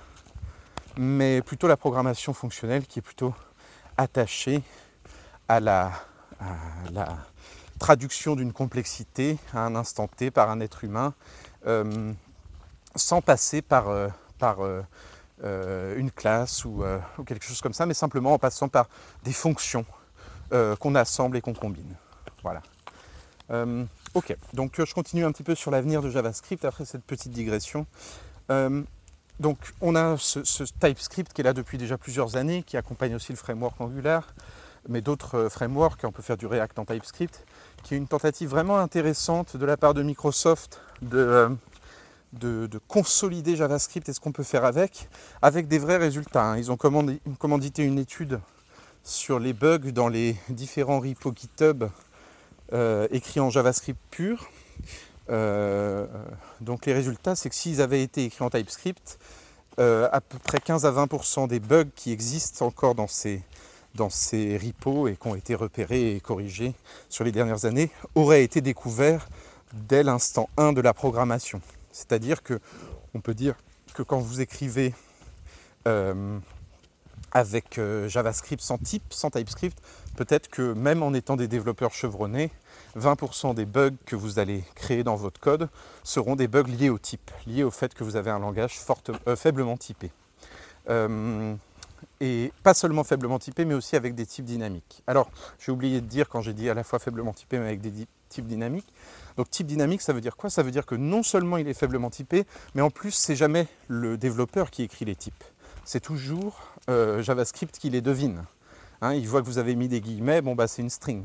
mais 0.97 1.41
plutôt 1.41 1.67
la 1.67 1.77
programmation 1.77 2.33
fonctionnelle 2.33 2.85
qui 2.85 2.99
est 2.99 3.01
plutôt 3.01 3.33
attachée 3.97 4.61
à 5.47 5.59
la, 5.59 5.91
traduction 7.79 8.35
d'une 8.35 8.53
complexité 8.53 9.37
à 9.53 9.65
un 9.65 9.75
instant 9.75 10.07
T 10.07 10.31
par 10.31 10.49
un 10.49 10.59
être 10.59 10.83
humain, 10.83 11.13
euh, 11.65 12.13
sans 12.95 13.21
passer 13.21 13.61
par, 13.61 13.89
euh, 13.89 14.09
euh, 15.43 15.95
une 15.97 16.11
classe 16.11 16.63
ou, 16.63 16.83
quelque 17.25 17.45
chose 17.45 17.61
comme 17.61 17.73
ça, 17.73 17.85
mais 17.85 17.93
simplement 17.93 18.33
en 18.33 18.39
passant 18.39 18.69
par 18.69 18.87
des 19.23 19.33
fonctions 19.33 19.85
qu'on 20.51 20.95
assemble 20.95 21.37
et 21.37 21.41
qu'on 21.41 21.53
combine. 21.53 21.95
Voilà. 22.43 22.61
Euh, 23.51 23.83
ok, 24.13 24.35
donc 24.53 24.79
euh, 24.79 24.85
je 24.85 24.93
continue 24.93 25.25
un 25.25 25.31
petit 25.31 25.43
peu 25.43 25.55
sur 25.55 25.71
l'avenir 25.71 26.01
de 26.01 26.09
JavaScript 26.09 26.63
après 26.65 26.85
cette 26.85 27.03
petite 27.03 27.31
digression. 27.31 27.85
Euh, 28.49 28.81
donc 29.39 29.57
on 29.81 29.95
a 29.95 30.17
ce, 30.17 30.63
TypeScript 30.63 31.33
qui 31.33 31.41
est 31.41 31.43
là 31.43 31.53
depuis 31.53 31.77
déjà 31.77 31.97
plusieurs 31.97 32.37
années, 32.37 32.63
qui 32.63 32.77
accompagne 32.77 33.15
aussi 33.15 33.31
le 33.31 33.37
framework 33.37 33.79
Angular, 33.81 34.33
mais 34.87 35.01
d'autres 35.01 35.49
frameworks, 35.49 36.03
on 36.03 36.11
peut 36.11 36.21
faire 36.21 36.37
du 36.37 36.45
React 36.45 36.79
en 36.79 36.85
TypeScript, 36.85 37.45
qui 37.83 37.95
est 37.95 37.97
une 37.97 38.07
tentative 38.07 38.49
vraiment 38.49 38.77
intéressante 38.77 39.57
de 39.57 39.65
la 39.65 39.77
part 39.77 39.93
de 39.93 40.03
Microsoft 40.03 40.81
de, 41.01 41.49
de, 42.33 42.79
consolider 42.87 43.55
JavaScript 43.55 44.07
et 44.09 44.13
ce 44.13 44.19
qu'on 44.19 44.31
peut 44.31 44.43
faire 44.43 44.63
avec, 44.63 45.09
avec 45.41 45.67
des 45.67 45.79
vrais 45.79 45.97
résultats. 45.97 46.51
Hein. 46.51 46.57
Ils 46.57 46.71
ont 46.71 46.77
commandité 46.77 47.83
une 47.83 47.99
étude 47.99 48.39
sur 49.03 49.39
les 49.39 49.53
bugs 49.53 49.91
dans 49.91 50.07
les 50.07 50.35
différents 50.49 50.99
repos 50.99 51.33
GitHub 51.35 51.85
euh, 52.73 53.07
écrits 53.11 53.39
en 53.39 53.49
JavaScript 53.49 53.99
pur. 54.09 54.49
Euh, 55.29 56.05
donc 56.59 56.85
les 56.85 56.93
résultats, 56.93 57.35
c'est 57.35 57.49
que 57.49 57.55
s'ils 57.55 57.81
avaient 57.81 58.03
été 58.03 58.25
écrits 58.25 58.43
en 58.43 58.49
TypeScript, 58.49 59.19
euh, 59.79 60.09
à 60.11 60.19
peu 60.21 60.37
près 60.39 60.59
15 60.59 60.85
à 60.85 60.91
20% 60.91 61.47
des 61.47 61.59
bugs 61.59 61.85
qui 61.95 62.11
existent 62.11 62.65
encore 62.65 62.95
dans 62.95 63.07
ces, 63.07 63.41
dans 63.95 64.09
ces 64.09 64.57
repos 64.57 65.07
et 65.07 65.15
qui 65.15 65.27
ont 65.27 65.35
été 65.35 65.55
repérés 65.55 66.15
et 66.15 66.19
corrigés 66.19 66.73
sur 67.09 67.23
les 67.23 67.31
dernières 67.31 67.65
années 67.65 67.89
auraient 68.15 68.43
été 68.43 68.61
découverts 68.61 69.29
dès 69.73 70.03
l'instant 70.03 70.49
1 70.57 70.73
de 70.73 70.81
la 70.81 70.93
programmation. 70.93 71.61
C'est-à-dire 71.91 72.43
que 72.43 72.59
on 73.13 73.21
peut 73.21 73.33
dire 73.33 73.55
que 73.93 74.03
quand 74.03 74.19
vous 74.19 74.41
écrivez 74.41 74.93
euh, 75.87 76.37
avec 77.31 77.77
euh, 77.77 78.07
JavaScript 78.07 78.61
sans 78.61 78.77
type, 78.77 79.03
sans 79.09 79.29
TypeScript, 79.29 79.77
peut-être 80.15 80.49
que 80.49 80.73
même 80.73 81.03
en 81.03 81.13
étant 81.13 81.35
des 81.35 81.47
développeurs 81.47 81.93
chevronnés, 81.93 82.51
20% 82.97 83.53
des 83.53 83.65
bugs 83.65 83.95
que 84.05 84.15
vous 84.15 84.39
allez 84.39 84.63
créer 84.75 85.03
dans 85.03 85.15
votre 85.15 85.39
code 85.39 85.69
seront 86.03 86.35
des 86.35 86.47
bugs 86.47 86.63
liés 86.63 86.89
au 86.89 86.99
type, 86.99 87.31
liés 87.47 87.63
au 87.63 87.71
fait 87.71 87.93
que 87.93 88.03
vous 88.03 88.15
avez 88.15 88.31
un 88.31 88.39
langage 88.39 88.77
euh, 89.27 89.35
faiblement 89.35 89.77
typé. 89.77 90.11
et 92.19 92.51
pas 92.63 92.73
seulement 92.73 93.03
faiblement 93.03 93.39
typé, 93.39 93.65
mais 93.65 93.73
aussi 93.73 93.95
avec 93.95 94.13
des 94.13 94.25
types 94.25 94.45
dynamiques. 94.45 95.01
Alors, 95.07 95.29
j'ai 95.59 95.71
oublié 95.71 96.01
de 96.01 96.05
dire 96.05 96.29
quand 96.29 96.41
j'ai 96.41 96.53
dit 96.53 96.69
à 96.69 96.73
la 96.73 96.83
fois 96.83 96.99
faiblement 96.99 97.33
typé, 97.33 97.57
mais 97.57 97.65
avec 97.65 97.81
des 97.81 98.07
types 98.29 98.47
dynamiques. 98.47 98.93
Donc 99.37 99.49
type 99.49 99.67
dynamique, 99.67 100.01
ça 100.01 100.13
veut 100.13 100.21
dire 100.21 100.35
quoi? 100.35 100.49
Ça 100.49 100.61
veut 100.61 100.71
dire 100.71 100.85
que 100.85 100.95
non 100.95 101.23
seulement 101.23 101.57
il 101.57 101.67
est 101.67 101.73
faiblement 101.73 102.09
typé, 102.09 102.45
mais 102.75 102.81
en 102.81 102.89
plus, 102.89 103.11
c'est 103.11 103.35
jamais 103.35 103.67
le 103.87 104.17
développeur 104.17 104.69
qui 104.69 104.83
écrit 104.83 105.05
les 105.05 105.15
types 105.15 105.43
c'est 105.83 105.99
toujours 105.99 106.59
euh, 106.89 107.21
JavaScript 107.21 107.77
qui 107.77 107.89
les 107.89 108.01
devine. 108.01 108.43
Hein, 109.01 109.13
il 109.13 109.27
voit 109.27 109.41
que 109.41 109.47
vous 109.47 109.57
avez 109.57 109.75
mis 109.75 109.87
des 109.87 110.01
guillemets, 110.01 110.41
bon 110.41 110.55
bah 110.55 110.67
c'est 110.67 110.81
une 110.81 110.89
string. 110.89 111.23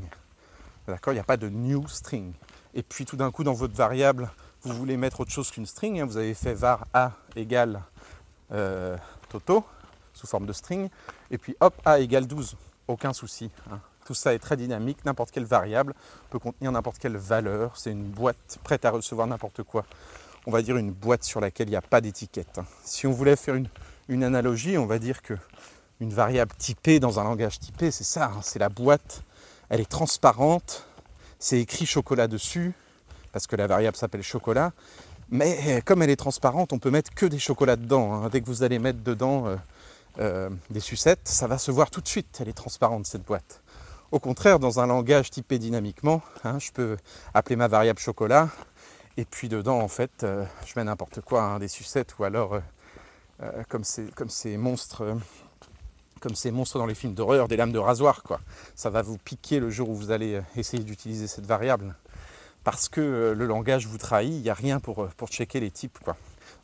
D'accord 0.87 1.13
Il 1.13 1.17
n'y 1.17 1.21
a 1.21 1.25
pas 1.25 1.37
de 1.37 1.49
new 1.49 1.87
string. 1.87 2.33
Et 2.73 2.83
puis 2.83 3.05
tout 3.05 3.17
d'un 3.17 3.31
coup, 3.31 3.43
dans 3.43 3.53
votre 3.53 3.75
variable, 3.75 4.31
vous 4.61 4.73
voulez 4.73 4.97
mettre 4.97 5.19
autre 5.19 5.31
chose 5.31 5.51
qu'une 5.51 5.65
string. 5.65 5.99
Hein, 5.99 6.05
vous 6.05 6.17
avez 6.17 6.33
fait 6.33 6.53
var 6.53 6.85
a 6.93 7.11
égale 7.35 7.81
euh, 8.51 8.97
toto 9.29 9.63
sous 10.13 10.27
forme 10.27 10.45
de 10.45 10.53
string. 10.53 10.89
Et 11.29 11.37
puis 11.37 11.55
hop, 11.59 11.73
a 11.85 11.99
égale 11.99 12.27
12. 12.27 12.55
Aucun 12.87 13.13
souci. 13.13 13.51
Hein. 13.71 13.79
Tout 14.05 14.13
ça 14.13 14.33
est 14.33 14.39
très 14.39 14.55
dynamique. 14.55 15.03
N'importe 15.05 15.31
quelle 15.31 15.45
variable 15.45 15.93
peut 16.29 16.39
contenir 16.39 16.71
n'importe 16.71 16.97
quelle 16.97 17.17
valeur. 17.17 17.75
C'est 17.75 17.91
une 17.91 18.05
boîte 18.05 18.57
prête 18.63 18.85
à 18.85 18.91
recevoir 18.91 19.27
n'importe 19.27 19.63
quoi. 19.63 19.85
On 20.45 20.51
va 20.51 20.61
dire 20.61 20.77
une 20.77 20.91
boîte 20.91 21.25
sur 21.25 21.41
laquelle 21.41 21.67
il 21.67 21.71
n'y 21.71 21.77
a 21.77 21.81
pas 21.81 21.99
d'étiquette. 21.99 22.61
Si 22.85 23.05
on 23.05 23.11
voulait 23.11 23.35
faire 23.35 23.55
une 23.55 23.67
une 24.09 24.23
analogie, 24.23 24.77
on 24.77 24.85
va 24.85 24.99
dire 24.99 25.21
que 25.21 25.33
une 25.99 26.13
variable 26.13 26.51
typée 26.57 26.99
dans 26.99 27.19
un 27.19 27.23
langage 27.23 27.59
typé, 27.59 27.91
c'est 27.91 28.03
ça, 28.03 28.25
hein, 28.25 28.39
c'est 28.43 28.59
la 28.59 28.69
boîte, 28.69 29.23
elle 29.69 29.81
est 29.81 29.89
transparente, 29.89 30.85
c'est 31.39 31.59
écrit 31.59 31.85
chocolat 31.85 32.27
dessus, 32.27 32.73
parce 33.31 33.47
que 33.47 33.55
la 33.55 33.67
variable 33.67 33.97
s'appelle 33.97 34.23
chocolat, 34.23 34.73
mais 35.29 35.81
comme 35.85 36.01
elle 36.01 36.09
est 36.09 36.15
transparente, 36.15 36.71
on 36.71 36.79
peut 36.79 36.91
mettre 36.91 37.13
que 37.13 37.25
des 37.25 37.39
chocolats 37.39 37.75
dedans. 37.75 38.13
Hein. 38.13 38.29
Dès 38.29 38.41
que 38.41 38.45
vous 38.45 38.63
allez 38.63 38.79
mettre 38.79 38.99
dedans 39.03 39.47
euh, 39.47 39.55
euh, 40.19 40.49
des 40.69 40.79
sucettes, 40.79 41.27
ça 41.27 41.47
va 41.47 41.57
se 41.57 41.71
voir 41.71 41.89
tout 41.89 42.01
de 42.01 42.07
suite, 42.07 42.37
elle 42.39 42.49
est 42.49 42.53
transparente 42.53 43.05
cette 43.05 43.23
boîte. 43.23 43.61
Au 44.11 44.19
contraire, 44.19 44.59
dans 44.59 44.79
un 44.79 44.87
langage 44.87 45.29
typé 45.31 45.59
dynamiquement, 45.59 46.21
hein, 46.45 46.59
je 46.59 46.71
peux 46.71 46.97
appeler 47.33 47.57
ma 47.57 47.67
variable 47.67 47.99
chocolat, 47.99 48.49
et 49.17 49.25
puis 49.25 49.49
dedans, 49.49 49.79
en 49.79 49.89
fait, 49.89 50.23
euh, 50.23 50.45
je 50.65 50.73
mets 50.77 50.83
n'importe 50.85 51.21
quoi, 51.21 51.57
des 51.59 51.67
sucettes, 51.67 52.17
ou 52.19 52.23
alors 52.23 52.61
euh, 53.43 53.63
comme, 53.69 53.83
ces, 53.83 54.57
monstres 54.57 55.01
euh, 55.01 55.13
comme 56.19 56.33
ces 56.33 56.49
monstres 56.49 56.79
dans 56.79 56.87
les 56.87 56.95
films 56.95 57.13
d'horreur, 57.13 57.47
des 57.47 57.55
lames 57.55 57.71
de 57.71 57.77
rasoir, 57.77 58.23
quoi. 58.23 58.39
Ça 58.75 58.89
va 58.89 59.03
vous 59.03 59.19
piquer 59.19 59.59
le 59.59 59.69
jour 59.69 59.89
où 59.89 59.95
vous 59.95 60.09
allez 60.09 60.35
euh, 60.35 60.41
essayer 60.55 60.83
d'utiliser 60.83 61.27
cette 61.27 61.45
variable. 61.45 61.95
Parce 62.63 62.89
que 62.89 63.33
le 63.37 63.45
langage 63.45 63.85
vous 63.85 63.99
trahit, 63.99 64.33
il 64.33 64.41
n'y 64.41 64.49
a 64.49 64.55
rien 64.55 64.79
pour, 64.79 65.07
checker 65.29 65.59
les 65.59 65.71
types, 65.71 65.99
quoi. 66.03 66.17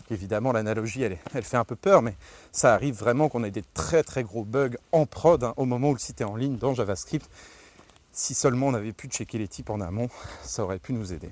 évidemment, 0.10 0.52
l'analogie, 0.52 1.04
elle, 1.04 1.18
elle, 1.34 1.44
fait 1.44 1.56
un 1.56 1.64
peu 1.64 1.78
peur, 1.78 2.02
mais 2.02 2.16
ça 2.52 2.74
arrive 2.74 2.96
vraiment 2.96 3.30
qu'on 3.30 3.44
ait 3.44 3.52
des 3.52 3.64
très 3.74 4.04
très 4.04 4.24
gros 4.24 4.44
bugs 4.44 4.76
en 4.92 5.06
prod 5.06 5.42
hein, 5.44 5.54
au 5.56 5.64
moment 5.64 5.92
où 5.92 5.94
le 5.94 6.00
site 6.00 6.20
est 6.20 6.26
en 6.26 6.36
ligne 6.36 6.58
dans 6.58 6.74
JavaScript. 6.74 7.30
Si 8.12 8.34
seulement 8.34 8.68
on 8.68 8.74
avait 8.74 8.92
pu 8.92 9.08
checker 9.08 9.38
les 9.38 9.48
types 9.48 9.70
en 9.70 9.80
amont, 9.80 10.10
ça 10.44 10.64
aurait 10.64 10.80
pu 10.80 10.92
nous 10.92 11.14
aider. 11.14 11.30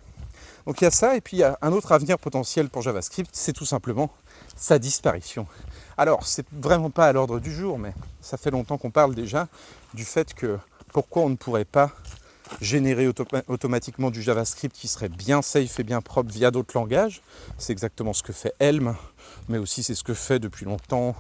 Donc 0.66 0.80
il 0.80 0.86
y 0.86 0.88
a 0.88 0.92
ça, 0.92 1.18
et 1.18 1.22
puis 1.22 1.38
il 1.38 1.40
y 1.42 1.44
a 1.44 1.58
un 1.62 1.74
autre 1.74 1.92
avenir 1.92 2.18
potentiel 2.18 2.70
pour 2.70 2.82
JavaScript, 2.82 3.32
c'est 3.34 3.54
tout 3.54 3.66
simplement 3.66 4.10
sa 4.56 4.80
disparition. 4.80 5.48
Alors, 5.98 6.26
c'est 6.26 6.46
vraiment 6.52 6.90
pas 6.90 7.08
à 7.08 7.14
l'ordre 7.14 7.40
du 7.40 7.54
jour, 7.54 7.78
mais 7.78 7.94
ça 8.22 8.38
fait 8.38 8.52
longtemps 8.52 8.78
qu'on 8.78 8.92
parle 8.92 9.16
déjà 9.16 9.48
du 9.94 10.06
fait 10.06 10.34
que 10.34 10.58
pourquoi 10.94 11.24
on 11.24 11.30
ne 11.30 11.36
pourrait 11.36 11.66
pas 11.66 11.92
générer 12.60 13.08
automatiquement 13.48 14.12
du 14.12 14.22
JavaScript 14.22 14.76
qui 14.76 14.88
serait 14.88 15.10
bien 15.10 15.42
safe 15.42 15.80
et 15.80 15.84
bien 15.84 16.02
propre 16.02 16.32
via 16.32 16.52
d'autres 16.52 16.78
langages. 16.78 17.22
C'est 17.58 17.72
exactement 17.72 18.14
ce 18.14 18.24
que 18.24 18.34
fait 18.34 18.54
Helm, 18.60 18.96
mais 19.48 19.58
aussi 19.58 19.84
c'est 19.84 19.96
ce 19.96 20.04
que 20.04 20.14
fait 20.14 20.40
depuis 20.40 20.66
longtemps 20.66 21.16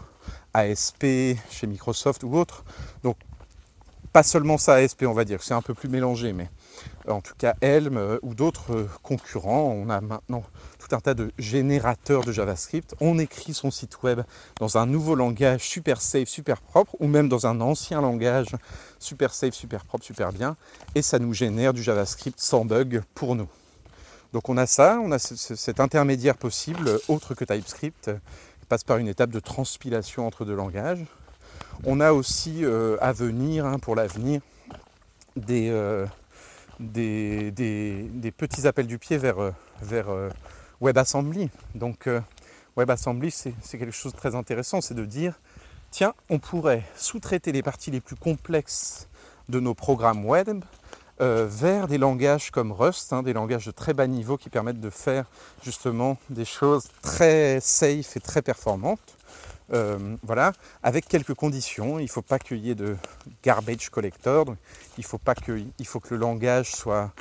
ASP 0.53 1.05
chez 1.49 1.67
Microsoft 1.67 2.23
ou 2.23 2.35
autres. 2.35 2.63
Donc 3.03 3.17
pas 4.11 4.23
seulement 4.23 4.57
ça 4.57 4.73
ASP 4.75 5.03
on 5.03 5.13
va 5.13 5.23
dire, 5.23 5.41
c'est 5.41 5.53
un 5.53 5.61
peu 5.61 5.73
plus 5.73 5.87
mélangé, 5.87 6.33
mais 6.33 6.49
en 7.07 7.21
tout 7.21 7.33
cas 7.37 7.55
Helm 7.61 7.97
euh, 7.97 8.19
ou 8.21 8.35
d'autres 8.35 8.73
euh, 8.73 8.89
concurrents, 9.03 9.71
on 9.71 9.89
a 9.89 10.01
maintenant 10.01 10.43
un 10.93 10.99
tas 10.99 11.13
de 11.13 11.31
générateurs 11.37 12.23
de 12.23 12.31
JavaScript. 12.31 12.95
On 12.99 13.17
écrit 13.19 13.53
son 13.53 13.71
site 13.71 14.03
web 14.03 14.21
dans 14.59 14.77
un 14.77 14.85
nouveau 14.85 15.15
langage 15.15 15.61
super 15.61 16.01
safe, 16.01 16.27
super 16.27 16.61
propre, 16.61 16.95
ou 16.99 17.07
même 17.07 17.29
dans 17.29 17.47
un 17.47 17.61
ancien 17.61 18.01
langage 18.01 18.55
super 18.99 19.33
safe, 19.33 19.53
super 19.53 19.85
propre, 19.85 20.03
super 20.03 20.31
bien, 20.31 20.57
et 20.95 21.01
ça 21.01 21.19
nous 21.19 21.33
génère 21.33 21.73
du 21.73 21.81
JavaScript 21.81 22.39
sans 22.39 22.65
bug 22.65 23.03
pour 23.13 23.35
nous. 23.35 23.47
Donc 24.33 24.49
on 24.49 24.57
a 24.57 24.65
ça, 24.65 24.99
on 25.03 25.11
a 25.11 25.19
cet 25.19 25.79
intermédiaire 25.79 26.37
possible, 26.37 26.99
autre 27.07 27.33
que 27.33 27.43
TypeScript, 27.43 28.11
qui 28.59 28.65
passe 28.67 28.83
par 28.83 28.97
une 28.97 29.07
étape 29.07 29.29
de 29.29 29.39
transpilation 29.39 30.25
entre 30.25 30.45
deux 30.45 30.55
langages. 30.55 31.05
On 31.83 31.99
a 31.99 32.13
aussi 32.13 32.63
euh, 32.63 32.97
à 33.01 33.11
venir, 33.11 33.65
hein, 33.65 33.79
pour 33.79 33.95
l'avenir, 33.95 34.41
euh, 35.49 36.05
des, 36.81 38.33
petits 38.35 38.67
appels 38.67 38.87
du 38.87 38.97
pied 38.97 39.17
vers, 39.17 39.39
euh, 39.39 39.51
vers 39.81 40.07
WebAssembly. 40.81 41.49
Donc 41.75 42.07
euh, 42.07 42.19
WebAssembly, 42.75 43.31
c'est 43.31 43.53
quelque 43.71 43.91
chose 43.91 44.13
de 44.13 44.17
très 44.17 44.35
intéressant, 44.35 44.81
c'est 44.81 44.93
de 44.93 45.05
dire, 45.05 45.39
tiens, 45.91 46.13
on 46.29 46.39
pourrait 46.39 46.83
sous-traiter 46.95 47.51
les 47.51 47.63
parties 47.63 47.91
les 47.91 48.01
plus 48.01 48.15
complexes 48.15 49.07
de 49.49 49.59
nos 49.59 49.73
programmes 49.73 50.25
web 50.25 50.63
euh, 51.21 51.45
vers 51.47 51.87
des 51.87 51.97
langages 51.99 52.49
comme 52.49 52.71
Rust, 52.71 53.13
hein, 53.13 53.21
des 53.21 53.33
langages 53.33 53.65
de 53.65 53.71
très 53.71 53.93
bas 53.93 54.07
niveau 54.07 54.37
qui 54.37 54.49
permettent 54.49 54.79
de 54.79 54.89
faire 54.89 55.25
justement 55.63 56.17
des 56.29 56.45
choses 56.45 56.85
très 57.03 57.59
safe 57.59 58.17
et 58.17 58.19
très 58.19 58.41
performantes. 58.41 59.17
Euh, 59.73 60.17
voilà, 60.23 60.51
avec 60.83 61.07
quelques 61.07 61.33
conditions. 61.33 61.97
Il 61.99 62.03
ne 62.03 62.09
faut 62.09 62.21
pas 62.21 62.39
qu'il 62.39 62.57
y 62.57 62.71
ait 62.71 62.75
de 62.75 62.97
garbage 63.43 63.89
collector. 63.89 64.45
il 64.97 65.05
faut 65.05 65.17
pas 65.17 65.33
que, 65.33 65.63
faut 65.85 65.99
que 66.01 66.13
le 66.13 66.19
langage 66.19 66.71
soit 66.71 67.11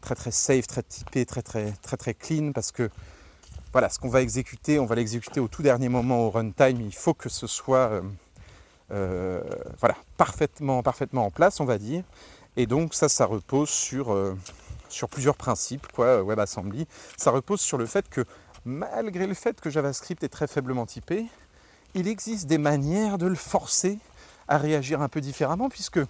très 0.00 0.16
très 0.16 0.32
safe, 0.32 0.66
très 0.66 0.82
typé, 0.82 1.24
très 1.24 1.42
très 1.42 1.72
très 1.82 1.96
très 1.96 2.14
clean 2.14 2.52
parce 2.52 2.72
que 2.72 2.90
voilà, 3.72 3.88
ce 3.88 4.00
qu'on 4.00 4.08
va 4.08 4.22
exécuter, 4.22 4.80
on 4.80 4.86
va 4.86 4.96
l'exécuter 4.96 5.38
au 5.38 5.46
tout 5.46 5.62
dernier 5.62 5.88
moment 5.88 6.26
au 6.26 6.30
runtime. 6.30 6.80
Il 6.80 6.94
faut 6.94 7.14
que 7.14 7.28
ce 7.28 7.46
soit 7.46 7.90
euh, 7.90 8.02
euh, 8.90 9.40
voilà, 9.78 9.96
parfaitement, 10.16 10.82
parfaitement 10.82 11.26
en 11.26 11.30
place, 11.30 11.60
on 11.60 11.64
va 11.64 11.78
dire. 11.78 12.02
Et 12.56 12.66
donc 12.66 12.94
ça, 12.94 13.08
ça 13.08 13.26
repose 13.26 13.70
sur, 13.70 14.16
sur 14.88 15.08
plusieurs 15.08 15.36
principes, 15.36 15.86
quoi, 15.92 16.24
WebAssembly. 16.24 16.88
Ça 17.16 17.30
repose 17.30 17.60
sur 17.60 17.78
le 17.78 17.86
fait 17.86 18.08
que 18.08 18.24
malgré 18.64 19.28
le 19.28 19.34
fait 19.34 19.60
que 19.60 19.70
JavaScript 19.70 20.24
est 20.24 20.28
très 20.28 20.48
faiblement 20.48 20.86
typé, 20.86 21.26
il 21.94 22.08
existe 22.08 22.46
des 22.46 22.58
manières 22.58 23.18
de 23.18 23.26
le 23.26 23.34
forcer 23.34 23.98
à 24.48 24.58
réagir 24.58 25.00
un 25.00 25.08
peu 25.08 25.20
différemment, 25.20 25.68
puisque 25.68 26.00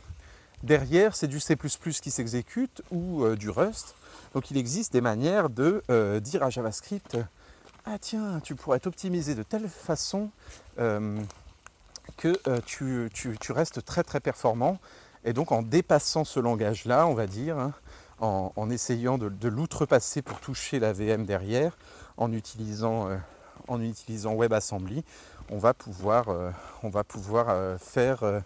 Derrière, 0.62 1.16
c'est 1.16 1.26
du 1.26 1.40
C++ 1.40 1.56
qui 1.56 2.10
s'exécute 2.10 2.82
ou 2.90 3.24
euh, 3.24 3.34
du 3.34 3.48
Rust. 3.48 3.94
Donc 4.34 4.50
il 4.50 4.58
existe 4.58 4.92
des 4.92 5.00
manières 5.00 5.48
de 5.48 5.82
euh, 5.90 6.20
dire 6.20 6.42
à 6.42 6.50
JavaScript 6.50 7.16
Ah 7.86 7.98
tiens, 7.98 8.40
tu 8.40 8.54
pourrais 8.54 8.78
t'optimiser 8.78 9.34
de 9.34 9.42
telle 9.42 9.68
façon 9.68 10.30
euh, 10.78 11.18
que 12.18 12.36
tu, 12.66 13.52
restes 13.52 13.84
très 13.84 14.02
très 14.02 14.20
performant. 14.20 14.78
Et 15.24 15.32
donc 15.32 15.50
en 15.50 15.62
dépassant 15.62 16.24
ce 16.24 16.40
langage-là, 16.40 17.06
on 17.06 17.14
va 17.14 17.26
dire, 17.26 17.58
hein, 17.58 17.72
en, 18.20 18.68
essayant 18.68 19.16
de, 19.16 19.48
l'outrepasser 19.48 20.20
pour 20.20 20.40
toucher 20.40 20.78
la 20.78 20.92
VM 20.92 21.24
derrière, 21.24 21.78
en 22.18 22.32
utilisant, 22.32 23.08
en 23.68 23.80
utilisant 23.80 24.34
WebAssembly, 24.34 25.04
on 25.50 25.58
va 25.58 25.74
pouvoir, 25.74 26.26
on 26.82 26.88
va 26.88 27.04
pouvoir 27.04 27.78
faire 27.78 28.42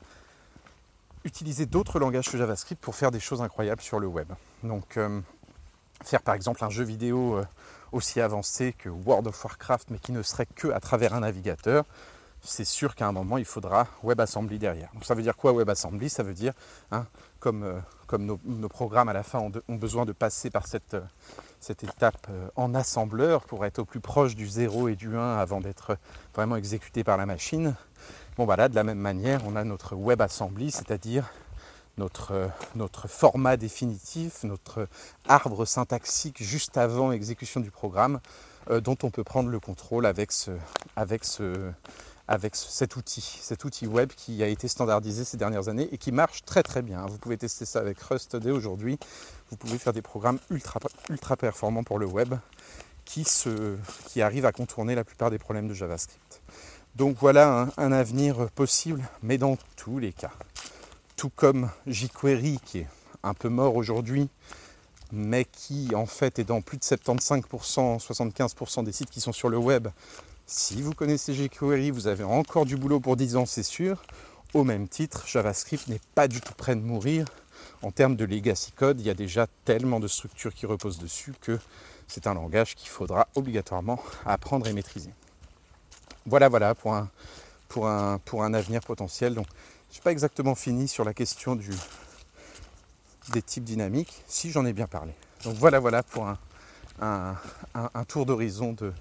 utiliser 1.24 1.66
d'autres 1.66 1.98
langages 1.98 2.30
que 2.30 2.38
JavaScript 2.38 2.80
pour 2.80 2.94
faire 2.94 3.10
des 3.10 3.20
choses 3.20 3.42
incroyables 3.42 3.80
sur 3.80 3.98
le 3.98 4.06
web. 4.06 4.28
Donc 4.62 4.96
euh, 4.96 5.20
faire 6.02 6.22
par 6.22 6.34
exemple 6.34 6.62
un 6.64 6.70
jeu 6.70 6.84
vidéo 6.84 7.36
euh, 7.36 7.44
aussi 7.92 8.20
avancé 8.20 8.74
que 8.74 8.88
World 8.88 9.26
of 9.26 9.44
Warcraft 9.44 9.90
mais 9.90 9.98
qui 9.98 10.12
ne 10.12 10.22
serait 10.22 10.46
que 10.46 10.68
à 10.68 10.80
travers 10.80 11.14
un 11.14 11.20
navigateur, 11.20 11.84
c'est 12.42 12.66
sûr 12.66 12.94
qu'à 12.94 13.06
un 13.06 13.12
moment 13.12 13.38
il 13.38 13.46
faudra 13.46 13.86
WebAssembly 14.02 14.58
derrière. 14.58 14.90
Donc 14.92 15.04
ça 15.06 15.14
veut 15.14 15.22
dire 15.22 15.34
quoi 15.34 15.52
WebAssembly? 15.52 16.10
Ça 16.10 16.22
veut 16.22 16.34
dire, 16.34 16.52
hein, 16.90 17.06
comme, 17.40 17.62
euh, 17.62 18.18
nos, 18.18 18.68
programmes 18.68 19.08
à 19.08 19.14
la 19.14 19.22
fin 19.22 19.38
ont 19.40 19.74
besoin 19.76 20.04
de 20.04 20.12
passer 20.12 20.50
par 20.50 20.66
cette, 20.66 20.94
cette 21.64 21.84
étape 21.84 22.28
en 22.56 22.74
assembleur 22.74 23.44
pour 23.44 23.64
être 23.64 23.80
au 23.80 23.84
plus 23.84 24.00
proche 24.00 24.34
du 24.34 24.46
0 24.46 24.88
et 24.88 24.96
du 24.96 25.16
1 25.16 25.38
avant 25.38 25.60
d'être 25.60 25.96
vraiment 26.34 26.56
exécuté 26.56 27.04
par 27.04 27.16
la 27.16 27.26
machine, 27.26 27.74
Bon 28.36 28.46
voilà, 28.46 28.68
de 28.68 28.74
la 28.74 28.82
même 28.82 28.98
manière, 28.98 29.42
on 29.46 29.54
a 29.54 29.62
notre 29.62 29.94
WebAssembly, 29.94 30.72
c'est-à-dire 30.72 31.30
notre, 31.98 32.32
euh, 32.32 32.48
notre 32.74 33.06
format 33.06 33.56
définitif, 33.56 34.42
notre 34.42 34.88
arbre 35.28 35.64
syntaxique 35.64 36.42
juste 36.42 36.76
avant 36.76 37.12
exécution 37.12 37.60
du 37.60 37.70
programme, 37.70 38.18
euh, 38.70 38.80
dont 38.80 38.96
on 39.04 39.10
peut 39.10 39.22
prendre 39.22 39.50
le 39.50 39.60
contrôle 39.60 40.04
avec, 40.04 40.32
ce, 40.32 40.50
avec, 40.96 41.24
ce, 41.24 41.70
avec 42.26 42.56
cet 42.56 42.96
outil, 42.96 43.20
cet 43.20 43.64
outil 43.64 43.86
web 43.86 44.10
qui 44.16 44.42
a 44.42 44.48
été 44.48 44.68
standardisé 44.68 45.24
ces 45.24 45.36
dernières 45.36 45.68
années 45.68 45.88
et 45.92 45.98
qui 45.98 46.12
marche 46.12 46.42
très 46.44 46.62
très 46.62 46.82
bien. 46.82 47.04
Vous 47.06 47.18
pouvez 47.18 47.36
tester 47.36 47.64
ça 47.64 47.80
avec 47.80 48.00
Rust 48.00 48.36
dès 48.36 48.50
aujourd'hui. 48.50 48.98
Vous 49.50 49.56
pouvez 49.56 49.78
faire 49.78 49.92
des 49.92 50.02
programmes 50.02 50.38
ultra, 50.50 50.80
ultra 51.10 51.36
performants 51.36 51.84
pour 51.84 51.98
le 51.98 52.06
web 52.06 52.34
qui, 53.04 53.24
se, 53.24 53.76
qui 54.08 54.22
arrivent 54.22 54.46
à 54.46 54.52
contourner 54.52 54.94
la 54.94 55.04
plupart 55.04 55.30
des 55.30 55.38
problèmes 55.38 55.68
de 55.68 55.74
JavaScript. 55.74 56.40
Donc 56.96 57.16
voilà 57.18 57.68
un, 57.76 57.92
avenir 57.92 58.50
possible, 58.50 59.02
mais 59.22 59.36
dans 59.36 59.58
tous 59.76 59.98
les 59.98 60.12
cas. 60.12 60.30
Tout 61.16 61.30
comme 61.30 61.70
jQuery 61.86 62.58
qui 62.64 62.78
est 62.80 62.88
un 63.22 63.34
peu 63.34 63.48
mort 63.48 63.76
aujourd'hui, 63.76 64.28
mais 65.12 65.44
qui 65.44 65.94
en 65.94 66.06
fait 66.06 66.38
est 66.38 66.44
dans 66.44 66.60
plus 66.60 66.78
de 66.78 66.82
75%, 66.82 68.00
75% 68.00 68.84
des 68.84 68.92
sites 68.92 69.10
qui 69.10 69.20
sont 69.20 69.32
sur 69.32 69.48
le 69.48 69.58
web. 69.58 69.88
Si 70.46 70.82
vous 70.82 70.92
connaissez 70.92 71.32
jQuery, 71.32 71.90
vous 71.90 72.06
avez 72.06 72.22
encore 72.22 72.66
du 72.66 72.76
boulot 72.76 73.00
pour 73.00 73.16
10 73.16 73.36
ans, 73.36 73.46
c'est 73.46 73.62
sûr. 73.62 74.02
Au 74.52 74.62
même 74.62 74.88
titre, 74.88 75.26
JavaScript 75.26 75.88
n'est 75.88 76.00
pas 76.14 76.28
du 76.28 76.42
tout 76.42 76.52
prêt 76.52 76.76
de 76.76 76.82
mourir. 76.82 77.24
En 77.80 77.90
termes 77.90 78.14
de 78.14 78.26
legacy 78.26 78.72
code, 78.72 79.00
il 79.00 79.06
y 79.06 79.10
a 79.10 79.14
déjà 79.14 79.46
tellement 79.64 80.00
de 80.00 80.08
structures 80.08 80.52
qui 80.52 80.66
reposent 80.66 80.98
dessus 80.98 81.32
que 81.40 81.58
c'est 82.08 82.26
un 82.26 82.34
langage 82.34 82.74
qu'il 82.74 82.90
faudra 82.90 83.26
obligatoirement 83.34 83.98
apprendre 84.26 84.66
et 84.66 84.74
maîtriser. 84.74 85.10
Voilà, 86.26 86.50
voilà, 86.50 86.74
pour 86.74 86.94
un, 86.94 87.08
pour 87.68 87.88
un, 87.88 88.18
pour 88.18 88.44
un 88.44 88.52
avenir 88.52 88.82
potentiel. 88.82 89.34
Donc, 89.34 89.46
je 89.90 89.96
n'ai 89.96 90.02
pas 90.02 90.12
exactement 90.12 90.54
fini 90.54 90.88
sur 90.88 91.04
la 91.04 91.14
question 91.14 91.56
du, 91.56 91.70
des 93.32 93.40
types 93.40 93.64
dynamiques, 93.64 94.22
si 94.26 94.50
j'en 94.50 94.66
ai 94.66 94.74
bien 94.74 94.88
parlé. 94.88 95.12
Donc 95.44 95.54
voilà, 95.54 95.80
voilà 95.80 96.02
pour 96.02 96.28
un, 96.28 96.38
un, 97.00 98.04
tour 98.04 98.26
d'horizon 98.26 98.72
de, 98.72 98.92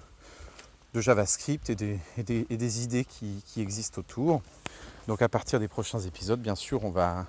de, 0.94 1.00
JavaScript 1.00 1.70
et 1.70 1.74
des, 1.74 2.82
idées 2.82 3.04
qui, 3.04 3.60
existent 3.60 4.00
autour. 4.00 4.42
Donc 5.08 5.22
à 5.22 5.28
partir 5.28 5.60
des 5.60 5.68
prochains 5.68 6.00
épisodes, 6.00 6.40
bien 6.40 6.54
sûr, 6.54 6.84
on 6.84 6.90
va, 6.90 7.26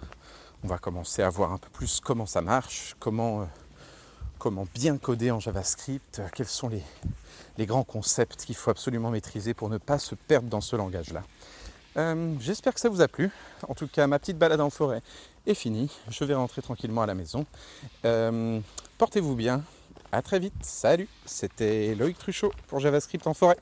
commencer 0.82 1.22
à 1.22 1.30
voir 1.30 1.52
un 1.52 1.58
peu 1.58 1.70
plus 1.70 2.00
comment 2.00 2.26
ça 2.26 2.42
marche, 2.42 2.96
comment, 3.00 3.42
euh, 3.42 4.66
bien 4.74 4.98
coder 4.98 5.32
en 5.32 5.40
JavaScript, 5.40 6.22
quels 6.34 6.48
sont 6.48 6.70
les, 6.70 7.66
grands 7.66 7.84
concepts 7.84 8.46
qu'il 8.46 8.56
faut 8.56 8.72
absolument 8.72 9.10
maîtriser 9.10 9.54
pour 9.54 9.70
ne 9.70 9.78
pas 9.78 10.00
se 10.00 10.16
perdre 10.16 10.50
dans 10.50 10.62
ce 10.62 10.76
langage-là. 10.76 11.24
Euh, 11.98 12.36
j'espère 12.40 12.74
que 12.74 12.80
ça 12.80 12.90
vous 12.90 13.02
a 13.02 13.08
plu. 13.08 13.32
En 13.68 13.74
tout 13.74 13.88
cas, 13.88 14.06
ma 14.08 14.20
petite 14.20 14.38
balade 14.38 14.60
en 14.60 14.70
forêt 14.70 15.02
est 15.48 15.54
finie. 15.54 15.90
Je 16.10 16.24
vais 16.26 16.34
rentrer 16.34 16.62
tranquillement 16.62 17.02
à 17.02 17.06
la 17.06 17.16
maison. 17.16 17.46
Euh, 18.04 18.60
portez-vous 18.98 19.36
bien. 19.36 19.64
À 20.16 20.22
très 20.22 20.40
vite. 20.40 20.54
Salut. 20.62 21.10
C'était 21.26 21.94
Loïc 21.94 22.18
Truchot 22.18 22.54
pour 22.68 22.80
JavaScript 22.80 23.28
en 23.28 23.34
forêt. 23.34 23.58